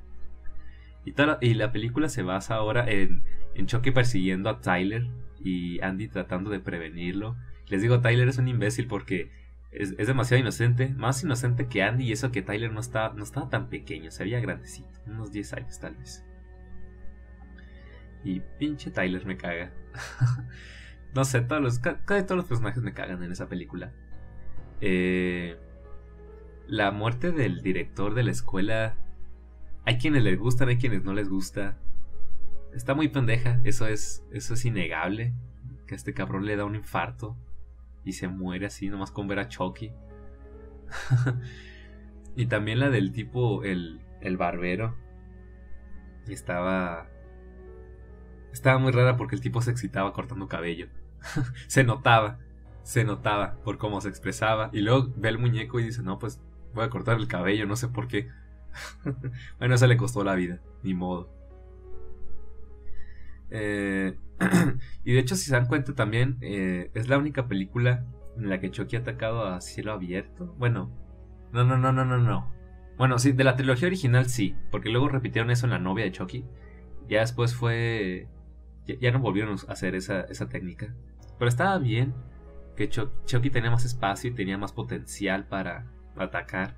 Y, 1.04 1.14
y 1.40 1.54
la 1.54 1.72
película 1.72 2.08
se 2.08 2.22
basa 2.22 2.56
ahora 2.56 2.90
en, 2.90 3.22
en 3.54 3.66
Chucky 3.66 3.92
persiguiendo 3.92 4.50
a 4.50 4.60
Tyler 4.60 5.06
y 5.40 5.80
Andy 5.80 6.08
tratando 6.08 6.50
de 6.50 6.60
prevenirlo. 6.60 7.36
Les 7.68 7.82
digo, 7.82 8.00
Tyler 8.00 8.28
es 8.28 8.38
un 8.38 8.48
imbécil 8.48 8.86
porque 8.86 9.30
es, 9.70 9.96
demasiado 9.96 10.40
inocente. 10.40 10.88
Más 10.88 11.22
inocente 11.22 11.68
que 11.68 11.82
Andy 11.82 12.04
y 12.04 12.12
eso 12.12 12.32
que 12.32 12.42
Tyler 12.42 12.72
no, 12.72 12.80
está, 12.80 13.12
no 13.14 13.22
estaba 13.22 13.48
tan 13.48 13.68
pequeño, 13.68 14.10
se 14.10 14.24
veía 14.24 14.40
grandecito. 14.40 14.88
Unos 15.06 15.32
10 15.32 15.52
años 15.54 15.78
tal 15.78 15.94
vez. 15.96 16.24
Y 18.24 18.40
pinche 18.58 18.90
Tyler 18.90 19.24
me 19.26 19.36
caga. 19.36 19.72
no 21.14 21.24
sé, 21.24 21.40
todos 21.40 21.62
los, 21.62 21.78
casi 21.78 22.24
todos 22.24 22.36
los 22.36 22.46
personajes 22.46 22.82
me 22.82 22.92
cagan 22.92 23.22
en 23.22 23.32
esa 23.32 23.48
película. 23.48 23.92
Eh, 24.80 25.56
la 26.66 26.90
muerte 26.90 27.32
del 27.32 27.62
director 27.62 28.14
de 28.14 28.22
la 28.22 28.30
escuela. 28.30 28.96
Hay 29.84 29.98
quienes 29.98 30.22
les 30.22 30.38
gustan, 30.38 30.68
hay 30.68 30.76
quienes 30.76 31.02
no 31.02 31.14
les 31.14 31.28
gusta. 31.28 31.78
Está 32.74 32.94
muy 32.94 33.08
pendeja, 33.08 33.60
eso 33.64 33.86
es, 33.86 34.24
eso 34.30 34.54
es 34.54 34.64
innegable. 34.64 35.32
Que 35.86 35.94
este 35.94 36.12
cabrón 36.12 36.44
le 36.44 36.56
da 36.56 36.64
un 36.64 36.76
infarto. 36.76 37.36
y 38.04 38.12
se 38.12 38.28
muere 38.28 38.66
así 38.66 38.88
nomás 38.88 39.10
con 39.10 39.28
ver 39.28 39.38
a 39.38 39.48
Chucky. 39.48 39.92
y 42.36 42.46
también 42.46 42.80
la 42.80 42.90
del 42.90 43.12
tipo, 43.12 43.64
el, 43.64 44.00
el 44.20 44.36
barbero. 44.36 44.96
Estaba... 46.26 47.08
Estaba 48.52 48.78
muy 48.78 48.92
rara 48.92 49.16
porque 49.16 49.34
el 49.34 49.40
tipo 49.40 49.60
se 49.62 49.70
excitaba 49.70 50.12
cortando 50.12 50.48
cabello. 50.48 50.88
se 51.66 51.84
notaba, 51.84 52.38
se 52.82 53.04
notaba 53.04 53.56
por 53.64 53.78
cómo 53.78 54.00
se 54.00 54.08
expresaba. 54.08 54.70
Y 54.72 54.80
luego 54.80 55.12
ve 55.16 55.28
el 55.28 55.38
muñeco 55.38 55.80
y 55.80 55.84
dice, 55.84 56.02
no, 56.02 56.18
pues 56.18 56.40
voy 56.74 56.84
a 56.84 56.90
cortar 56.90 57.18
el 57.18 57.28
cabello, 57.28 57.66
no 57.66 57.76
sé 57.76 57.88
por 57.88 58.08
qué. 58.08 58.28
bueno, 59.58 59.74
eso 59.74 59.86
le 59.86 59.96
costó 59.96 60.24
la 60.24 60.34
vida, 60.34 60.60
ni 60.82 60.94
modo. 60.94 61.30
Eh, 63.50 64.16
y 65.04 65.12
de 65.12 65.18
hecho, 65.18 65.36
si 65.36 65.46
se 65.46 65.52
dan 65.52 65.66
cuenta 65.66 65.94
también, 65.94 66.38
eh, 66.40 66.90
es 66.94 67.08
la 67.08 67.18
única 67.18 67.48
película 67.48 68.04
en 68.36 68.48
la 68.48 68.60
que 68.60 68.70
Chucky 68.70 68.96
ha 68.96 69.00
atacado 69.00 69.46
a 69.46 69.60
cielo 69.60 69.92
abierto. 69.92 70.54
Bueno, 70.58 70.90
no, 71.52 71.64
no, 71.64 71.76
no, 71.76 71.92
no, 71.92 72.04
no, 72.04 72.18
no. 72.18 72.52
Bueno, 72.96 73.18
sí, 73.18 73.32
de 73.32 73.44
la 73.44 73.56
trilogía 73.56 73.88
original 73.88 74.28
sí, 74.28 74.56
porque 74.70 74.90
luego 74.90 75.08
repitieron 75.08 75.50
eso 75.50 75.66
en 75.66 75.70
la 75.70 75.78
novia 75.78 76.04
de 76.04 76.12
Chucky. 76.12 76.44
Ya 77.08 77.20
después 77.20 77.54
fue... 77.54 78.28
Ya, 78.96 79.10
no 79.10 79.18
volvieron 79.20 79.56
a 79.68 79.72
hacer 79.72 79.94
esa, 79.94 80.22
esa 80.22 80.48
técnica. 80.48 80.94
Pero 81.38 81.48
estaba 81.48 81.78
bien 81.78 82.14
que 82.76 82.88
Chucky 82.88 83.50
tenía 83.50 83.70
más 83.70 83.84
espacio 83.84 84.30
y 84.30 84.34
tenía 84.34 84.56
más 84.56 84.72
potencial 84.72 85.46
para, 85.46 85.86
atacar. 86.16 86.76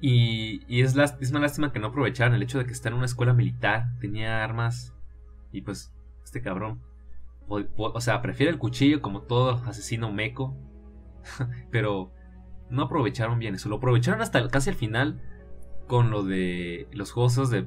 Y, 0.00 0.62
y 0.66 0.82
es, 0.82 0.96
es, 0.96 1.30
una 1.30 1.40
lástima 1.40 1.72
que 1.72 1.78
no 1.78 1.88
aprovecharan 1.88 2.34
el 2.34 2.42
hecho 2.42 2.58
de 2.58 2.64
que 2.64 2.72
está 2.72 2.88
en 2.88 2.94
una 2.94 3.04
escuela 3.04 3.34
militar, 3.34 3.90
tenía 4.00 4.42
armas 4.42 4.94
y 5.52 5.60
pues 5.60 5.92
este 6.24 6.40
cabrón, 6.40 6.80
o, 7.48 8.00
sea, 8.00 8.22
prefiere 8.22 8.50
el 8.50 8.58
cuchillo 8.58 9.02
como 9.02 9.22
todo 9.22 9.62
asesino 9.66 10.12
meco, 10.12 10.56
pero 11.70 12.12
no 12.70 12.82
aprovecharon 12.82 13.38
bien 13.38 13.56
eso, 13.56 13.68
lo 13.68 13.76
aprovecharon 13.76 14.22
hasta 14.22 14.48
casi 14.48 14.70
al 14.70 14.76
final 14.76 15.20
con 15.86 16.10
lo 16.10 16.22
de 16.22 16.88
los 16.92 17.10
juegos 17.10 17.50
de, 17.50 17.66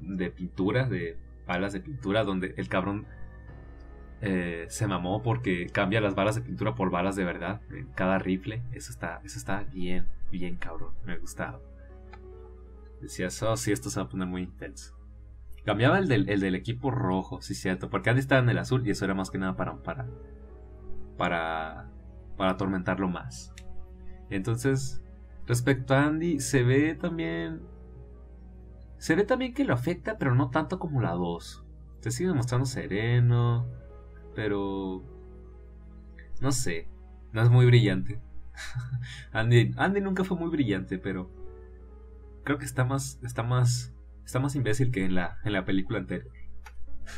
de 0.00 0.30
pintura, 0.30 0.88
de 0.88 1.18
balas 1.50 1.72
de 1.72 1.80
pintura, 1.80 2.22
donde 2.22 2.54
el 2.56 2.68
cabrón 2.68 3.06
eh, 4.20 4.66
se 4.68 4.86
mamó 4.86 5.20
porque 5.20 5.66
cambia 5.66 6.00
las 6.00 6.14
balas 6.14 6.36
de 6.36 6.42
pintura 6.42 6.76
por 6.76 6.90
balas 6.90 7.16
de 7.16 7.24
verdad 7.24 7.60
en 7.70 7.88
cada 7.88 8.18
rifle. 8.20 8.62
Eso 8.72 8.92
está, 8.92 9.20
eso 9.24 9.36
está 9.36 9.64
bien, 9.64 10.06
bien 10.30 10.56
cabrón. 10.56 10.94
Me 11.04 11.18
gustaba. 11.18 11.60
Decías, 13.00 13.42
oh, 13.42 13.56
sí, 13.56 13.72
esto 13.72 13.90
se 13.90 13.98
va 13.98 14.06
a 14.06 14.08
poner 14.08 14.28
muy 14.28 14.42
intenso. 14.42 14.96
Cambiaba 15.64 15.98
el 15.98 16.06
del, 16.06 16.28
el 16.28 16.54
equipo 16.54 16.92
rojo, 16.92 17.42
sí, 17.42 17.54
cierto. 17.54 17.90
Porque 17.90 18.10
antes 18.10 18.24
estaba 18.24 18.40
en 18.40 18.48
el 18.48 18.58
azul 18.58 18.86
y 18.86 18.90
eso 18.90 19.04
era 19.04 19.14
más 19.14 19.30
que 19.30 19.38
nada 19.38 19.56
para. 19.56 19.82
para. 19.82 20.06
para. 21.18 21.90
para 22.36 22.50
atormentarlo 22.52 23.08
más. 23.08 23.52
Entonces, 24.30 25.02
respecto 25.46 25.94
a 25.94 26.04
Andy, 26.04 26.38
se 26.38 26.62
ve 26.62 26.94
también. 26.94 27.62
Se 29.00 29.16
ve 29.16 29.24
también 29.24 29.52
que 29.52 29.64
lo 29.64 29.74
afecta, 29.74 30.16
pero 30.16 30.36
no 30.36 30.50
tanto 30.50 30.78
como 30.78 31.00
la 31.00 31.10
2. 31.10 31.64
Se 31.98 32.12
sigue 32.12 32.32
mostrando 32.32 32.66
sereno 32.66 33.66
pero 34.34 35.02
no 36.40 36.52
sé, 36.52 36.88
no 37.32 37.42
es 37.42 37.50
muy 37.50 37.66
brillante. 37.66 38.20
Andy, 39.32 39.72
Andy 39.76 40.00
nunca 40.00 40.24
fue 40.24 40.36
muy 40.36 40.48
brillante, 40.48 40.98
pero 40.98 41.30
creo 42.44 42.58
que 42.58 42.64
está 42.64 42.84
más, 42.84 43.18
está 43.22 43.42
más, 43.42 43.92
está 44.24 44.40
más 44.40 44.54
imbécil 44.54 44.90
que 44.90 45.04
en 45.04 45.14
la, 45.14 45.38
en 45.44 45.52
la 45.52 45.64
película 45.64 45.98
anterior. 45.98 46.32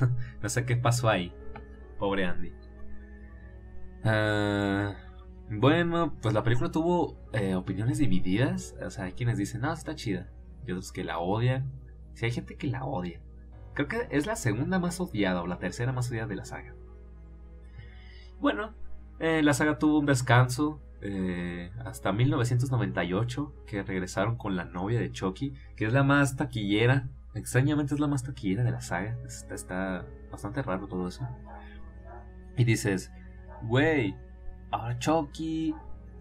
no 0.43 0.49
sé 0.49 0.65
qué 0.65 0.77
pasó 0.77 1.09
ahí, 1.09 1.33
pobre 1.99 2.25
Andy. 2.25 2.53
Ah, 4.05 4.97
bueno, 5.49 6.19
pues 6.21 6.35
la 6.35 6.43
película 6.43 6.71
tuvo 6.71 7.21
eh, 7.33 7.55
opiniones 7.55 7.99
divididas. 7.99 8.75
O 8.85 8.91
sea, 8.91 9.05
hay 9.05 9.13
quienes 9.13 9.39
dicen, 9.39 9.61
no, 9.61 9.73
está 9.73 9.95
chida. 9.95 10.29
Y 10.67 10.73
otros 10.73 10.93
que 10.93 11.05
la 11.05 11.19
odian. 11.19 11.71
Si 12.15 12.27
hay 12.27 12.33
gente 12.33 12.57
que 12.57 12.67
la 12.67 12.85
odia. 12.85 13.21
Creo 13.75 13.89
que 13.89 14.07
es 14.11 14.27
la 14.27 14.37
segunda 14.37 14.79
más 14.79 15.01
odiada 15.01 15.43
o 15.43 15.47
la 15.47 15.59
tercera 15.59 15.93
más 15.93 16.11
odiada 16.11 16.29
de 16.29 16.37
la 16.37 16.45
saga. 16.45 16.75
Bueno, 18.41 18.75
eh, 19.19 19.43
la 19.43 19.55
saga 19.55 19.79
tuvo 19.79 20.01
un 20.01 20.07
descanso 20.07 20.81
eh, 21.01 21.71
hasta 21.85 22.13
1998, 22.13 23.53
que 23.67 23.83
regresaron 23.83 24.37
con 24.37 24.57
la 24.57 24.65
novia 24.65 25.01
de 25.01 25.11
Chucky, 25.11 25.55
que 25.75 25.87
es 25.87 25.93
la 25.93 26.03
más 26.03 26.37
taquillera. 26.37 27.09
Extrañamente 27.35 27.95
es 27.95 28.01
la 28.01 28.09
más 28.09 28.25
taquillera 28.25 28.63
de 28.63 28.71
la 28.71 28.81
saga. 28.81 29.17
Está, 29.25 30.05
bastante 30.31 30.63
raro 30.63 30.87
todo 30.87 31.09
eso. 31.09 31.27
Y 32.57 32.65
dices, 32.65 33.11
güey, 33.63 34.17
ahora 34.71 34.99
Chucky 34.99 35.75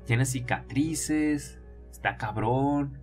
tiene 0.06 0.26
cicatrices, 0.26 1.60
está 1.92 2.18
cabrón. 2.18 3.01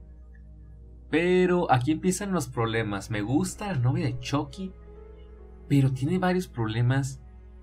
Pero 1.11 1.70
aquí 1.72 1.92
empiezan 1.92 2.32
los 2.32 2.48
problemas. 2.48 3.11
Me 3.11 3.22
gusta 3.22 3.72
la 3.72 3.78
novia 3.78 4.06
de 4.06 4.18
Chucky, 4.20 4.72
pero 5.68 5.92
tiene 5.92 6.18
varios 6.18 6.48
problemas. 6.48 7.20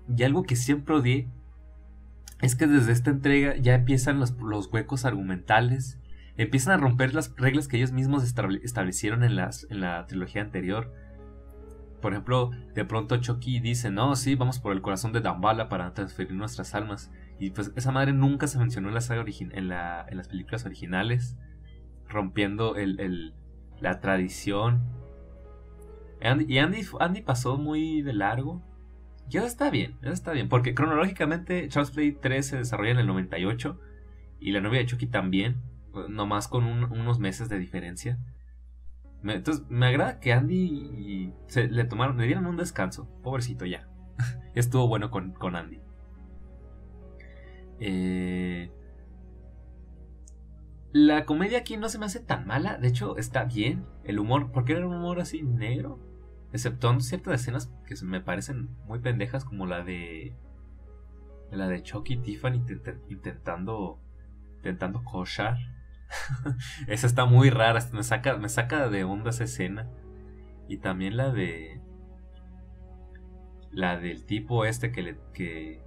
Y 0.08 0.22
algo 0.22 0.42
que 0.42 0.56
siempre 0.56 0.94
odié 0.94 1.28
es 2.40 2.54
que 2.54 2.66
desde 2.66 2.92
esta 2.92 3.10
entrega 3.10 3.56
ya 3.56 3.74
empiezan 3.74 4.18
los, 4.20 4.34
huecos 4.72 5.04
argumentales, 5.04 5.98
empiezan 6.36 6.74
a 6.74 6.76
romper 6.76 7.14
las 7.14 7.34
reglas 7.36 7.66
que 7.66 7.78
ellos 7.78 7.92
mismos 7.92 8.22
establecieron 8.24 9.24
en, 9.24 9.36
las, 9.36 9.66
en 9.70 9.80
la 9.80 10.06
trilogía 10.06 10.42
anterior. 10.42 10.92
Por 12.02 12.12
ejemplo, 12.12 12.50
de 12.74 12.84
pronto 12.84 13.16
Chucky 13.16 13.58
dice, 13.60 13.90
no, 13.90 14.14
sí, 14.16 14.34
vamos 14.34 14.58
por 14.58 14.72
el 14.72 14.82
corazón 14.82 15.12
de 15.12 15.20
Dambala 15.20 15.68
para 15.68 15.94
transferir 15.94 16.34
nuestras 16.34 16.74
almas. 16.74 17.10
Y 17.38 17.50
pues 17.50 17.72
esa 17.74 17.90
madre 17.90 18.12
nunca 18.12 18.46
se 18.46 18.58
mencionó 18.58 18.88
en 18.88 18.94
la 18.94 19.00
saga 19.00 19.24
en, 19.26 19.68
la, 19.68 20.04
en 20.08 20.16
las 20.18 20.28
películas 20.28 20.66
originales, 20.66 21.36
rompiendo 22.08 22.76
el, 22.76 23.34
la 23.80 24.00
tradición. 24.00 24.82
y 26.20 26.58
Andy, 26.58 26.86
Andy 27.00 27.20
pasó 27.22 27.56
muy 27.58 28.02
de 28.02 28.12
largo 28.12 28.62
ya 29.28 29.44
está 29.44 29.70
bien, 29.70 29.96
ya 30.02 30.10
está 30.10 30.32
bien. 30.32 30.48
Porque 30.48 30.74
cronológicamente 30.74 31.68
Charles 31.68 31.90
Play 31.90 32.12
3 32.12 32.46
se 32.46 32.56
desarrolla 32.58 32.92
en 32.92 32.98
el 32.98 33.06
98 33.06 33.80
y 34.40 34.52
la 34.52 34.60
novia 34.60 34.80
de 34.80 34.86
Chucky 34.86 35.06
también, 35.06 35.56
nomás 36.08 36.48
con 36.48 36.64
unos 36.64 37.18
meses 37.18 37.48
de 37.48 37.58
diferencia. 37.58 38.18
entonces, 39.22 39.64
me 39.68 39.86
agrada 39.86 40.20
que 40.20 40.32
Andy 40.32 41.32
se, 41.48 41.68
le 41.68 41.84
tomaron, 41.84 42.18
le 42.18 42.26
dieron 42.26 42.46
un 42.46 42.56
descanso. 42.56 43.08
Pobrecito 43.22 43.66
ya. 43.66 43.88
Estuvo 44.54 44.86
bueno 44.88 45.10
con, 45.10 45.32
con 45.32 45.56
Andy. 45.56 45.80
Eh, 47.80 48.70
la 50.92 51.24
comedia 51.24 51.58
aquí 51.58 51.76
no 51.76 51.88
se 51.88 51.98
me 51.98 52.06
hace 52.06 52.20
tan 52.20 52.46
mala. 52.46 52.78
De 52.78 52.88
hecho, 52.88 53.16
está 53.16 53.44
bien. 53.44 53.86
El 54.04 54.18
humor, 54.18 54.50
porque 54.52 54.72
era 54.72 54.86
un 54.86 54.94
humor 54.94 55.20
así 55.20 55.42
negro. 55.42 55.98
Excepto 56.52 56.98
ciertas 57.00 57.40
escenas 57.40 57.70
que 57.86 57.94
me 58.04 58.20
parecen 58.20 58.70
muy 58.86 59.00
pendejas, 59.00 59.44
como 59.44 59.66
la 59.66 59.82
de. 59.82 60.34
La 61.50 61.68
de 61.68 61.82
Chucky 61.82 62.14
y 62.14 62.16
Tiffany 62.18 62.62
intentando. 63.08 64.00
Intentando 64.56 65.04
cochar. 65.04 65.58
esa 66.86 67.06
está 67.06 67.24
muy 67.26 67.50
rara. 67.50 67.80
Me 67.92 68.02
saca, 68.02 68.36
me 68.36 68.48
saca 68.48 68.88
de 68.88 69.04
onda 69.04 69.30
esa 69.30 69.44
escena. 69.44 69.88
Y 70.68 70.78
también 70.78 71.16
la 71.16 71.30
de. 71.30 71.80
La 73.70 73.98
del 73.98 74.24
tipo 74.24 74.64
este 74.64 74.92
que 74.92 75.02
le. 75.02 75.18
que. 75.34 75.82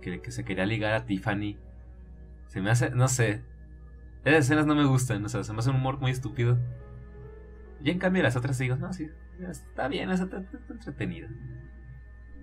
que, 0.00 0.30
se 0.30 0.44
quería 0.44 0.64
ligar 0.64 0.94
a 0.94 1.04
Tiffany. 1.04 1.58
Se 2.48 2.62
me 2.62 2.70
hace. 2.70 2.90
no 2.90 3.08
sé. 3.08 3.44
Esas 4.24 4.46
escenas 4.46 4.66
no 4.66 4.74
me 4.74 4.84
gustan. 4.84 5.24
O 5.24 5.28
sea, 5.28 5.44
se 5.44 5.52
me 5.52 5.58
hace 5.58 5.70
un 5.70 5.76
humor 5.76 5.98
muy 6.00 6.10
estúpido. 6.10 6.58
Y 7.82 7.90
en 7.90 7.98
cambio 7.98 8.22
las 8.22 8.36
otras 8.36 8.58
digo, 8.58 8.76
no, 8.76 8.92
sí, 8.92 9.08
está 9.38 9.88
bien, 9.88 10.10
está, 10.10 10.42
entretenido. 10.70 11.28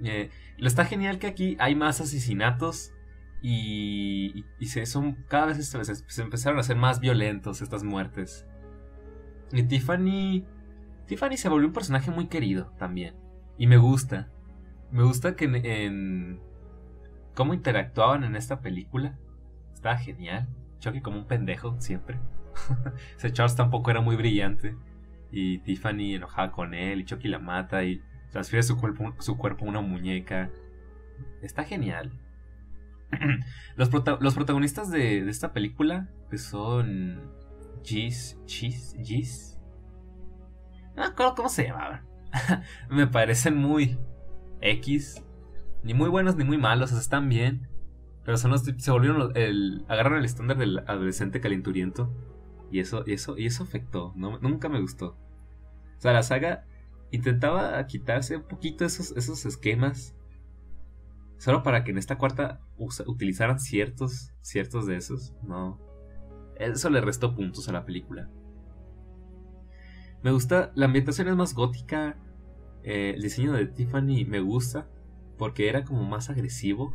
Eh, 0.04 0.30
lo 0.58 0.68
está 0.68 0.86
genial 0.86 1.18
que 1.18 1.28
aquí 1.28 1.58
hay 1.60 1.76
más 1.76 2.00
asesinatos 2.00 2.94
y, 3.42 4.46
y, 4.60 4.66
se 4.68 4.86
son 4.86 5.14
cada 5.28 5.48
vez 5.48 5.68
se, 5.68 6.22
empezaron 6.22 6.60
a 6.60 6.64
ser 6.64 6.76
más 6.76 7.00
violentos 7.00 7.62
estas 7.64 7.84
muertes. 7.84 8.46
Y 9.52 9.64
Tiffany 9.64 10.46
Tiffany 11.08 11.38
se 11.38 11.50
volvió 11.50 11.68
un 11.68 11.74
personaje 11.74 12.12
muy 12.12 12.28
querido 12.28 12.72
también 12.78 13.16
y 13.58 13.68
me 13.68 13.78
gusta. 13.78 14.30
Me 14.92 15.04
gusta 15.04 15.36
que 15.36 15.46
en, 15.46 16.40
cómo 17.36 17.54
interactuaban 17.54 18.24
en 18.24 18.36
esta 18.36 18.62
película. 18.62 19.18
Estaba 19.74 19.98
genial. 19.98 20.48
Chucky 20.82 21.00
como 21.00 21.18
un 21.18 21.26
pendejo 21.26 21.80
siempre. 21.80 22.20
Ese 23.18 23.32
Charles 23.32 23.56
tampoco 23.56 23.92
era 23.92 24.02
muy 24.02 24.18
brillante 24.18 24.76
y 25.32 25.60
Tiffany 25.60 26.16
enojada 26.16 26.52
con 26.52 26.74
él 26.74 27.00
y 27.00 27.06
Chucky 27.06 27.30
la 27.30 27.40
mata 27.40 27.84
y 27.84 28.02
transfiere 28.32 28.64
su 28.64 28.78
cuerpo, 28.78 29.14
su 29.20 29.38
cuerpo 29.38 29.66
a 29.66 29.70
una 29.70 29.82
muñeca. 29.82 30.50
Está 31.42 31.64
genial. 31.64 32.12
los, 33.76 33.90
protagonistas 33.90 34.90
de, 34.90 35.30
esta 35.30 35.54
película 35.54 36.10
pues 36.30 36.44
son 36.44 37.22
Gis, 37.84 38.38
Gis, 38.48 38.96
Gis. 39.02 39.60
No 40.96 41.04
acuerdo 41.04 41.36
cómo 41.36 41.50
se 41.50 41.68
llamaban. 41.68 42.06
me 42.90 43.08
parecen 43.08 43.56
muy 43.56 43.98
X. 44.62 45.24
Ni 45.84 45.94
muy 45.94 46.10
buenos 46.10 46.36
ni 46.36 46.44
muy 46.44 46.58
malos, 46.58 46.92
están 46.92 47.30
bien. 47.30 47.71
Pero 48.24 48.38
son 48.38 48.52
los, 48.52 48.62
se 48.62 48.92
volvieron 48.92 49.32
el, 49.36 49.86
agarraron 49.88 50.20
el 50.20 50.26
estándar 50.26 50.58
del 50.58 50.80
adolescente 50.80 51.42
calenturiento. 51.42 52.14
Y 52.72 52.80
eso, 52.80 53.06
eso, 53.06 53.38
y 53.38 53.46
eso 53.46 53.64
afectó. 53.64 54.14
No, 54.16 54.40
nunca 54.40 54.70
me 54.70 54.80
gustó. 54.80 55.18
O 55.98 56.02
sea, 56.02 56.14
la 56.14 56.24
saga 56.24 56.66
intentaba 57.12 57.86
quitarse 57.88 58.38
un 58.38 58.44
poquito 58.44 58.86
esos, 58.86 59.12
esos 59.18 59.46
esquemas. 59.46 60.16
Solo 61.38 61.64
para 61.64 61.84
que 61.84 61.92
en 61.92 61.98
esta 61.98 62.18
cuarta 62.18 62.62
utilizaran 62.78 63.60
ciertos, 63.60 64.32
ciertos 64.42 64.86
de 64.86 64.96
esos. 64.98 65.34
No. 65.44 65.80
Eso 66.58 66.90
le 66.90 67.02
restó 67.02 67.36
puntos 67.36 67.68
a 67.68 67.72
la 67.72 67.86
película. 67.86 68.30
Me 70.24 70.32
gusta, 70.32 70.72
la 70.76 70.86
ambientación 70.86 71.28
es 71.28 71.36
más 71.36 71.54
gótica. 71.54 72.16
Eh, 72.84 73.14
el 73.16 73.22
diseño 73.22 73.54
de 73.54 73.66
Tiffany 73.66 74.26
me 74.26 74.40
gusta 74.40 74.88
porque 75.38 75.70
era 75.70 75.84
como 75.84 76.04
más 76.04 76.30
agresivo. 76.30 76.94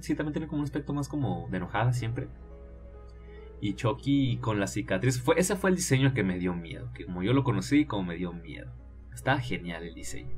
Sí, 0.00 0.14
también 0.14 0.32
tiene 0.32 0.46
como 0.48 0.60
un 0.60 0.64
aspecto 0.64 0.92
más 0.92 1.08
como 1.08 1.48
de 1.50 1.58
enojada 1.58 1.92
siempre. 1.92 2.28
Y 3.60 3.74
Chucky 3.74 4.38
con 4.38 4.60
la 4.60 4.66
cicatriz, 4.66 5.20
fue, 5.20 5.34
ese 5.38 5.56
fue 5.56 5.70
el 5.70 5.76
diseño 5.76 6.14
que 6.14 6.22
me 6.22 6.38
dio 6.38 6.54
miedo. 6.54 6.92
Que 6.94 7.04
como 7.04 7.22
yo 7.22 7.32
lo 7.32 7.44
conocí, 7.44 7.84
como 7.86 8.04
me 8.04 8.16
dio 8.16 8.32
miedo. 8.32 8.72
Está 9.12 9.38
genial 9.38 9.82
el 9.82 9.94
diseño. 9.94 10.36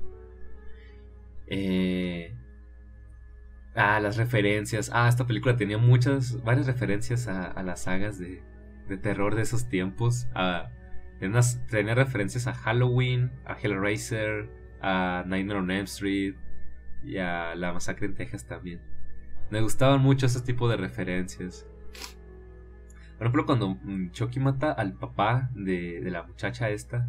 Eh, 1.47 2.35
ah, 3.75 4.01
las 4.01 4.17
referencias. 4.17 4.91
Ah, 4.95 5.09
esta 5.09 5.27
película 5.27 5.57
tenía 5.57 5.79
muchas, 5.79 6.43
varias 6.43 6.67
referencias 6.67 7.29
a, 7.29 7.63
las 7.63 7.83
sagas 7.83 8.19
de, 8.19 8.43
terror 9.03 9.35
de 9.35 9.43
esos 9.43 9.69
tiempos. 9.69 10.29
A, 10.35 10.71
tenía 11.69 11.95
referencias 11.95 12.47
a 12.47 12.55
Halloween, 12.55 13.33
a 13.45 13.55
Hellraiser, 13.55 14.49
a 14.81 15.25
Nightmare 15.27 15.59
on 15.59 15.71
Elm 15.71 15.85
Street 15.85 16.35
y 17.05 17.19
a 17.19 17.55
La 17.55 17.73
Masacre 17.73 18.07
en 18.07 18.15
Texas 18.15 18.47
también. 18.47 18.81
Me 19.51 19.61
gustaban 19.61 20.01
mucho 20.01 20.27
ese 20.27 20.41
tipo 20.41 20.69
de 20.69 20.77
referencias. 20.77 21.67
Por 23.19 23.27
ejemplo, 23.27 23.47
cuando 23.47 23.75
mm, 23.75 24.13
Chucky 24.13 24.41
mata 24.41 24.73
al 24.73 24.95
papá 24.95 25.51
de, 25.55 26.01
la 26.05 26.23
muchacha 26.23 26.71
esta 26.71 27.09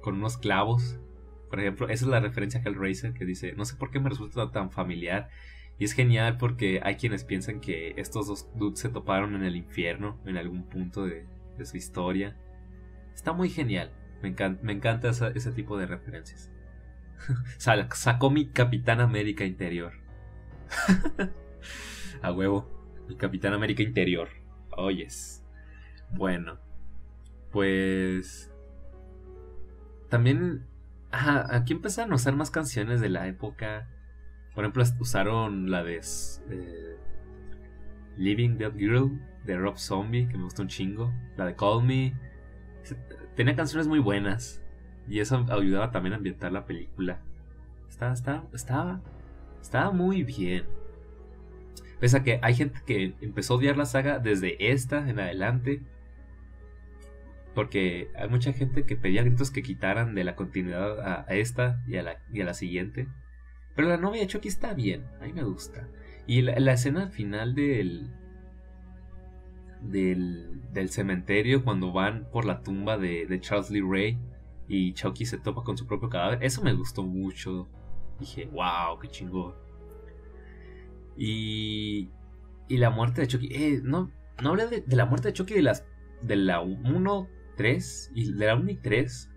con 0.00 0.16
unos 0.16 0.38
clavos. 0.38 0.98
Por 1.50 1.60
ejemplo, 1.60 1.88
esa 1.88 2.06
es 2.06 2.10
la 2.10 2.20
referencia 2.20 2.60
a 2.60 2.68
Hellraiser 2.68 3.12
que 3.12 3.24
dice, 3.24 3.52
no 3.52 3.64
sé 3.64 3.76
por 3.76 3.90
qué 3.90 4.00
me 4.00 4.08
resulta 4.08 4.50
tan 4.50 4.70
familiar. 4.70 5.28
Y 5.78 5.84
es 5.84 5.92
genial 5.92 6.38
porque 6.38 6.80
hay 6.82 6.96
quienes 6.96 7.24
piensan 7.24 7.60
que 7.60 7.94
estos 7.98 8.26
dos 8.26 8.48
dudes 8.56 8.80
se 8.80 8.88
toparon 8.88 9.36
en 9.36 9.44
el 9.44 9.54
infierno 9.54 10.18
en 10.24 10.38
algún 10.38 10.64
punto 10.64 11.04
de, 11.04 11.26
su 11.64 11.76
historia. 11.76 12.36
Está 13.14 13.32
muy 13.32 13.50
genial. 13.50 13.92
Me 14.22 14.28
encanta, 14.28 14.60
me 14.64 14.72
encanta 14.72 15.10
ese 15.10 15.52
tipo 15.52 15.76
de 15.76 15.86
referencias. 15.86 16.50
Sacó 17.92 18.30
mi 18.30 18.48
Capitán 18.48 19.00
América 19.00 19.44
interior. 19.44 19.92
A 22.22 22.32
huevo. 22.32 22.68
El 23.08 23.16
Capitán 23.16 23.54
América 23.54 23.82
interior. 23.82 24.28
Oyes. 24.76 25.44
Bueno. 26.10 26.58
Pues. 27.50 28.52
También. 30.08 30.66
Aquí 31.10 31.72
empezaron 31.72 32.12
a 32.12 32.16
usar 32.16 32.36
más 32.36 32.50
canciones 32.50 33.00
de 33.00 33.08
la 33.08 33.26
época. 33.28 33.88
Por 34.54 34.64
ejemplo, 34.64 34.84
usaron 35.00 35.70
la 35.70 35.82
de. 35.82 36.00
Eh, 36.50 36.96
Living 38.16 38.58
Dead 38.58 38.74
Girl 38.76 39.20
de 39.44 39.56
Rob 39.56 39.78
Zombie, 39.78 40.28
que 40.28 40.36
me 40.36 40.44
gustó 40.44 40.62
un 40.62 40.68
chingo. 40.68 41.12
La 41.36 41.46
de 41.46 41.54
Call 41.54 41.84
Me. 41.84 42.14
Tenía 43.36 43.54
canciones 43.56 43.86
muy 43.86 44.00
buenas. 44.00 44.62
Y 45.08 45.20
eso 45.20 45.46
ayudaba 45.48 45.90
también 45.90 46.12
a 46.12 46.16
ambientar 46.16 46.52
la 46.52 46.66
película. 46.66 47.20
Estaba, 47.88 48.12
estaba, 48.12 48.44
estaba, 48.52 49.00
estaba 49.60 49.90
muy 49.90 50.22
bien. 50.22 50.66
Pese 52.00 52.18
a 52.18 52.22
que 52.22 52.38
hay 52.42 52.54
gente 52.54 52.80
que 52.86 53.14
empezó 53.20 53.54
a 53.54 53.56
odiar 53.56 53.76
la 53.76 53.86
saga 53.86 54.18
desde 54.18 54.70
esta 54.70 55.08
en 55.08 55.18
adelante. 55.18 55.82
Porque 57.54 58.10
hay 58.16 58.28
mucha 58.28 58.52
gente 58.52 58.84
que 58.84 58.96
pedía 58.96 59.24
gritos 59.24 59.50
que 59.50 59.62
quitaran 59.62 60.14
de 60.14 60.22
la 60.22 60.36
continuidad 60.36 61.00
a, 61.00 61.24
esta 61.34 61.82
y 61.88 61.96
a, 61.96 62.02
la, 62.02 62.22
y 62.32 62.40
a, 62.40 62.44
la, 62.44 62.54
siguiente. 62.54 63.08
Pero 63.74 63.88
la 63.88 63.96
novia 63.96 64.20
de 64.20 64.28
Chucky 64.28 64.48
está 64.48 64.74
bien, 64.74 65.06
a 65.20 65.26
me 65.26 65.42
gusta. 65.42 65.88
Y 66.26 66.42
la, 66.42 66.72
escena 66.72 67.08
final 67.08 67.56
del, 67.56 68.10
del, 69.80 70.60
del, 70.72 70.90
cementerio, 70.90 71.64
cuando 71.64 71.92
van 71.92 72.28
por 72.30 72.44
la 72.44 72.62
tumba 72.62 72.96
de, 72.96 73.26
de 73.26 73.40
Charles 73.40 73.70
Lee 73.70 73.82
Ray 73.82 74.18
y 74.68 74.92
Chucky 74.92 75.24
se 75.24 75.38
topa 75.38 75.64
con 75.64 75.76
su 75.76 75.86
propio 75.86 76.10
cadáver, 76.10 76.44
eso 76.44 76.62
me 76.62 76.74
gustó 76.74 77.02
mucho. 77.02 77.66
Dije, 78.20 78.46
wow, 78.52 78.98
qué 79.00 79.08
chingón. 79.08 79.54
Y, 81.18 82.12
y 82.68 82.76
la 82.76 82.90
muerte 82.90 83.22
de 83.22 83.26
Chucky. 83.26 83.48
Eh, 83.50 83.80
no, 83.82 84.10
no 84.42 84.50
hablé 84.50 84.68
de, 84.68 84.96
la 84.96 85.04
muerte 85.06 85.28
de 85.28 85.34
Chucky 85.34 85.54
de, 85.54 85.62
las, 85.62 85.84
de 86.22 86.36
la 86.36 86.60
1, 86.60 87.28
3 87.56 88.12
y 88.14 88.32
de 88.32 88.46
la 88.46 88.54
1 88.54 88.70
y 88.70 88.76
3. 88.76 89.30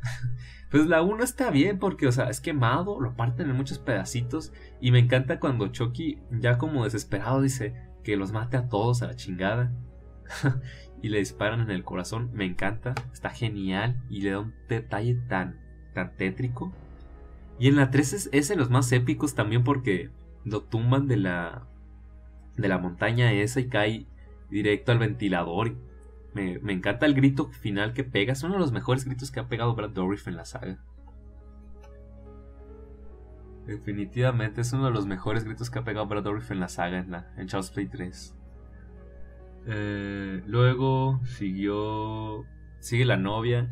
pues 0.70 0.86
la 0.86 1.02
1 1.02 1.24
está 1.24 1.50
bien 1.50 1.78
porque, 1.78 2.06
o 2.06 2.12
sea, 2.12 2.30
es 2.30 2.40
quemado, 2.40 3.00
lo 3.00 3.16
parten 3.16 3.50
en 3.50 3.56
muchos 3.56 3.78
pedacitos. 3.78 4.52
Y 4.80 4.92
me 4.92 5.00
encanta 5.00 5.40
cuando 5.40 5.68
Chucky, 5.68 6.20
ya 6.30 6.56
como 6.56 6.84
desesperado, 6.84 7.42
dice 7.42 7.74
que 8.04 8.16
los 8.16 8.32
mate 8.32 8.56
a 8.56 8.68
todos 8.68 9.02
a 9.02 9.08
la 9.08 9.16
chingada. 9.16 9.72
y 11.02 11.08
le 11.08 11.18
disparan 11.18 11.60
en 11.60 11.70
el 11.70 11.84
corazón. 11.84 12.30
Me 12.32 12.44
encanta, 12.44 12.94
está 13.12 13.30
genial 13.30 14.02
y 14.08 14.22
le 14.22 14.30
da 14.30 14.40
un 14.40 14.54
detalle 14.68 15.14
tan, 15.28 15.58
tan 15.94 16.16
tétrico. 16.16 16.72
Y 17.58 17.68
en 17.68 17.76
la 17.76 17.90
3 17.90 18.12
es, 18.12 18.28
es 18.32 18.48
de 18.48 18.56
los 18.56 18.70
más 18.70 18.92
épicos 18.92 19.34
también 19.34 19.64
porque 19.64 20.10
lo 20.44 20.62
tumban 20.62 21.08
de 21.08 21.16
la, 21.16 21.66
de 22.56 22.68
la 22.68 22.78
montaña 22.78 23.32
esa 23.32 23.60
y 23.60 23.68
cae 23.68 24.06
directo 24.50 24.92
al 24.92 24.98
ventilador. 24.98 25.74
Me, 26.34 26.58
me, 26.58 26.72
encanta 26.72 27.06
el 27.06 27.14
grito 27.14 27.48
final 27.50 27.92
que 27.92 28.04
pega. 28.04 28.32
Es 28.32 28.42
uno 28.42 28.54
de 28.54 28.60
los 28.60 28.72
mejores 28.72 29.04
gritos 29.04 29.30
que 29.30 29.40
ha 29.40 29.48
pegado 29.48 29.74
Brad 29.74 29.90
Dourif 29.90 30.28
en 30.28 30.36
la 30.36 30.44
saga. 30.44 30.78
Definitivamente 33.66 34.62
es 34.62 34.72
uno 34.72 34.86
de 34.86 34.92
los 34.92 35.06
mejores 35.06 35.44
gritos 35.44 35.70
que 35.70 35.78
ha 35.78 35.84
pegado 35.84 36.06
Brad 36.06 36.22
Dourif 36.22 36.50
en 36.50 36.60
la 36.60 36.68
saga 36.68 36.98
en, 36.98 37.10
la, 37.10 37.32
en 37.36 37.48
Charles 37.48 37.70
Play 37.70 37.86
3. 37.86 38.34
Eh, 39.66 40.42
luego 40.46 41.20
siguió. 41.24 42.44
Sigue 42.80 43.04
la 43.04 43.16
novia. 43.16 43.68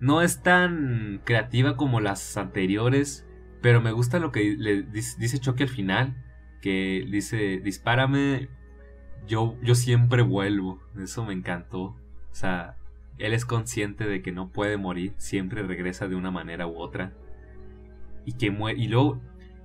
No 0.00 0.20
es 0.20 0.42
tan 0.42 1.22
creativa 1.24 1.76
como 1.76 2.00
las 2.00 2.36
anteriores. 2.36 3.26
Pero 3.64 3.80
me 3.80 3.92
gusta 3.92 4.18
lo 4.18 4.30
que 4.30 4.56
le 4.58 4.82
dice 4.82 5.38
Chucky 5.40 5.62
al 5.62 5.70
final. 5.70 6.22
Que 6.60 7.02
dice, 7.10 7.62
dispárame, 7.64 8.50
yo, 9.26 9.56
yo 9.62 9.74
siempre 9.74 10.20
vuelvo. 10.20 10.82
Eso 11.02 11.24
me 11.24 11.32
encantó. 11.32 11.80
O 11.84 11.96
sea, 12.32 12.76
él 13.16 13.32
es 13.32 13.46
consciente 13.46 14.04
de 14.04 14.20
que 14.20 14.32
no 14.32 14.50
puede 14.50 14.76
morir. 14.76 15.14
Siempre 15.16 15.62
regresa 15.62 16.08
de 16.08 16.14
una 16.14 16.30
manera 16.30 16.66
u 16.66 16.76
otra. 16.76 17.14
Y 18.26 18.34
que 18.34 18.50
muere. 18.50 18.78
Y 18.78 18.88
luego 18.88 19.22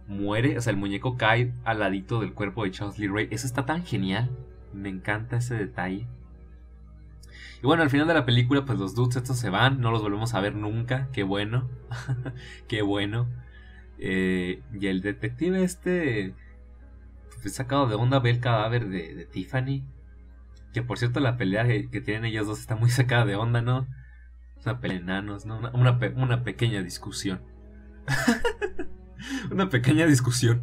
muere. 0.08 0.58
O 0.58 0.62
sea, 0.62 0.72
el 0.72 0.78
muñeco 0.78 1.18
cae 1.18 1.54
al 1.66 1.80
ladito 1.80 2.22
del 2.22 2.34
cuerpo 2.34 2.64
de 2.64 2.72
Charles 2.72 3.00
Lee 3.00 3.10
Ray. 3.10 3.28
Eso 3.32 3.48
está 3.48 3.66
tan 3.66 3.84
genial. 3.84 4.32
Me 4.72 4.88
encanta 4.88 5.36
ese 5.36 5.56
detalle. 5.56 6.08
Y 7.62 7.68
bueno, 7.68 7.84
al 7.84 7.90
final 7.90 8.08
de 8.08 8.14
la 8.14 8.26
película, 8.26 8.64
pues 8.64 8.80
los 8.80 8.96
dudes 8.96 9.18
estos 9.18 9.38
se 9.38 9.50
van. 9.50 9.82
No 9.82 9.92
los 9.92 10.02
volvemos 10.02 10.36
a 10.36 10.40
ver 10.40 10.56
nunca. 10.56 11.10
Qué 11.12 11.24
bueno. 11.24 11.68
Qué 12.70 12.82
bueno. 12.82 13.28
Eh, 14.00 14.64
y 14.74 14.88
el 14.88 15.02
detective 15.02 15.64
este 15.64 16.34
sacado 17.48 17.88
de 17.88 17.96
onda 17.96 18.20
ve 18.20 18.32
el 18.32 18.40
cadáver 18.40 18.90
de, 18.90 19.26
Tiffany. 19.32 19.84
Que 20.74 20.84
por 20.84 20.98
cierto 20.98 21.20
la 21.20 21.38
pelea 21.38 21.66
que, 21.66 22.02
tienen 22.02 22.26
ellos 22.26 22.48
dos 22.48 22.60
está 22.60 22.76
muy 22.76 22.90
sacada 22.90 23.26
de 23.26 23.36
onda, 23.36 23.62
¿no? 23.62 23.88
Una 24.66 24.80
pelea 24.82 24.98
enanos, 24.98 25.46
¿no? 25.46 25.60
Una, 25.72 26.44
pequeña 26.44 26.82
discusión. 26.82 27.42
una 29.52 29.70
pequeña 29.70 30.06
discusión. 30.06 30.62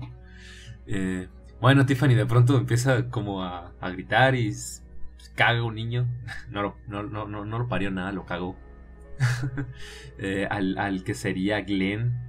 Eh, 0.87 1.28
bueno, 1.61 1.87
Tiffany 1.87 2.14
de 2.14 2.26
pronto 2.26 2.59
empieza 2.59 3.09
como 3.09 3.43
a, 3.43 3.72
gritar 3.93 4.34
y 4.34 4.53
caga 5.34 5.62
un 5.62 5.74
niño. 5.74 6.07
No, 6.51 6.76
no, 6.87 7.03
no, 7.03 7.26
no, 7.26 7.45
no 7.45 7.59
lo 7.59 7.68
parió 7.68 7.91
nada, 7.91 8.12
lo 8.12 8.26
cagó. 8.26 8.57
Eh, 10.18 10.47
al, 10.51 10.78
al 10.78 11.05
que 11.05 11.12
sería 11.12 11.61
Glenn 11.61 12.26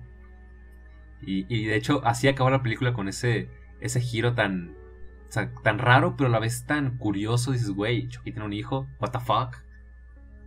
y, 1.22 1.66
de 1.66 1.76
hecho, 1.76 2.02
así 2.06 2.28
acabó 2.28 2.50
la 2.50 2.62
película 2.62 2.94
con 2.94 3.08
ese, 3.08 3.50
ese 3.82 4.00
giro 4.00 4.34
tan, 4.34 4.76
tan 5.64 5.80
raro, 5.80 6.16
pero 6.16 6.30
a 6.30 6.32
la 6.32 6.40
vez 6.40 6.66
tan 6.66 6.98
curioso. 6.98 7.52
Dices, 7.52 7.72
güey, 7.72 8.08
Chucky 8.08 8.32
tiene 8.32 8.46
un 8.46 8.54
hijo, 8.54 8.88
what 9.00 9.12
the 9.12 9.20
fuck. 9.20 9.58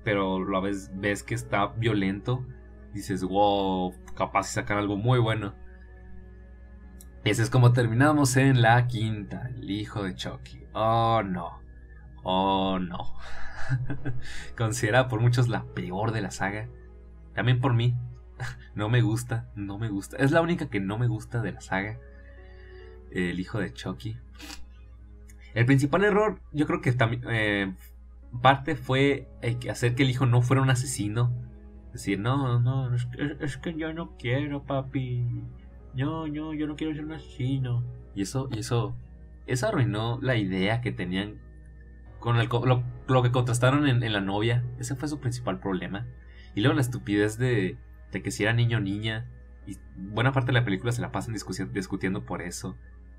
Pero 0.05 0.37
a 0.37 0.51
la 0.51 0.61
vez 0.61 0.91
ves 0.95 1.23
que 1.23 1.35
está 1.35 1.67
violento. 1.67 2.47
Dices, 2.93 3.23
wow, 3.25 3.95
capaz 4.15 4.47
de 4.47 4.53
sacar 4.53 4.79
algo 4.79 4.97
muy 4.97 5.19
bueno. 5.19 5.55
Ese 7.25 7.43
es 7.43 7.51
como 7.51 7.73
terminamos 7.73 8.37
en 8.39 8.63
la 8.63 8.87
quinta, 8.87 9.51
el 9.55 9.71
hijo 9.71 10.05
de 10.05 10.15
Chucky. 10.15 10.65
Oh 10.73 11.23
no, 11.23 11.61
oh 12.23 12.79
no. 12.79 13.15
Considerada 14.57 15.09
por 15.09 15.21
muchos 15.21 15.49
la 15.49 15.65
peor 15.75 16.13
de 16.13 16.23
la 16.23 16.31
saga. 16.31 16.71
También 17.35 17.61
por 17.61 17.75
mí, 17.75 17.95
no 18.75 18.89
me 18.89 19.03
gusta, 19.03 19.51
no 19.55 19.79
me 19.79 19.89
gusta. 19.89 20.17
Es 20.17 20.31
la 20.31 20.41
única 20.41 20.69
que 20.69 20.81
no 20.81 20.99
me 20.99 21.07
gusta 21.07 21.43
de 21.43 21.53
la 21.53 21.61
saga. 21.61 21.99
El 23.11 23.41
hijo 23.41 23.59
de 23.59 23.73
Chucky. 23.73 24.17
El 25.55 25.67
principal 25.67 26.05
error, 26.05 26.41
yo 26.53 26.67
creo 26.67 26.81
que 26.81 26.93
también 26.93 27.23
eh, 27.29 27.75
parte 28.43 28.77
fue 28.77 29.29
hacer 29.69 29.95
que 29.95 30.05
el 30.05 30.11
hijo 30.11 30.27
no 30.27 30.43
fuera 30.43 30.63
un 30.63 30.71
asesino. 30.71 31.33
Decir, 31.93 32.21
no, 32.21 32.61
no, 32.61 32.95
es 32.95 33.57
que, 33.57 33.75
yo 33.75 33.93
no 33.93 34.17
quiero, 34.17 34.63
papi. 34.63 35.25
No, 35.95 36.29
no, 36.29 36.55
yo 36.55 36.67
no 36.69 36.77
quiero 36.77 36.95
ser 36.95 37.05
un 37.05 37.13
asesino. 37.13 37.83
Y 38.15 38.23
eso, 38.23 38.49
y 38.53 38.61
eso, 38.61 38.95
eso 39.47 39.67
arruinó 39.67 40.21
la 40.23 40.37
idea 40.37 40.81
que 40.81 40.93
tenían 40.93 41.41
con 42.21 42.37
el, 42.37 42.49
lo, 42.49 43.23
que 43.23 43.33
contrastaron 43.33 43.89
en, 43.89 44.13
la 44.13 44.21
novia. 44.21 44.63
Ese 44.79 44.95
fue 44.95 45.09
su 45.09 45.19
principal 45.19 45.59
problema. 45.59 46.07
Y 46.55 46.61
luego 46.61 46.77
la 46.77 46.83
estupidez 46.83 47.39
de, 47.39 47.77
de 48.13 48.23
que 48.23 48.31
si 48.31 48.43
era 48.43 48.53
niño 48.53 48.79
o 48.79 48.81
niña. 48.81 49.27
Y 49.67 49.77
buena 49.97 50.33
parte 50.33 50.49
de 50.49 50.59
la 50.59 50.65
película 50.65 50.93
se 50.93 51.03
la 51.03 51.13
pasan 51.13 51.35
discutiendo 51.35 52.25
por 52.25 52.43
eso. 52.43 52.77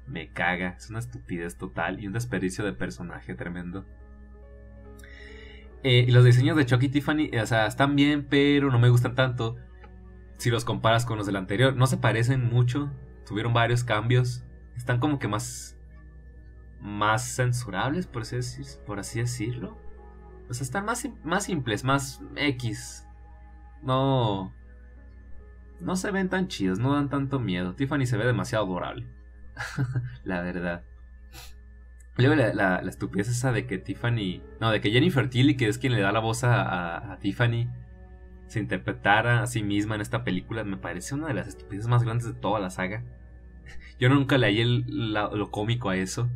Me 0.08 0.30
caga, 0.30 0.76
es 0.78 0.90
una 0.90 1.00
estupidez 1.00 1.58
total 1.58 2.00
y 2.00 2.08
un 2.08 2.14
desperdicio 2.14 2.66
de 2.66 2.74
personaje 2.74 3.36
tremendo. 3.36 3.86
Eh, 5.84 6.06
y 6.08 6.12
los 6.12 6.26
diseños 6.26 6.58
de 6.58 6.66
Chucky 6.66 6.88
y 6.88 6.90
Tiffany, 6.90 7.32
o 7.42 7.46
sea, 7.46 7.66
están 7.66 7.96
bien, 7.96 8.28
pero 8.30 8.72
no 8.72 8.80
me 8.80 8.90
gustan 8.90 9.16
tanto 9.16 9.58
si 10.38 10.50
los 10.50 10.66
comparas 10.66 11.06
con 11.06 11.18
los 11.18 11.26
del 11.26 11.36
anterior. 11.36 11.76
No 11.76 11.88
se 11.88 11.98
parecen 11.98 12.50
mucho, 12.50 12.92
tuvieron 13.26 13.54
varios 13.54 13.84
cambios. 13.84 14.44
Están 14.76 15.00
como 15.00 15.20
que 15.20 15.28
más 15.28 15.78
más 16.82 17.36
censurables, 17.36 18.08
por 18.08 18.24
así, 18.24 18.62
por 18.86 19.00
así 19.00 19.20
decirlo. 19.20 19.78
O 20.50 20.54
sea, 20.54 20.64
están 20.64 20.86
más, 20.86 21.08
más 21.24 21.46
simples, 21.46 21.84
más 21.84 22.22
X. 22.36 23.08
No. 23.84 24.54
No 25.82 25.96
se 25.96 26.12
ven 26.12 26.30
tan 26.30 26.48
chidos, 26.48 26.80
no 26.80 26.94
dan 26.94 27.10
tanto 27.10 27.40
miedo. 27.40 27.74
Tiffany 27.74 28.06
se 28.06 28.18
ve 28.18 28.26
demasiado 28.26 28.66
adorable. 28.66 29.08
la 30.24 30.42
verdad. 30.42 30.84
Luego 32.18 32.36
la, 32.36 32.54
la, 32.54 32.90
estupidez 32.90 33.30
esa 33.30 33.52
de 33.52 33.66
que 33.66 33.78
Tiffany. 33.78 34.42
No, 34.60 34.72
de 34.72 34.82
que 34.82 34.92
Jennifer 34.92 35.30
Tilly, 35.30 35.56
que 35.56 35.68
es 35.68 35.78
quien 35.78 35.94
le 35.94 36.02
da 36.02 36.12
la 36.12 36.20
voz 36.20 36.44
a, 36.44 37.18
Tiffany, 37.20 37.68
se 38.48 38.60
interpretara 38.60 39.42
a 39.42 39.48
sí 39.48 39.64
misma 39.64 39.96
en 39.96 40.02
esta 40.02 40.24
película, 40.24 40.64
me 40.64 40.78
parece 40.78 41.16
una 41.16 41.28
de 41.28 41.34
las 41.34 41.48
estupideces 41.48 41.90
más 41.90 42.04
grandes 42.04 42.28
de 42.28 42.34
toda 42.34 42.60
la 42.60 42.70
saga. 42.70 43.04
Yo 44.00 44.10
nunca 44.10 44.38
leí 44.38 44.62
el, 44.62 45.14
lo 45.14 45.52
cómico 45.52 45.90
a 45.90 45.96
eso. 45.96 46.30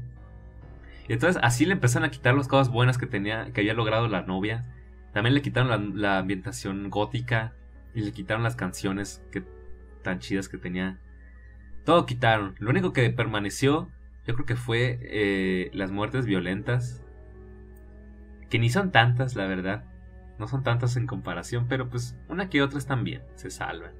Y 1.07 1.13
entonces 1.13 1.39
así 1.43 1.65
le 1.65 1.73
empezaron 1.73 2.07
a 2.07 2.11
quitar 2.11 2.33
las 2.33 2.47
cosas 2.47 2.71
buenas 2.71 2.97
que 2.97 3.05
tenía, 3.05 3.51
que 3.53 3.61
había 3.61 3.73
logrado 3.73 4.07
la 4.07 4.21
novia. 4.21 4.63
También 5.13 5.33
le 5.33 5.41
quitaron 5.41 6.01
la, 6.01 6.17
ambientación 6.17 6.89
gótica 6.89 7.53
y 7.95 8.01
le 8.01 8.11
quitaron 8.11 8.43
las 8.43 8.55
canciones 8.55 9.23
que, 9.31 9.43
tan 10.03 10.19
chidas 10.19 10.49
que 10.49 10.57
tenía. 10.57 10.99
Todo 11.85 12.05
quitaron. 12.05 12.55
Lo 12.59 12.69
único 12.69 12.93
que 12.93 13.09
permaneció, 13.09 13.89
yo 14.27 14.33
creo 14.35 14.45
que 14.45 14.57
fue 14.57 14.99
eh, 15.01 15.71
las 15.73 15.91
muertes 15.91 16.25
violentas. 16.25 17.01
Que 18.49 18.59
ni 18.59 18.69
son 18.69 18.91
tantas, 18.91 19.35
la 19.35 19.47
verdad. 19.47 19.85
No 20.37 20.47
son 20.47 20.61
tantas 20.61 20.97
en 20.97 21.07
comparación, 21.07 21.67
pero 21.69 21.89
pues 21.89 22.17
una 22.27 22.49
que 22.49 22.61
otras 22.61 22.85
también 22.85 23.23
se 23.35 23.49
salvan. 23.49 23.93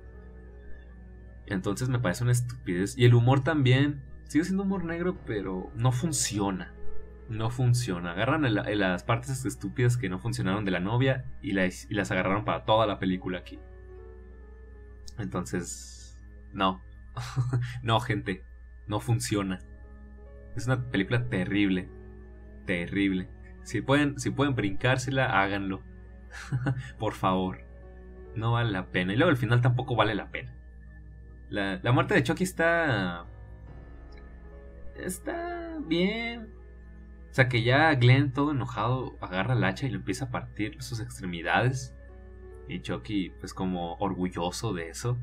Entonces 1.46 1.88
me 1.88 2.00
parece 2.00 2.24
una 2.24 2.34
estupidez. 2.34 2.98
Y 2.98 3.06
el 3.06 3.16
humor 3.16 3.44
también. 3.44 4.04
Sigue 4.26 4.44
siendo 4.44 4.64
humor 4.64 4.84
negro, 4.84 5.18
pero 5.26 5.72
no 5.76 5.92
funciona 5.92 6.74
no 7.30 7.50
funciona. 7.50 8.12
Agarran 8.12 8.54
las 8.54 9.04
partes 9.04 9.46
estúpidas 9.46 9.98
que 9.98 10.10
no 10.10 10.20
funcionaron 10.20 10.66
de 10.66 10.72
la 10.72 10.80
novia 10.80 11.26
y 11.42 11.54
las, 11.54 11.90
y 11.90 11.96
las 11.96 12.12
agarraron 12.12 12.46
para 12.46 12.66
toda 12.66 12.86
la 12.86 13.00
película 13.00 13.40
aquí. 13.40 13.60
Entonces, 15.18 16.20
no. 16.54 16.82
no, 17.84 18.00
gente. 18.00 18.44
No 18.88 19.00
funciona. 19.00 19.60
Es 20.56 20.68
una 20.68 20.82
película 20.90 21.28
terrible. 21.28 21.90
Terrible. 22.66 23.30
Si 23.64 23.82
pueden, 23.82 24.20
si 24.20 24.30
pueden 24.30 24.56
brincársela, 24.56 25.42
háganlo. 25.42 25.82
Por 27.00 27.14
favor. 27.14 27.62
No 28.36 28.52
vale 28.52 28.72
la 28.72 28.88
pena. 28.88 29.14
Y 29.14 29.18
luego 29.18 29.32
el 29.32 29.38
final 29.38 29.62
tampoco 29.62 29.96
vale 29.96 30.16
la 30.16 30.30
pena. 30.30 30.54
La, 31.50 31.80
la 31.82 31.92
muerte 31.92 32.14
de 32.14 32.24
Chucky 32.24 32.44
está... 32.44 33.26
Está 34.98 35.78
bien 35.86 36.56
o 37.36 37.38
sea 37.38 37.50
que 37.50 37.64
ya 37.64 37.94
Glenn 37.96 38.32
todo 38.32 38.52
enojado 38.52 39.18
agarra 39.20 39.56
el 39.56 39.64
hacha 39.66 39.86
y 39.86 39.90
lo 39.90 39.98
empieza 39.98 40.24
a 40.24 40.32
partir 40.32 40.82
sus 40.82 41.02
extremidades. 41.02 41.94
Y 42.68 42.82
Chucky 42.82 43.32
pues 43.40 43.54
como 43.54 43.96
orgulloso 43.96 44.74
de 44.74 44.90
eso. 44.90 45.18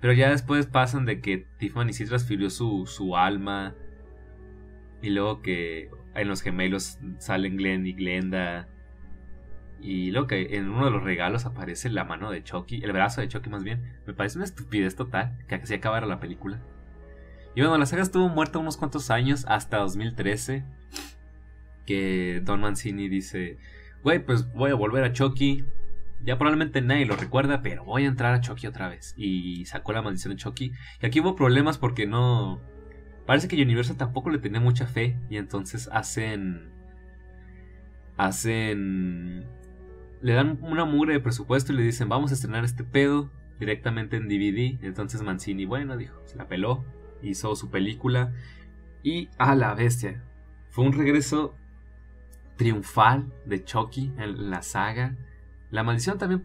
Pero 0.00 0.12
ya 0.12 0.30
después 0.30 0.66
pasan 0.66 1.06
de 1.06 1.20
que 1.20 1.46
Tiffany 1.58 1.92
sí 1.92 2.04
transfirió 2.06 2.50
su, 2.50 2.86
su 2.86 3.16
alma. 3.16 3.74
Y 5.00 5.10
luego 5.10 5.42
que 5.42 5.90
en 6.14 6.28
los 6.28 6.42
gemelos 6.42 6.98
salen 7.18 7.56
Glenn 7.56 7.86
y 7.86 7.92
Glenda. 7.92 8.68
Y 9.80 10.10
luego 10.12 10.28
que 10.28 10.56
en 10.56 10.68
uno 10.68 10.84
de 10.84 10.90
los 10.92 11.02
regalos 11.02 11.44
aparece 11.44 11.90
la 11.90 12.04
mano 12.04 12.30
de 12.30 12.44
Chucky, 12.44 12.82
el 12.84 12.92
brazo 12.92 13.20
de 13.20 13.28
Chucky 13.28 13.50
más 13.50 13.64
bien. 13.64 13.98
Me 14.06 14.14
parece 14.14 14.38
una 14.38 14.44
estupidez 14.44 14.94
total 14.94 15.38
que 15.48 15.56
así 15.56 15.74
acabara 15.74 16.06
la 16.06 16.20
película. 16.20 16.60
Y 17.54 17.60
bueno, 17.60 17.76
la 17.76 17.86
saga 17.86 18.02
estuvo 18.02 18.28
muerta 18.28 18.58
unos 18.58 18.76
cuantos 18.76 19.10
años, 19.10 19.44
hasta 19.48 19.78
2013 19.78 20.64
que 21.86 22.40
Don 22.44 22.60
Mancini 22.60 23.08
dice, 23.08 23.58
güey, 24.02 24.24
pues 24.24 24.52
voy 24.52 24.70
a 24.70 24.74
volver 24.74 25.04
a 25.04 25.12
Chucky. 25.12 25.64
Ya 26.24 26.38
probablemente 26.38 26.80
nadie 26.82 27.04
lo 27.04 27.16
recuerda, 27.16 27.62
pero 27.62 27.84
voy 27.84 28.04
a 28.04 28.08
entrar 28.08 28.32
a 28.32 28.40
Chucky 28.40 28.66
otra 28.66 28.88
vez. 28.88 29.14
Y 29.16 29.64
sacó 29.66 29.92
la 29.92 30.02
maldición 30.02 30.34
de 30.34 30.40
Chucky. 30.40 30.72
Y 31.00 31.06
aquí 31.06 31.20
hubo 31.20 31.34
problemas 31.34 31.78
porque 31.78 32.06
no... 32.06 32.60
Parece 33.26 33.48
que 33.48 33.60
Universal 33.60 33.96
tampoco 33.96 34.30
le 34.30 34.38
tenía 34.38 34.60
mucha 34.60 34.86
fe. 34.86 35.18
Y 35.28 35.36
entonces 35.36 35.88
hacen... 35.92 36.70
Hacen... 38.16 39.46
Le 40.20 40.34
dan 40.34 40.58
una 40.62 40.84
mugre 40.84 41.14
de 41.14 41.20
presupuesto 41.20 41.72
y 41.72 41.76
le 41.76 41.82
dicen, 41.82 42.08
vamos 42.08 42.30
a 42.30 42.34
estrenar 42.34 42.64
este 42.64 42.84
pedo 42.84 43.32
directamente 43.58 44.16
en 44.16 44.28
DVD. 44.28 44.78
Entonces 44.84 45.22
Mancini, 45.22 45.64
bueno, 45.64 45.96
dijo, 45.96 46.22
se 46.26 46.36
la 46.36 46.46
peló. 46.46 46.84
Hizo 47.20 47.56
su 47.56 47.70
película. 47.70 48.32
Y 49.02 49.28
a 49.38 49.56
la 49.56 49.74
bestia. 49.74 50.22
Fue 50.70 50.84
un 50.84 50.92
regreso 50.92 51.56
triunfal 52.56 53.32
de 53.44 53.64
Chucky 53.64 54.12
en 54.18 54.50
la 54.50 54.62
saga. 54.62 55.16
La 55.72 55.82
maldición 55.82 56.18
también 56.18 56.44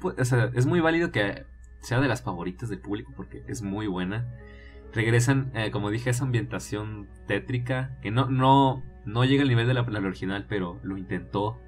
es 0.55 0.65
muy 0.65 0.79
válido 0.79 1.11
que 1.11 1.45
sea 1.81 1.99
de 1.99 2.07
las 2.07 2.21
favoritas 2.21 2.69
del 2.69 2.79
público 2.79 3.11
porque 3.13 3.43
es 3.47 3.61
muy 3.61 3.85
buena. 3.85 4.25
Regresan, 4.93 5.51
eh, 5.53 5.69
como 5.69 5.89
dije, 5.89 6.09
esa 6.09 6.23
ambientación 6.23 7.09
tétrica 7.27 7.97
que 8.01 8.09
no, 8.09 8.29
no, 8.29 8.83
no 9.03 9.25
llega 9.25 9.43
al 9.43 9.49
nivel 9.49 9.67
de 9.67 9.73
la, 9.73 9.81
original, 9.81 10.45
pero 10.47 10.79
lo 10.81 10.97
intentó. 10.97 11.59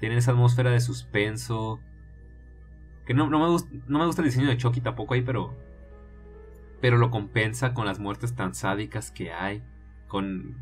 Tiene 0.00 0.16
esa 0.16 0.32
atmósfera 0.32 0.72
de 0.72 0.80
suspenso. 0.80 1.78
Que 3.06 3.14
no, 3.14 3.30
no, 3.30 3.38
me 3.38 3.48
gusta, 3.48 3.70
no 3.86 4.00
me 4.00 4.06
gusta 4.06 4.22
el 4.22 4.26
diseño 4.28 4.48
de 4.48 4.56
Chucky 4.56 4.80
tampoco 4.80 5.14
ahí, 5.14 5.22
pero. 5.22 5.56
Pero 6.80 6.98
lo 6.98 7.12
compensa 7.12 7.74
con 7.74 7.86
las 7.86 8.00
muertes 8.00 8.34
tan 8.34 8.56
sádicas 8.56 9.12
que 9.12 9.32
hay. 9.32 9.62
Con. 10.08 10.56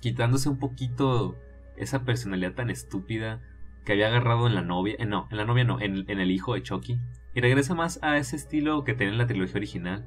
quitándose 0.00 0.48
un 0.48 0.58
poquito 0.58 1.38
esa 1.76 2.04
personalidad 2.04 2.54
tan 2.54 2.70
estúpida 2.70 3.40
que 3.84 3.92
había 3.92 4.08
agarrado 4.08 4.46
en 4.46 4.54
la 4.54 4.62
novia, 4.62 4.94
eh, 4.98 5.06
no, 5.06 5.28
en 5.30 5.36
la 5.36 5.44
novia 5.44 5.64
no, 5.64 5.80
en, 5.80 6.08
el 6.08 6.30
hijo 6.30 6.54
de 6.54 6.62
Chucky. 6.62 7.00
Y 7.34 7.40
regresa 7.40 7.74
más 7.74 7.98
a 8.02 8.18
ese 8.18 8.36
estilo 8.36 8.84
que 8.84 8.94
tenía 8.94 9.12
en 9.12 9.18
la 9.18 9.26
trilogía 9.26 9.56
original, 9.56 10.04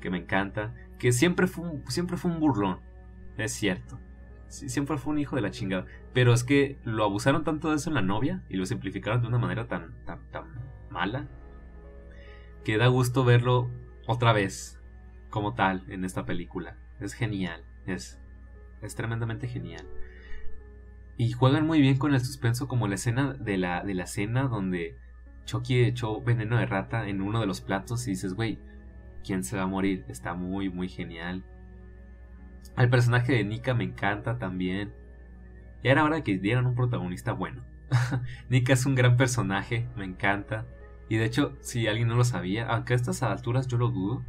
que 0.00 0.10
me 0.10 0.18
encanta, 0.18 0.74
que 0.98 1.12
siempre 1.12 1.46
fue 1.46 1.68
un, 1.68 1.84
siempre 1.90 2.16
fue 2.16 2.30
un 2.30 2.40
burlón, 2.40 2.80
es 3.36 3.52
cierto. 3.52 3.98
siempre 4.48 4.98
fue 4.98 5.12
un 5.12 5.18
hijo 5.18 5.36
de 5.36 5.42
la 5.42 5.50
chingada. 5.50 5.86
Pero 6.12 6.32
es 6.32 6.44
que 6.44 6.78
lo 6.84 7.04
abusaron 7.04 7.44
tanto 7.44 7.70
de 7.70 7.76
eso 7.76 7.90
en 7.90 7.94
la 7.94 8.02
novia 8.02 8.42
y 8.48 8.56
lo 8.56 8.66
simplificaron 8.66 9.22
de 9.22 9.28
una 9.28 9.38
manera 9.38 9.66
tan, 9.66 9.94
tan, 10.04 10.20
tan 10.30 10.44
mala 10.90 11.26
que 12.64 12.78
da 12.78 12.86
gusto 12.86 13.24
verlo 13.24 13.68
otra 14.06 14.32
vez 14.32 14.80
como 15.30 15.54
tal 15.54 15.84
en 15.88 16.04
esta 16.04 16.24
película. 16.24 16.76
Es 17.00 17.14
genial, 17.14 17.64
es, 17.86 18.20
es 18.82 18.94
tremendamente 18.94 19.48
genial. 19.48 19.86
Y 21.16 21.32
juegan 21.32 21.66
muy 21.66 21.80
bien 21.80 21.96
con 21.96 22.14
el 22.14 22.20
suspenso 22.20 22.66
como 22.66 22.88
la 22.88 22.96
escena 22.96 23.34
de 23.34 23.56
la, 23.56 23.84
de 23.84 23.94
la 23.94 24.06
cena 24.06 24.44
donde 24.44 24.96
Chucky 25.44 25.84
echó 25.84 26.20
veneno 26.20 26.56
de 26.56 26.66
rata 26.66 27.08
en 27.08 27.22
uno 27.22 27.40
de 27.40 27.46
los 27.46 27.60
platos 27.60 28.06
y 28.06 28.10
dices, 28.10 28.34
güey, 28.34 28.58
¿quién 29.24 29.44
se 29.44 29.56
va 29.56 29.62
a 29.62 29.68
morir? 29.68 30.04
Está 30.08 30.34
muy, 30.34 30.70
muy 30.70 30.88
genial. 30.88 31.44
El 32.76 32.90
personaje 32.90 33.32
de 33.32 33.44
Nika 33.44 33.74
me 33.74 33.84
encanta 33.84 34.38
también. 34.38 34.92
Y 35.82 35.88
era 35.88 36.02
hora 36.02 36.16
de 36.16 36.22
que 36.22 36.38
dieran 36.38 36.66
un 36.66 36.74
protagonista 36.74 37.32
bueno. 37.32 37.62
Nika 38.48 38.72
es 38.72 38.86
un 38.86 38.94
gran 38.94 39.16
personaje, 39.16 39.86
me 39.96 40.04
encanta. 40.04 40.66
Y 41.08 41.16
de 41.16 41.26
hecho, 41.26 41.56
si 41.60 41.86
alguien 41.86 42.08
no 42.08 42.16
lo 42.16 42.24
sabía, 42.24 42.66
aunque 42.66 42.94
a 42.94 42.96
estas 42.96 43.22
alturas 43.22 43.68
yo 43.68 43.76
lo 43.76 43.90
dudo, 43.90 44.24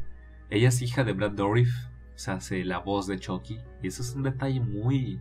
ella 0.49 0.69
es 0.69 0.81
hija 0.81 1.03
de 1.03 1.13
Brad 1.13 1.31
Dourif, 1.31 1.73
o 2.15 2.17
sea, 2.17 2.36
hace 2.36 2.63
la 2.65 2.79
voz 2.79 3.07
de 3.07 3.19
Chucky. 3.19 3.59
Y 3.81 3.88
eso 3.88 4.01
es 4.01 4.13
un 4.13 4.23
detalle 4.23 4.59
muy, 4.59 5.19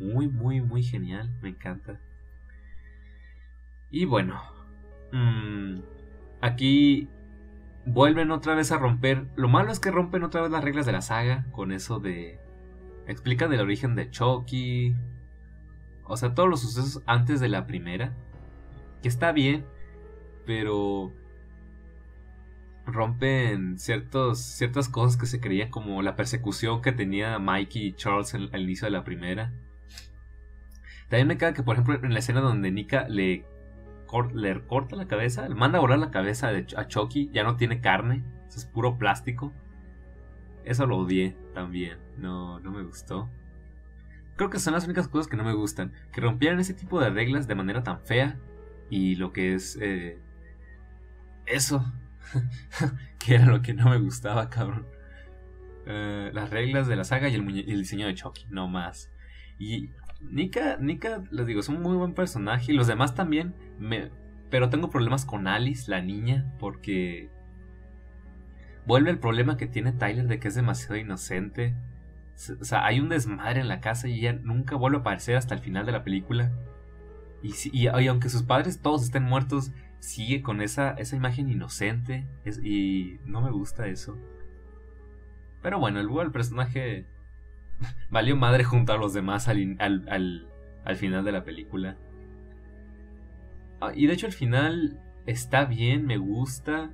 muy, 0.00 0.28
muy, 0.28 0.60
muy 0.60 0.82
genial. 0.82 1.30
Me 1.40 1.50
encanta. 1.50 2.00
Y 3.90 4.04
bueno. 4.04 4.40
Mm, 5.12 5.80
aquí 6.40 7.08
vuelven 7.84 8.30
otra 8.30 8.54
vez 8.54 8.72
a 8.72 8.78
romper. 8.78 9.26
Lo 9.36 9.48
malo 9.48 9.70
es 9.70 9.80
que 9.80 9.90
rompen 9.90 10.24
otra 10.24 10.42
vez 10.42 10.50
las 10.50 10.64
reglas 10.64 10.86
de 10.86 10.92
la 10.92 11.02
saga. 11.02 11.46
Con 11.52 11.72
eso 11.72 12.00
de. 12.00 12.38
explican 13.06 13.52
el 13.52 13.60
origen 13.60 13.94
de 13.94 14.10
Chucky. 14.10 14.96
O 16.04 16.16
sea, 16.16 16.34
todos 16.34 16.48
los 16.48 16.60
sucesos 16.60 17.02
antes 17.06 17.40
de 17.40 17.48
la 17.48 17.66
primera. 17.66 18.12
Que 19.02 19.08
está 19.08 19.32
bien, 19.32 19.64
pero 20.44 21.12
rompen 22.86 23.78
ciertas 23.78 24.88
cosas 24.90 25.16
que 25.16 25.26
se 25.26 25.40
creían 25.40 25.70
como 25.70 26.02
la 26.02 26.16
persecución 26.16 26.82
que 26.82 26.92
tenía 26.92 27.38
Mikey 27.38 27.86
y 27.86 27.92
Charles 27.92 28.34
al 28.34 28.60
inicio 28.60 28.86
de 28.86 28.92
la 28.92 29.04
primera. 29.04 29.52
También 31.10 31.26
me 31.26 31.36
queda 31.36 31.52
que, 31.52 31.64
por 31.64 31.74
ejemplo, 31.74 31.98
en 32.00 32.12
la 32.12 32.20
escena 32.20 32.40
donde 32.40 32.70
Nika 32.70 33.08
le, 33.08 33.44
le 34.32 34.60
corta 34.62 34.94
la 34.94 35.08
cabeza, 35.08 35.48
le 35.48 35.56
manda 35.56 35.78
a 35.78 35.80
volar 35.80 35.98
la 35.98 36.12
cabeza 36.12 36.50
a 36.76 36.86
Chucky, 36.86 37.30
ya 37.32 37.42
no 37.42 37.56
tiene 37.56 37.80
carne, 37.80 38.22
es 38.48 38.64
puro 38.64 38.96
plástico. 38.96 39.52
Eso 40.64 40.86
lo 40.86 40.98
odié 40.98 41.36
también, 41.52 41.98
no, 42.16 42.60
no 42.60 42.70
me 42.70 42.84
gustó. 42.84 43.28
Creo 44.36 44.50
que 44.50 44.60
son 44.60 44.72
las 44.72 44.84
únicas 44.84 45.08
cosas 45.08 45.26
que 45.26 45.36
no 45.36 45.42
me 45.42 45.52
gustan, 45.52 45.92
que 46.12 46.20
rompieran 46.20 46.60
ese 46.60 46.74
tipo 46.74 47.00
de 47.00 47.10
reglas 47.10 47.48
de 47.48 47.56
manera 47.56 47.82
tan 47.82 48.00
fea 48.00 48.38
y 48.88 49.16
lo 49.16 49.32
que 49.32 49.54
es 49.54 49.76
eh, 49.82 50.16
eso, 51.46 51.92
que 53.18 53.34
era 53.34 53.46
lo 53.46 53.62
que 53.62 53.74
no 53.74 53.90
me 53.90 53.98
gustaba, 53.98 54.48
cabrón. 54.48 54.86
Eh, 55.86 56.30
las 56.32 56.50
reglas 56.50 56.86
de 56.86 56.94
la 56.94 57.02
saga 57.02 57.28
y 57.28 57.34
el, 57.34 57.48
el 57.48 57.78
diseño 57.80 58.06
de 58.06 58.14
Chucky, 58.14 58.46
no 58.48 58.68
más. 58.68 59.10
Y 59.58 59.90
Nika, 60.20 60.76
Nika, 60.78 61.22
les 61.30 61.46
digo, 61.46 61.60
es 61.60 61.68
un 61.68 61.82
muy 61.82 61.96
buen 61.96 62.14
personaje. 62.14 62.72
Y 62.72 62.76
los 62.76 62.86
demás 62.86 63.14
también. 63.14 63.54
Me, 63.78 64.10
pero 64.50 64.68
tengo 64.68 64.90
problemas 64.90 65.24
con 65.24 65.46
Alice, 65.46 65.90
la 65.90 66.02
niña, 66.02 66.52
porque 66.58 67.30
vuelve 68.86 69.10
el 69.10 69.18
problema 69.18 69.56
que 69.56 69.66
tiene 69.66 69.92
Tyler 69.92 70.26
de 70.26 70.38
que 70.38 70.48
es 70.48 70.54
demasiado 70.54 70.96
inocente. 70.96 71.74
O 72.60 72.64
sea, 72.64 72.84
hay 72.84 73.00
un 73.00 73.08
desmadre 73.08 73.60
en 73.60 73.68
la 73.68 73.80
casa 73.80 74.08
y 74.08 74.18
ella 74.18 74.32
nunca 74.42 74.76
vuelve 74.76 74.98
a 74.98 75.00
aparecer 75.00 75.36
hasta 75.36 75.54
el 75.54 75.60
final 75.60 75.86
de 75.86 75.92
la 75.92 76.04
película. 76.04 76.52
Y, 77.42 77.54
y, 77.72 77.86
aunque 77.86 78.28
sus 78.28 78.42
padres 78.42 78.80
todos 78.80 79.02
estén 79.02 79.22
muertos, 79.22 79.72
sigue 79.98 80.42
con 80.42 80.60
esa, 80.60 80.90
esa 80.92 81.16
imagen 81.16 81.50
inocente. 81.50 82.26
y 82.62 83.18
no 83.24 83.40
me 83.40 83.50
gusta 83.50 83.86
eso. 83.86 84.18
Pero 85.62 85.78
bueno, 85.78 86.00
el, 86.00 86.08
el 86.20 86.32
personaje 86.32 87.06
valió 88.10 88.36
madre 88.36 88.64
junto 88.64 88.92
a 88.92 88.96
los 88.96 89.12
demás 89.12 89.48
al, 89.48 89.76
al, 89.78 90.96
final 90.96 91.24
de 91.24 91.32
la 91.32 91.44
película. 91.44 91.96
Ah, 93.80 93.92
y 93.94 94.06
de 94.06 94.14
hecho 94.14 94.26
el 94.26 94.32
final 94.32 95.00
está 95.26 95.64
bien, 95.64 96.06
me 96.06 96.18
gusta. 96.18 96.90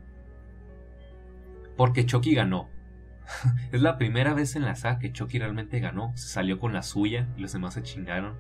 Porque 1.77 2.07
Chucky 2.07 2.35
ganó. 2.35 2.71
es 3.73 3.83
la 3.83 3.99
primera 3.99 4.35
vez 4.35 4.57
en 4.57 4.63
la 4.63 4.77
saga 4.77 4.99
que 4.99 5.13
Chucky 5.13 5.39
realmente 5.39 5.81
ganó. 5.81 6.13
Se 6.17 6.29
salió 6.29 6.59
con 6.59 6.73
la 6.73 6.83
suya 6.83 7.29
y 7.37 7.41
los 7.41 7.53
demás 7.53 7.75
se 7.75 7.83
chingaron. 7.83 8.37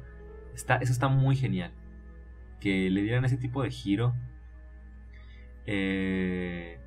Está, 0.54 0.76
eso 0.76 0.92
está 0.92 1.08
muy 1.08 1.36
genial. 1.36 1.72
Que 2.60 2.88
le 2.90 3.02
dieran 3.02 3.24
ese 3.24 3.36
tipo 3.36 3.62
de 3.62 3.70
giro. 3.70 4.14
Eh, 5.66 6.78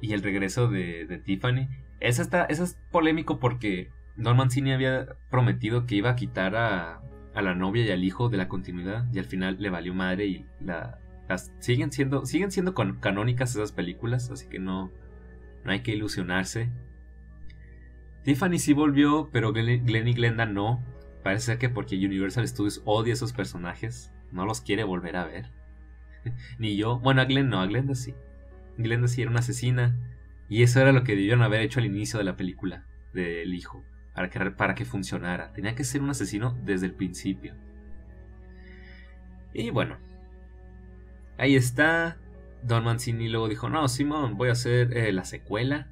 y 0.00 0.12
el 0.12 0.22
regreso 0.22 0.68
de, 0.68 1.06
de 1.06 1.18
Tiffany. 1.18 1.68
Eso, 1.98 2.22
está, 2.22 2.44
eso 2.44 2.62
es 2.62 2.78
polémico 2.90 3.40
porque 3.40 3.90
Don 4.16 4.36
Mancini 4.36 4.72
había 4.72 5.16
prometido 5.28 5.86
que 5.86 5.96
iba 5.96 6.10
a 6.10 6.16
quitar 6.16 6.54
a, 6.56 7.00
la 7.34 7.54
novia 7.54 7.84
y 7.84 7.90
al 7.90 8.04
hijo 8.04 8.28
de 8.28 8.36
la 8.36 8.48
continuidad 8.48 9.06
y 9.12 9.18
al 9.18 9.24
final 9.24 9.56
le 9.58 9.68
valió 9.68 9.92
madre 9.92 10.26
y 10.26 10.46
la, 10.60 11.00
las 11.28 11.52
siguen 11.58 11.90
siendo 11.90 12.26
siguen 12.26 12.52
siendo 12.52 12.74
canónicas 12.74 13.56
esas 13.56 13.72
películas, 13.72 14.30
así 14.30 14.48
que 14.48 14.60
no 14.60 14.92
no 15.64 15.72
hay 15.72 15.80
que 15.80 15.92
ilusionarse. 15.92 16.70
Tiffany 18.22 18.58
sí 18.58 18.72
volvió, 18.72 19.30
pero 19.32 19.52
Glenn, 19.52 20.08
y 20.08 20.12
Glenda 20.12 20.46
no. 20.46 20.82
Parece 21.22 21.58
que 21.58 21.68
porque 21.68 21.96
Universal 21.96 22.46
Studios 22.46 22.82
odia 22.84 23.12
a 23.12 23.14
esos 23.14 23.32
personajes, 23.32 24.12
no 24.30 24.44
los 24.46 24.60
quiere 24.60 24.84
volver 24.84 25.16
a 25.16 25.24
ver. 25.24 25.50
Ni 26.58 26.76
yo. 26.76 27.00
Bueno, 27.00 27.22
a 27.22 27.24
Glenn 27.24 27.48
no, 27.48 27.60
a 27.60 27.66
Glenda 27.66 27.94
sí. 27.94 28.14
Glenda 28.76 29.08
sí 29.08 29.22
era 29.22 29.30
una 29.30 29.40
asesina. 29.40 29.98
Y 30.48 30.62
eso 30.62 30.80
era 30.80 30.92
lo 30.92 31.02
que 31.02 31.16
debieron 31.16 31.42
haber 31.42 31.62
hecho 31.62 31.80
al 31.80 31.86
inicio 31.86 32.18
de 32.18 32.24
la 32.24 32.36
película 32.36 32.86
del 33.14 33.54
hijo 33.54 33.84
para 34.14 34.30
que, 34.30 34.50
para 34.52 34.74
que 34.74 34.84
funcionara. 34.84 35.52
Tenía 35.52 35.74
que 35.74 35.84
ser 35.84 36.02
un 36.02 36.10
asesino 36.10 36.56
desde 36.64 36.86
el 36.86 36.94
principio. 36.94 37.54
Y 39.52 39.70
bueno, 39.70 39.98
ahí 41.38 41.56
está. 41.56 42.16
Don 42.62 42.84
Mancini 42.84 43.28
luego 43.28 43.48
dijo, 43.48 43.68
no, 43.68 43.86
Simón, 43.88 44.36
voy 44.36 44.48
a 44.48 44.52
hacer 44.52 44.96
eh, 44.96 45.12
la 45.12 45.24
secuela. 45.24 45.88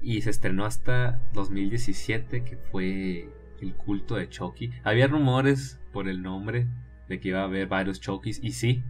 Y 0.00 0.22
se 0.22 0.30
estrenó 0.30 0.64
hasta 0.64 1.20
2017, 1.34 2.42
que 2.42 2.56
fue 2.56 3.28
el 3.60 3.74
culto 3.74 4.16
de 4.16 4.28
Chucky. 4.28 4.72
Había 4.82 5.06
rumores 5.06 5.78
por 5.92 6.08
el 6.08 6.22
nombre 6.22 6.66
de 7.08 7.20
que 7.20 7.28
iba 7.28 7.40
a 7.40 7.44
haber 7.44 7.68
varios 7.68 8.00
Chuckys. 8.00 8.40
Y 8.42 8.52
sí, 8.52 8.82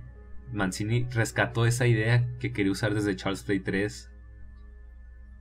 Mancini 0.53 1.07
rescató 1.11 1.67
esa 1.67 1.87
idea 1.87 2.27
que 2.39 2.53
quería 2.53 2.73
usar 2.73 2.95
desde 2.95 3.17
Charles 3.17 3.43
Play 3.43 3.61
3. 3.61 4.11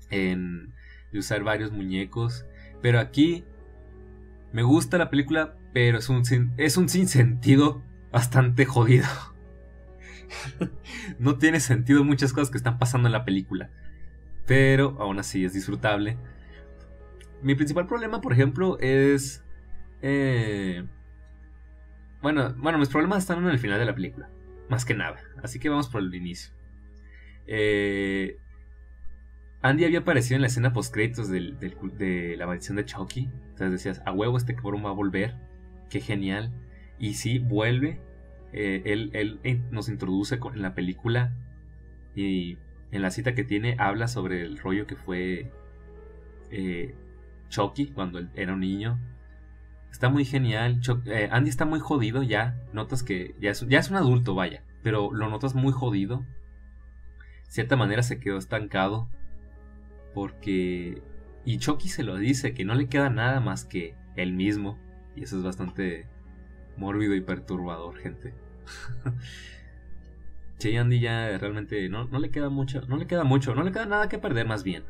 En, 0.09 0.73
de 1.11 1.19
usar 1.19 1.43
varios 1.43 1.71
muñecos. 1.71 2.45
Pero 2.81 2.99
aquí 2.99 3.43
me 4.51 4.63
gusta 4.63 4.97
la 4.97 5.09
película, 5.09 5.55
pero 5.73 5.99
es 5.99 6.09
un, 6.09 6.23
es 6.57 6.77
un 6.77 6.89
sinsentido 6.89 7.81
bastante 8.11 8.65
jodido. 8.65 9.07
no 11.19 11.37
tiene 11.37 11.59
sentido 11.59 12.03
muchas 12.03 12.33
cosas 12.33 12.49
que 12.49 12.57
están 12.57 12.79
pasando 12.79 13.07
en 13.07 13.13
la 13.13 13.25
película. 13.25 13.69
Pero 14.45 14.97
aún 14.99 15.19
así 15.19 15.45
es 15.45 15.53
disfrutable. 15.53 16.17
Mi 17.41 17.55
principal 17.55 17.87
problema, 17.87 18.21
por 18.21 18.33
ejemplo, 18.33 18.77
es... 18.79 19.43
Eh, 20.01 20.83
bueno, 22.21 22.53
bueno, 22.57 22.77
mis 22.77 22.89
problemas 22.89 23.19
están 23.19 23.39
en 23.39 23.49
el 23.49 23.59
final 23.59 23.79
de 23.79 23.85
la 23.85 23.95
película. 23.95 24.29
Más 24.69 24.85
que 24.85 24.93
nada. 24.93 25.17
Así 25.43 25.59
que 25.59 25.69
vamos 25.69 25.89
por 25.89 26.01
el 26.01 26.13
inicio. 26.13 26.53
Eh, 27.47 28.37
Andy 29.63 29.85
había 29.85 29.99
aparecido 29.99 30.37
en 30.37 30.41
la 30.41 30.47
escena 30.47 30.73
post 30.73 30.93
créditos 30.93 31.29
de 31.29 32.35
la 32.37 32.47
maldición 32.47 32.77
de 32.77 32.85
Chucky. 32.85 33.29
Entonces 33.49 33.71
decías, 33.71 34.01
a 34.05 34.11
huevo 34.11 34.37
este 34.37 34.55
cabrón 34.55 34.83
va 34.83 34.89
a 34.89 34.93
volver. 34.93 35.35
Qué 35.89 35.99
genial. 35.99 36.51
Y 36.97 37.13
sí, 37.13 37.37
vuelve. 37.37 37.99
Eh, 38.53 38.81
él, 38.85 39.61
nos 39.69 39.87
introduce 39.87 40.39
en 40.53 40.61
la 40.63 40.73
película. 40.73 41.33
Y 42.15 42.57
en 42.91 43.01
la 43.03 43.11
cita 43.11 43.35
que 43.35 43.43
tiene 43.43 43.75
habla 43.77 44.07
sobre 44.07 44.41
el 44.41 44.57
rollo 44.57 44.87
que 44.87 44.95
fue 44.95 45.51
eh, 46.49 46.95
Chucky 47.49 47.87
cuando 47.87 48.17
él 48.17 48.29
era 48.35 48.53
un 48.53 48.61
niño. 48.61 48.99
Está 49.91 50.09
muy 50.09 50.25
genial. 50.25 50.81
Eh, 51.05 51.29
Andy 51.31 51.51
está 51.51 51.65
muy 51.65 51.79
jodido 51.79 52.23
ya. 52.23 52.59
Notas 52.73 53.03
que 53.03 53.35
ya 53.39 53.51
es, 53.51 53.67
ya 53.67 53.77
es 53.77 53.91
un 53.91 53.97
adulto, 53.97 54.33
vaya. 54.33 54.63
Pero 54.81 55.13
lo 55.13 55.29
notas 55.29 55.53
muy 55.53 55.71
jodido. 55.71 56.25
De 57.45 57.51
cierta 57.53 57.75
manera 57.75 58.01
se 58.01 58.19
quedó 58.19 58.39
estancado 58.39 59.07
porque... 60.13 61.01
Y 61.43 61.57
Chucky 61.57 61.89
se 61.89 62.03
lo 62.03 62.17
dice, 62.17 62.53
que 62.53 62.65
no 62.65 62.75
le 62.75 62.87
queda 62.87 63.09
nada 63.09 63.39
más 63.39 63.65
que 63.65 63.95
él 64.15 64.33
mismo. 64.33 64.77
Y 65.15 65.23
eso 65.23 65.37
es 65.37 65.43
bastante 65.43 66.07
mórbido 66.77 67.15
y 67.15 67.21
perturbador, 67.21 67.97
gente. 67.97 68.33
che 70.61 70.77
Andy 70.77 70.99
ya 70.99 71.37
realmente 71.39 71.89
no, 71.89 72.05
no, 72.05 72.19
le 72.19 72.29
queda 72.29 72.49
mucho, 72.49 72.81
no 72.87 72.97
le 72.97 73.07
queda 73.07 73.23
mucho, 73.23 73.55
no 73.55 73.63
le 73.63 73.71
queda 73.71 73.87
nada 73.87 74.09
que 74.09 74.19
perder 74.19 74.45
más 74.47 74.63
bien. 74.63 74.83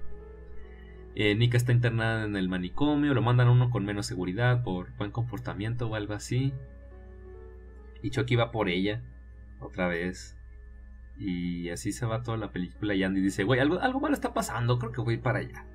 Eh, 1.16 1.36
Nika 1.36 1.58
está 1.58 1.72
internada 1.72 2.26
en 2.26 2.36
el 2.36 2.50
manicomio, 2.50 3.14
lo 3.14 3.22
mandan 3.22 3.48
a 3.48 3.52
uno 3.52 3.70
con 3.70 3.86
menos 3.86 4.06
seguridad 4.06 4.64
por 4.64 4.96
buen 4.98 5.12
comportamiento 5.12 5.88
o 5.88 5.96
algo 5.96 6.14
así. 6.14 6.54
Y 8.02 8.10
Chucky 8.10 8.36
va 8.36 8.52
por 8.52 8.70
ella, 8.70 9.02
otra 9.60 9.88
vez. 9.88 10.38
Y 11.24 11.70
así 11.70 11.92
se 11.92 12.08
va 12.08 12.24
toda 12.24 12.36
la 12.36 12.52
película 12.52 12.96
y 12.96 13.04
Andy 13.04 13.22
dice, 13.22 13.44
güey, 13.44 13.60
algo, 13.60 13.80
algo 13.80 14.00
malo 14.00 14.16
está 14.16 14.34
pasando, 14.34 14.80
creo 14.80 14.92
que 14.92 15.02
voy 15.02 15.18
para 15.18 15.38
allá. 15.38 15.68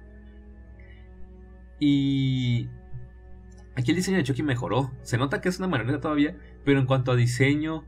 Y 1.78 2.68
aquí 3.76 3.92
el 3.92 3.96
diseño 3.96 4.16
de 4.16 4.24
Chucky 4.24 4.42
mejoró. 4.42 4.90
Se 5.02 5.18
nota 5.18 5.40
que 5.40 5.48
es 5.48 5.60
una 5.60 5.68
marioneta 5.68 6.00
todavía, 6.00 6.36
pero 6.64 6.80
en 6.80 6.86
cuanto 6.86 7.12
a 7.12 7.16
diseño, 7.16 7.84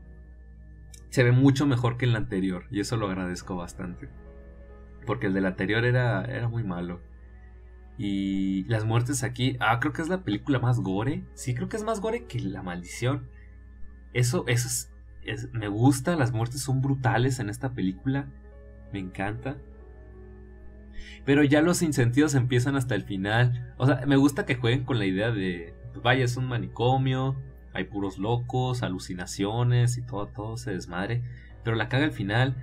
se 1.09 1.21
ve 1.25 1.33
mucho 1.33 1.67
mejor 1.67 1.97
que 1.97 2.05
el 2.05 2.15
anterior. 2.15 2.63
Y 2.71 2.79
eso 2.79 2.95
lo 2.95 3.07
agradezco 3.07 3.57
bastante. 3.57 4.07
Porque 5.05 5.27
el 5.27 5.33
del 5.33 5.45
anterior 5.45 5.83
era, 5.83 6.23
era 6.23 6.47
muy 6.47 6.63
malo. 6.63 7.01
Y 7.97 8.63
las 8.69 8.85
muertes 8.85 9.21
aquí, 9.21 9.57
ah, 9.59 9.81
creo 9.81 9.91
que 9.91 10.01
es 10.01 10.07
la 10.07 10.23
película 10.23 10.59
más 10.59 10.79
gore. 10.79 11.25
Sí, 11.33 11.53
creo 11.53 11.67
que 11.67 11.75
es 11.75 11.83
más 11.83 11.99
gore 11.99 12.23
que 12.23 12.39
La 12.39 12.63
Maldición. 12.63 13.27
Eso, 14.13 14.45
eso 14.47 14.67
es 14.69 14.93
me 15.51 15.67
gusta, 15.67 16.15
las 16.15 16.31
muertes 16.31 16.61
son 16.61 16.81
brutales 16.81 17.39
en 17.39 17.49
esta 17.49 17.73
película, 17.73 18.27
me 18.91 18.99
encanta. 18.99 19.57
Pero 21.25 21.43
ya 21.43 21.61
los 21.61 21.81
incentidos 21.81 22.35
empiezan 22.35 22.75
hasta 22.75 22.95
el 22.95 23.03
final. 23.03 23.73
O 23.77 23.85
sea, 23.85 24.03
me 24.07 24.15
gusta 24.15 24.45
que 24.45 24.55
jueguen 24.55 24.83
con 24.83 24.99
la 24.99 25.05
idea 25.05 25.31
de, 25.31 25.73
vaya, 26.01 26.25
es 26.25 26.37
un 26.37 26.47
manicomio, 26.47 27.35
hay 27.73 27.85
puros 27.85 28.17
locos, 28.17 28.83
alucinaciones 28.83 29.97
y 29.97 30.01
todo, 30.01 30.27
todo 30.27 30.57
se 30.57 30.71
desmadre. 30.71 31.21
Pero 31.63 31.75
la 31.75 31.89
caga 31.89 32.05
al 32.05 32.11
final, 32.11 32.55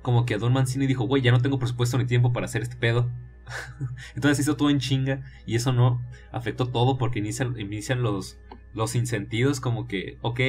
como 0.00 0.26
que 0.26 0.38
Don 0.38 0.52
Mancini 0.52 0.86
dijo, 0.86 1.04
güey, 1.04 1.22
ya 1.22 1.32
no 1.32 1.40
tengo 1.40 1.58
presupuesto 1.58 1.98
ni 1.98 2.06
tiempo 2.06 2.32
para 2.32 2.46
hacer 2.46 2.62
este 2.62 2.76
pedo. 2.76 3.10
Entonces 4.14 4.40
hizo 4.40 4.56
todo 4.56 4.70
en 4.70 4.78
chinga 4.78 5.22
y 5.46 5.56
eso 5.56 5.72
no 5.72 6.02
afectó 6.30 6.68
todo 6.68 6.98
porque 6.98 7.18
inician, 7.18 7.58
inician 7.58 8.02
los, 8.02 8.38
los 8.74 8.94
insentidos 8.94 9.60
como 9.60 9.86
que, 9.86 10.18
ok, 10.22 10.40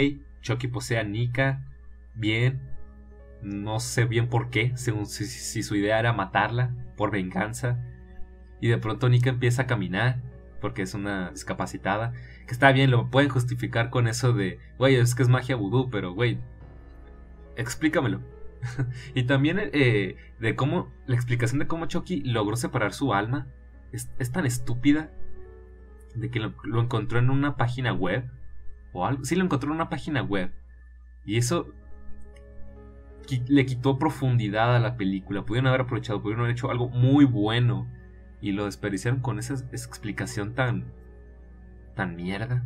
Chucky 0.44 0.68
posee 0.68 1.00
a 1.00 1.04
Nika, 1.04 1.66
bien, 2.14 2.62
no 3.42 3.80
sé 3.80 4.06
bien 4.06 4.28
por 4.30 4.52
qué, 4.52 4.72
según 4.76 5.08
si, 5.08 5.64
su 5.64 5.76
idea 5.76 6.00
era 6.00 6.14
matarla 6.14 6.76
por 6.96 7.10
venganza. 7.10 7.84
Y 8.62 8.68
de 8.68 8.78
pronto 8.78 9.10
Nika 9.10 9.32
empieza 9.32 9.64
a 9.64 9.68
caminar 9.68 10.22
porque 10.62 10.84
es 10.84 10.94
una 10.94 11.32
discapacitada. 11.32 12.14
Que 12.46 12.54
está 12.54 12.72
bien, 12.72 12.92
lo 12.92 13.10
pueden 13.10 13.30
justificar 13.30 13.90
con 13.90 14.08
eso 14.08 14.32
de, 14.32 14.60
güey, 14.78 14.96
es 14.96 15.16
que 15.16 15.24
es 15.24 15.30
magia 15.30 15.56
vudú, 15.56 15.90
pero 15.90 16.14
güey, 16.14 16.38
explícamelo. 17.58 18.22
y 19.16 19.24
también 19.24 19.60
eh, 19.60 20.16
de 20.40 20.56
cómo, 20.56 20.92
la 21.08 21.16
explicación 21.16 21.60
de 21.60 21.68
cómo 21.68 21.88
Chucky 21.88 22.22
logró 22.22 22.56
separar 22.56 22.94
su 22.94 23.14
alma 23.14 23.48
es, 23.92 24.32
tan 24.32 24.46
estúpida 24.46 25.12
de 26.16 26.30
que 26.30 26.40
lo, 26.40 26.82
encontró 26.82 27.20
en 27.20 27.30
una 27.30 27.56
página 27.56 27.94
web 27.94 28.30
o 28.94 29.06
algo. 29.06 29.26
Sí, 29.26 29.36
lo 29.36 29.44
encontró 29.44 29.70
en 29.70 29.76
una 29.76 29.90
página 29.90 30.22
web. 30.22 30.52
Y 31.26 31.38
eso 31.38 31.74
le 33.48 33.66
quitó 33.66 33.98
profundidad 33.98 34.76
a 34.76 34.80
la 34.80 34.98
película. 34.98 35.44
Pudieron 35.44 35.68
haber 35.68 35.82
aprovechado, 35.82 36.22
pudieron 36.22 36.42
haber 36.42 36.54
hecho 36.54 36.72
algo 36.72 36.90
muy 36.90 37.26
bueno. 37.26 37.88
Y 38.42 38.52
lo 38.52 38.66
desperdiciaron 38.66 39.22
con 39.22 39.40
esa 39.40 39.54
explicación 39.72 40.54
tan. 40.54 40.86
tan 41.96 42.16
mierda. 42.16 42.64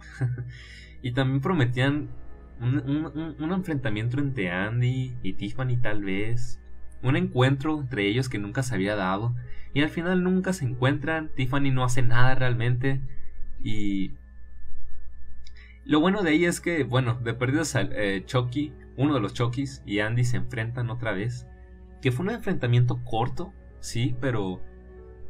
y 1.02 1.12
también 1.12 1.40
prometían 1.40 2.08
un, 2.60 3.52
enfrentamiento 3.52 4.18
entre 4.18 4.50
Andy 4.50 5.14
y 5.22 5.32
Tiffany 5.34 5.76
tal 5.76 6.02
vez. 6.02 6.60
Un 7.02 7.16
encuentro 7.16 7.78
entre 7.78 8.08
ellos 8.08 8.28
que 8.28 8.38
nunca 8.38 8.62
se 8.62 8.74
había 8.74 8.96
dado. 8.96 9.34
Y 9.74 9.82
al 9.82 9.90
final 9.90 10.22
nunca 10.22 10.54
se 10.54 10.64
encuentran. 10.64 11.30
Tiffany 11.34 11.70
no 11.70 11.84
hace 11.84 12.02
nada 12.02 12.34
realmente. 12.34 13.00
Y... 13.62 14.12
Lo 15.86 16.00
bueno 16.00 16.22
de 16.22 16.32
ella 16.32 16.48
es 16.48 16.60
que, 16.60 16.84
bueno, 16.84 17.14
de 17.22 17.32
perdidos 17.32 17.74
eh, 17.76 18.22
Chucky, 18.26 18.74
uno 18.96 19.14
de 19.14 19.20
los 19.20 19.34
Chuckys 19.34 19.82
y 19.86 20.00
Andy 20.00 20.24
se 20.24 20.36
enfrentan 20.36 20.90
otra 20.90 21.12
vez. 21.12 21.46
Que 22.02 22.12
fue 22.12 22.26
un 22.26 22.32
enfrentamiento 22.32 23.02
corto, 23.04 23.52
sí, 23.80 24.16
pero... 24.20 24.60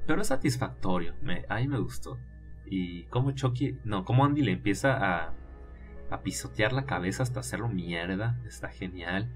Pero 0.06 0.24
satisfactorio. 0.24 1.14
Me, 1.20 1.44
a 1.48 1.56
mí 1.56 1.68
me 1.68 1.78
gustó. 1.78 2.18
Y 2.64 3.04
como 3.04 3.32
Chucky, 3.32 3.78
no, 3.84 4.04
como 4.04 4.24
Andy 4.24 4.42
le 4.42 4.52
empieza 4.52 4.96
a 4.96 5.34
a 6.10 6.22
pisotear 6.22 6.72
la 6.72 6.86
cabeza 6.86 7.22
hasta 7.22 7.40
hacerlo 7.40 7.68
mierda. 7.68 8.38
Está 8.46 8.68
genial. 8.68 9.30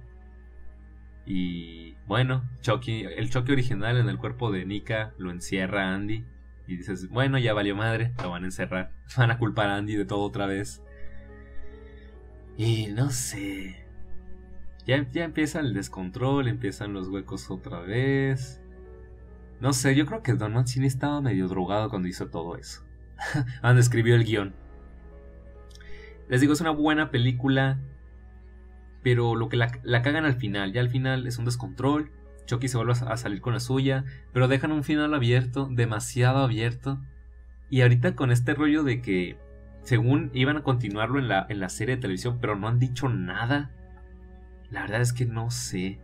Y 1.27 1.95
bueno, 2.07 2.49
Chucky, 2.61 3.05
el 3.05 3.31
Chucky 3.31 3.53
original 3.53 3.97
en 3.99 4.09
el 4.09 4.19
cuerpo 4.19 4.51
de 4.51 4.65
Nika 4.65 5.15
lo 5.19 5.31
encierra 5.31 5.95
Andy. 5.95 6.25
Y 6.67 6.77
dices, 6.77 7.09
bueno, 7.09 7.39
ya 7.39 7.53
valió 7.53 7.75
madre, 7.75 8.15
lo 8.23 8.31
van 8.31 8.45
a 8.45 8.47
encerrar. 8.47 8.93
Van 9.17 9.31
a 9.33 9.39
culpar 9.39 9.69
a 9.69 9.77
Andy 9.77 9.97
de 9.97 10.05
todo 10.05 10.21
otra 10.21 10.47
vez. 10.47 10.83
Y 12.61 12.89
no 12.89 13.09
sé. 13.09 13.75
Ya, 14.85 15.11
ya 15.13 15.25
empieza 15.25 15.61
el 15.61 15.73
descontrol, 15.73 16.47
empiezan 16.47 16.93
los 16.93 17.09
huecos 17.09 17.51
otra 17.51 17.81
vez. 17.81 18.61
No 19.61 19.73
sé, 19.73 19.95
yo 19.95 20.05
creo 20.05 20.23
que 20.23 20.35
Don 20.35 20.53
Mancini 20.53 20.87
estaba 20.87 21.23
medio 21.23 21.49
drogado 21.49 21.89
cuando 21.89 22.07
hizo 22.07 22.29
todo 22.29 22.59
eso. 22.59 22.85
cuando 23.63 23.81
escribió 23.81 24.15
el 24.15 24.25
guion. 24.25 24.55
Les 26.29 26.43
digo, 26.43 26.53
es 26.53 26.61
una 26.61 26.69
buena 26.69 27.11
película, 27.11 27.79
pero 29.03 29.37
lo 29.37 29.49
que 29.49 29.57
la, 29.57 30.03
cagan 30.03 30.27
al 30.27 30.35
final, 30.35 30.75
ya 30.75 30.83
al 30.83 30.91
final 30.91 31.27
es 31.27 31.39
un 31.39 31.47
descontrol. 31.47 32.11
Chucky 32.45 32.69
se 32.69 32.77
vuelve 32.77 32.93
a 32.93 33.17
salir 33.17 33.41
con 33.41 33.55
la 33.55 33.61
suya, 33.61 34.05
pero 34.35 34.49
dejan 34.49 34.73
un 34.73 34.85
final 34.85 35.15
abierto, 35.15 35.67
demasiado 35.73 36.41
abierto. 36.41 37.01
Y 37.71 37.81
ahorita 37.81 38.15
con 38.15 38.31
este 38.31 38.53
rollo 38.53 38.85
de 38.85 39.01
que, 39.01 39.39
según 39.83 40.31
iban 40.35 40.57
a 40.57 40.63
continuarlo 40.63 41.19
en 41.19 41.29
la, 41.29 41.47
en 41.49 41.61
la 41.61 41.69
serie 41.69 41.97
de 41.97 42.03
televisión, 42.03 42.39
pero 42.41 42.57
no 42.57 42.69
han 42.69 42.79
dicho 42.79 43.09
nada. 43.09 43.71
La 44.71 44.83
verdad 44.83 45.01
es 45.01 45.13
que 45.13 45.27
no 45.27 45.51
sé. 45.51 45.99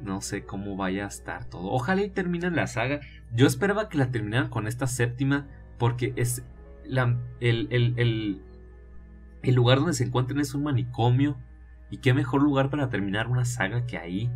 No 0.00 0.22
sé 0.22 0.44
cómo 0.44 0.76
vaya 0.76 1.04
a 1.04 1.08
estar 1.08 1.44
todo. 1.44 1.70
Ojalá 1.70 2.02
y 2.02 2.10
terminen 2.10 2.56
la 2.56 2.66
saga. 2.66 3.00
Yo 3.32 3.46
esperaba 3.46 3.88
que 3.88 3.98
la 3.98 4.10
terminaran 4.10 4.48
con 4.48 4.66
esta 4.66 4.86
séptima, 4.86 5.46
porque 5.78 6.14
es 6.16 6.42
la, 6.84 7.18
el, 7.40 7.68
el 7.70 8.40
el 9.42 9.54
lugar 9.54 9.78
donde 9.78 9.94
se 9.94 10.04
encuentran 10.04 10.40
es 10.40 10.54
un 10.54 10.64
manicomio. 10.64 11.36
Y 11.90 11.98
qué 11.98 12.14
mejor 12.14 12.42
lugar 12.42 12.70
para 12.70 12.88
terminar 12.88 13.26
una 13.26 13.44
saga 13.44 13.86
que 13.86 13.98
ahí. 13.98 14.30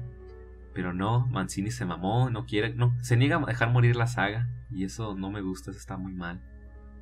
Pero 0.72 0.92
no, 0.92 1.26
Mancini 1.28 1.70
se 1.70 1.84
mamó, 1.84 2.30
no 2.30 2.46
quiere, 2.46 2.74
no, 2.74 2.96
se 3.00 3.16
niega 3.16 3.36
a 3.36 3.46
dejar 3.46 3.70
morir 3.70 3.94
la 3.94 4.08
saga. 4.08 4.48
Y 4.70 4.84
eso 4.84 5.14
no 5.14 5.30
me 5.30 5.40
gusta, 5.40 5.70
eso 5.70 5.78
está 5.78 5.96
muy 5.96 6.12
mal. 6.12 6.40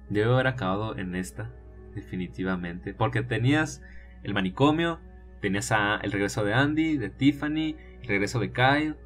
Debe 0.09 0.32
haber 0.32 0.46
acabado 0.46 0.96
en 0.96 1.14
esta, 1.14 1.50
definitivamente. 1.94 2.94
Porque 2.94 3.22
tenías 3.22 3.82
el 4.22 4.34
manicomio, 4.34 5.00
tenías 5.40 5.72
el 6.03 6.12
regreso 6.12 6.44
de 6.44 6.55
Andy, 6.55 6.96
de 6.96 7.11
Tiffany, 7.11 7.76
el 8.03 8.09
regreso 8.09 8.38
de 8.40 8.53
Kyle. 8.53 8.96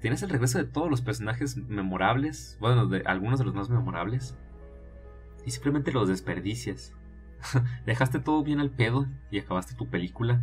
Tienes 0.00 0.22
el 0.22 0.30
regreso 0.30 0.58
de 0.58 0.64
todos 0.64 0.90
los 0.90 1.00
personajes 1.00 1.56
memorables, 1.56 2.56
bueno, 2.60 2.86
de 2.86 3.02
algunos 3.06 3.38
de 3.38 3.44
los 3.44 3.54
más 3.54 3.70
memorables. 3.70 4.36
Y 5.46 5.50
simplemente 5.50 5.92
los 5.92 6.08
desperdicias. 6.08 6.94
Dejaste 7.86 8.18
todo 8.18 8.42
bien 8.42 8.60
al 8.60 8.70
pedo 8.70 9.06
y 9.30 9.38
acabaste 9.38 9.74
tu 9.74 9.88
película. 9.88 10.42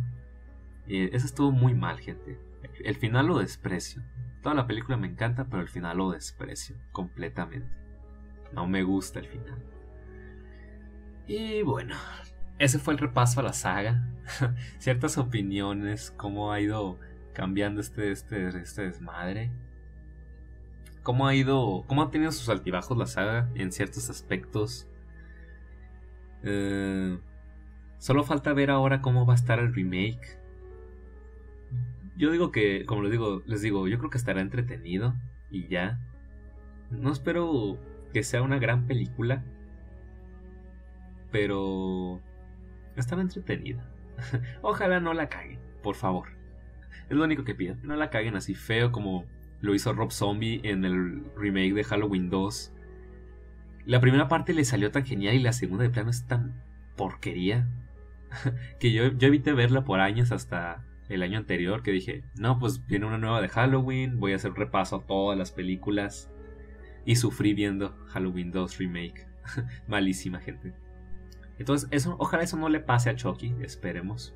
Eh, 0.86 1.10
eso 1.12 1.26
estuvo 1.26 1.52
muy 1.52 1.74
mal, 1.74 2.00
gente. 2.00 2.38
El 2.82 2.96
final 2.96 3.26
lo 3.26 3.38
desprecio. 3.38 4.02
Toda 4.42 4.54
la 4.54 4.66
película 4.66 4.96
me 4.96 5.06
encanta, 5.06 5.44
pero 5.44 5.62
el 5.62 5.68
final 5.68 5.98
lo 5.98 6.10
desprecio 6.10 6.76
completamente. 6.92 7.79
No 8.52 8.66
me 8.66 8.82
gusta 8.82 9.20
el 9.20 9.26
final. 9.26 9.62
Y 11.26 11.62
bueno, 11.62 11.94
ese 12.58 12.78
fue 12.78 12.92
el 12.92 12.98
repaso 12.98 13.40
a 13.40 13.42
la 13.42 13.52
saga. 13.52 14.08
Ciertas 14.78 15.16
opiniones, 15.16 16.12
cómo 16.16 16.52
ha 16.52 16.60
ido 16.60 16.98
cambiando 17.32 17.80
este, 17.80 18.10
este, 18.10 18.48
este 18.48 18.82
desmadre. 18.82 19.50
Cómo 21.02 21.26
ha 21.26 21.34
ido, 21.34 21.84
cómo 21.86 22.02
ha 22.02 22.10
tenido 22.10 22.32
sus 22.32 22.48
altibajos 22.48 22.98
la 22.98 23.06
saga 23.06 23.48
en 23.54 23.72
ciertos 23.72 24.10
aspectos. 24.10 24.86
Eh, 26.42 27.18
solo 27.98 28.24
falta 28.24 28.52
ver 28.52 28.70
ahora 28.70 29.00
cómo 29.00 29.24
va 29.24 29.34
a 29.34 29.36
estar 29.36 29.58
el 29.58 29.74
remake. 29.74 30.38
Yo 32.16 32.30
digo 32.30 32.50
que, 32.52 32.84
como 32.84 33.02
les 33.02 33.12
digo, 33.12 33.42
les 33.46 33.62
digo, 33.62 33.88
yo 33.88 33.98
creo 33.98 34.10
que 34.10 34.18
estará 34.18 34.40
entretenido 34.42 35.14
y 35.50 35.68
ya. 35.68 35.98
No 36.90 37.12
espero 37.12 37.78
que 38.12 38.22
sea 38.22 38.42
una 38.42 38.58
gran 38.58 38.86
película, 38.86 39.42
pero 41.30 42.20
estará 42.96 43.22
entretenida. 43.22 43.84
Ojalá 44.62 45.00
no 45.00 45.14
la 45.14 45.28
caguen, 45.28 45.58
por 45.82 45.94
favor. 45.94 46.28
Es 47.08 47.16
lo 47.16 47.24
único 47.24 47.44
que 47.44 47.54
pido. 47.54 47.76
No 47.82 47.96
la 47.96 48.10
caguen 48.10 48.36
así 48.36 48.54
feo 48.54 48.92
como 48.92 49.24
lo 49.60 49.74
hizo 49.74 49.92
Rob 49.92 50.12
Zombie 50.12 50.60
en 50.64 50.84
el 50.84 51.24
remake 51.36 51.74
de 51.74 51.84
Halloween 51.84 52.30
2 52.30 52.72
la 53.86 54.00
primera 54.00 54.28
parte 54.28 54.52
le 54.52 54.64
salió 54.64 54.90
tan 54.90 55.04
genial 55.04 55.34
y 55.34 55.40
la 55.40 55.52
segunda 55.52 55.84
de 55.84 55.90
plano 55.90 56.10
es 56.10 56.26
tan 56.26 56.54
porquería 56.96 57.66
que 58.78 58.92
yo, 58.92 59.12
yo 59.12 59.28
evité 59.28 59.52
verla 59.52 59.84
por 59.84 60.00
años 60.00 60.32
hasta 60.32 60.84
el 61.08 61.22
año 61.22 61.38
anterior 61.38 61.82
que 61.82 61.90
dije, 61.90 62.22
no, 62.36 62.58
pues 62.58 62.86
viene 62.86 63.06
una 63.06 63.18
nueva 63.18 63.40
de 63.40 63.48
Halloween, 63.48 64.20
voy 64.20 64.32
a 64.32 64.36
hacer 64.36 64.52
un 64.52 64.58
repaso 64.58 64.96
a 64.96 65.06
todas 65.06 65.36
las 65.36 65.50
películas 65.50 66.30
y 67.04 67.16
sufrí 67.16 67.54
viendo 67.54 67.96
Halloween 68.08 68.50
2 68.50 68.78
Remake. 68.78 69.26
Malísima 69.88 70.40
gente. 70.40 70.74
Entonces, 71.58 71.88
eso, 71.92 72.16
ojalá 72.18 72.42
eso 72.42 72.56
no 72.56 72.68
le 72.68 72.80
pase 72.80 73.10
a 73.10 73.16
Chucky, 73.16 73.54
esperemos. 73.62 74.34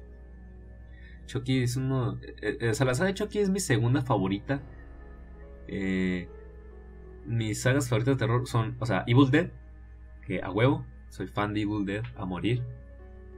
Chucky 1.27 1.63
es 1.63 1.77
uno... 1.77 2.19
Eh, 2.23 2.59
eh, 2.61 2.69
o 2.71 2.75
sea, 2.75 2.87
la 2.87 2.95
saga 2.95 3.09
de 3.09 3.15
Chucky 3.15 3.39
es 3.39 3.51
mi 3.51 3.61
segunda 3.61 4.03
favorita. 4.03 4.61
Eh, 5.69 6.29
mis 7.25 7.63
sagas 7.63 7.89
favoritas 7.89 8.17
de 8.17 8.19
terror 8.19 8.47
son, 8.47 8.77
o 8.79 8.87
sea, 8.87 9.05
Evil 9.07 9.31
Dead, 9.31 9.51
que 10.27 10.43
a 10.43 10.51
huevo, 10.51 10.85
soy 11.09 11.27
fan 11.27 11.55
de 11.55 11.63
Evil 11.63 11.87
Dead 11.87 12.03
a 12.17 12.27
morir. 12.27 12.63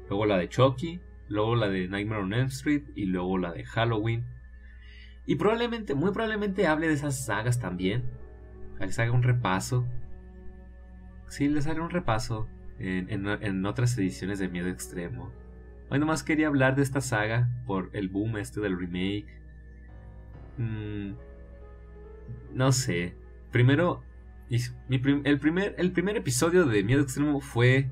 Luego 0.08 0.26
la 0.26 0.38
de 0.38 0.48
Chucky, 0.48 1.00
luego 1.28 1.54
la 1.54 1.68
de 1.68 1.88
Nightmare 1.88 2.22
on 2.22 2.32
Elm 2.32 2.46
Street 2.46 2.82
y 2.94 3.06
luego 3.06 3.38
la 3.38 3.52
de 3.52 3.64
Halloween. 3.64 4.24
Y 5.26 5.36
probablemente, 5.36 5.94
muy 5.94 6.12
probablemente 6.12 6.66
hable 6.66 6.88
de 6.88 6.94
esas 6.94 7.24
sagas 7.24 7.58
también. 7.58 8.04
Les 8.80 8.98
haga 8.98 9.12
un 9.12 9.22
repaso. 9.22 9.86
Sí, 11.28 11.48
les 11.48 11.66
haré 11.66 11.80
un 11.80 11.90
repaso 11.90 12.48
en, 12.78 13.66
otras 13.66 13.96
ediciones 13.98 14.38
de 14.38 14.48
Miedo 14.48 14.68
Extremo. 14.68 15.32
Hoy 15.88 15.98
nomás 15.98 16.22
quería 16.22 16.48
hablar 16.48 16.76
de 16.76 16.82
esta 16.82 17.00
saga 17.00 17.48
por 17.66 17.90
el 17.92 18.08
boom 18.08 18.36
este 18.36 18.60
del 18.60 18.78
remake. 18.78 19.26
Mm, 20.58 21.12
no 22.54 22.72
sé. 22.72 23.14
Primero, 23.50 24.02
el, 24.50 25.38
primer, 25.38 25.74
el 25.78 25.92
primer 25.92 26.16
episodio 26.16 26.66
de 26.66 26.82
Miedo 26.84 27.02
Extremo 27.02 27.40
fue. 27.40 27.90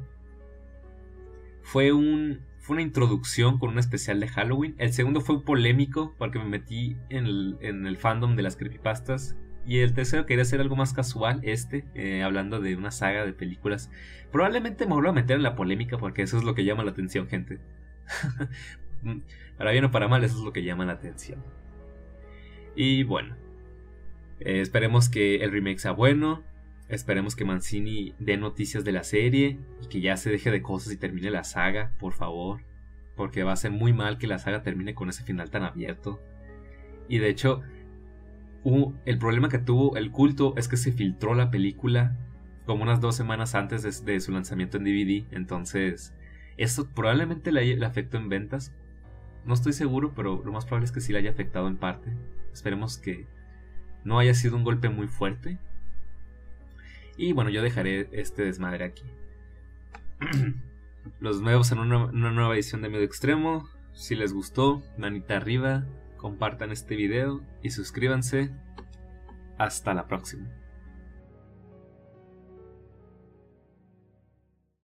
Fue 1.63 1.93
un. 1.93 2.41
Fue 2.59 2.75
una 2.75 2.83
introducción 2.83 3.59
con 3.59 3.71
un 3.71 3.79
especial 3.79 4.21
de 4.21 4.29
Halloween. 4.29 4.75
El 4.79 4.95
segundo 4.95 5.21
fue 5.21 5.45
polémico 5.45 6.15
porque 6.17 6.39
me 6.39 6.47
metí 6.47 6.97
en 7.11 7.27
el, 7.27 7.59
en 7.61 7.87
el 7.87 7.99
fandom 7.99 8.37
de 8.37 8.43
las 8.43 8.57
creepypastas. 8.57 9.37
Y 9.67 9.79
el 9.79 9.95
tercero 9.95 10.27
quería 10.27 10.43
hacer 10.43 10.61
algo 10.61 10.77
más 10.77 10.93
casual, 10.93 11.41
este, 11.43 11.85
eh, 11.95 12.23
hablando 12.23 12.61
de 12.61 12.77
una 12.77 12.91
saga 12.91 13.25
de 13.25 13.33
películas. 13.33 13.91
Probablemente 14.31 14.87
me 14.87 14.93
vuelva 14.93 15.11
a 15.11 15.15
meter 15.15 15.37
en 15.37 15.43
la 15.43 15.57
polémica 15.57 15.97
porque 15.97 16.23
eso 16.23 16.37
es 16.37 16.45
lo 16.45 16.55
que 16.55 16.65
llama 16.65 16.85
la 16.85 16.91
atención, 16.91 17.29
gente. 17.29 17.61
para 19.57 19.71
bien 19.71 19.85
o 19.85 19.91
para 19.91 20.09
mal, 20.09 20.23
eso 20.23 20.37
es 20.37 20.45
lo 20.45 20.53
que 20.53 20.63
llama 20.63 20.85
la 20.85 20.93
atención. 20.93 21.43
Y 22.77 23.05
bueno, 23.05 23.37
eh, 24.41 24.61
esperemos 24.61 25.09
que 25.09 25.37
el 25.37 25.51
remake 25.51 25.79
sea 25.79 25.93
bueno. 25.93 26.43
Esperemos 26.89 27.35
que 27.35 27.47
Mancini 27.47 28.15
dé 28.19 28.37
noticias 28.37 28.85
de 28.85 28.93
la 28.93 29.05
serie 29.05 29.59
y 29.83 29.89
que 29.89 30.03
ya 30.03 30.19
se 30.19 30.31
deje 30.31 30.51
de 30.51 30.61
cosas 30.61 30.93
y 30.93 30.99
termine 30.99 31.31
la 31.31 31.45
saga, 31.45 31.93
por 31.99 32.13
favor. 32.13 32.61
Porque 33.17 33.45
va 33.45 33.53
a 33.53 33.57
ser 33.57 33.71
muy 33.71 33.95
mal 33.95 34.19
que 34.19 34.27
la 34.27 34.39
saga 34.39 34.63
termine 34.63 34.95
con 34.95 35.09
ese 35.09 35.25
final 35.25 35.51
tan 35.51 35.63
abierto. 35.63 36.21
Y 37.09 37.19
de 37.19 37.29
hecho, 37.31 37.63
el 39.05 39.19
problema 39.19 39.49
que 39.49 39.59
tuvo 39.59 39.97
el 39.97 40.11
culto 40.11 40.55
es 40.57 40.69
que 40.69 40.77
se 40.77 40.93
filtró 40.93 41.35
la 41.35 41.51
película 41.51 42.17
como 42.67 42.83
unas 42.83 43.01
dos 43.01 43.15
semanas 43.15 43.55
antes 43.55 44.05
de, 44.05 44.21
su 44.21 44.33
lanzamiento 44.33 44.79
en 44.79 44.85
DVD. 44.85 45.27
Entonces, 45.33 46.15
esto 46.57 46.89
probablemente 46.89 47.53
le, 47.53 47.85
afectó 47.85 48.17
en 48.17 48.29
ventas. 48.29 48.73
No 49.45 49.55
estoy 49.55 49.73
seguro, 49.73 50.13
pero 50.15 50.43
lo 50.45 50.53
más 50.53 50.65
probable 50.65 50.87
es 50.87 50.93
que 50.93 51.01
sí 51.01 51.13
le 51.13 51.19
haya 51.19 51.31
afectado 51.31 51.69
en 51.69 51.77
parte. 51.77 52.11
Esperemos 52.53 52.97
que 52.97 53.27
no 54.05 54.19
haya 54.19 54.35
sido 54.35 54.57
un 54.57 54.65
golpe 54.65 54.89
muy 54.89 55.09
fuerte. 55.09 55.59
Y 57.17 57.33
bueno, 57.33 57.51
yo 57.51 57.63
dejaré 57.63 58.09
este 58.13 58.45
desmadre 58.45 58.85
aquí. 58.85 59.05
Los 61.21 61.43
nuevos 61.43 61.71
en 61.71 61.81
una, 61.81 62.07
nueva 62.13 62.55
edición 62.55 62.81
de 62.81 62.89
Medio 62.89 63.05
Extremo. 63.05 63.69
Si 63.93 64.15
les 64.15 64.33
gustó, 64.33 64.83
manita 64.97 65.37
arriba, 65.37 65.87
compartan 66.25 66.73
este 66.73 66.97
video 66.97 67.43
y 67.61 67.69
suscríbanse. 67.69 68.51
Hasta 69.59 69.93
la 69.93 70.07
próxima. 70.07 70.49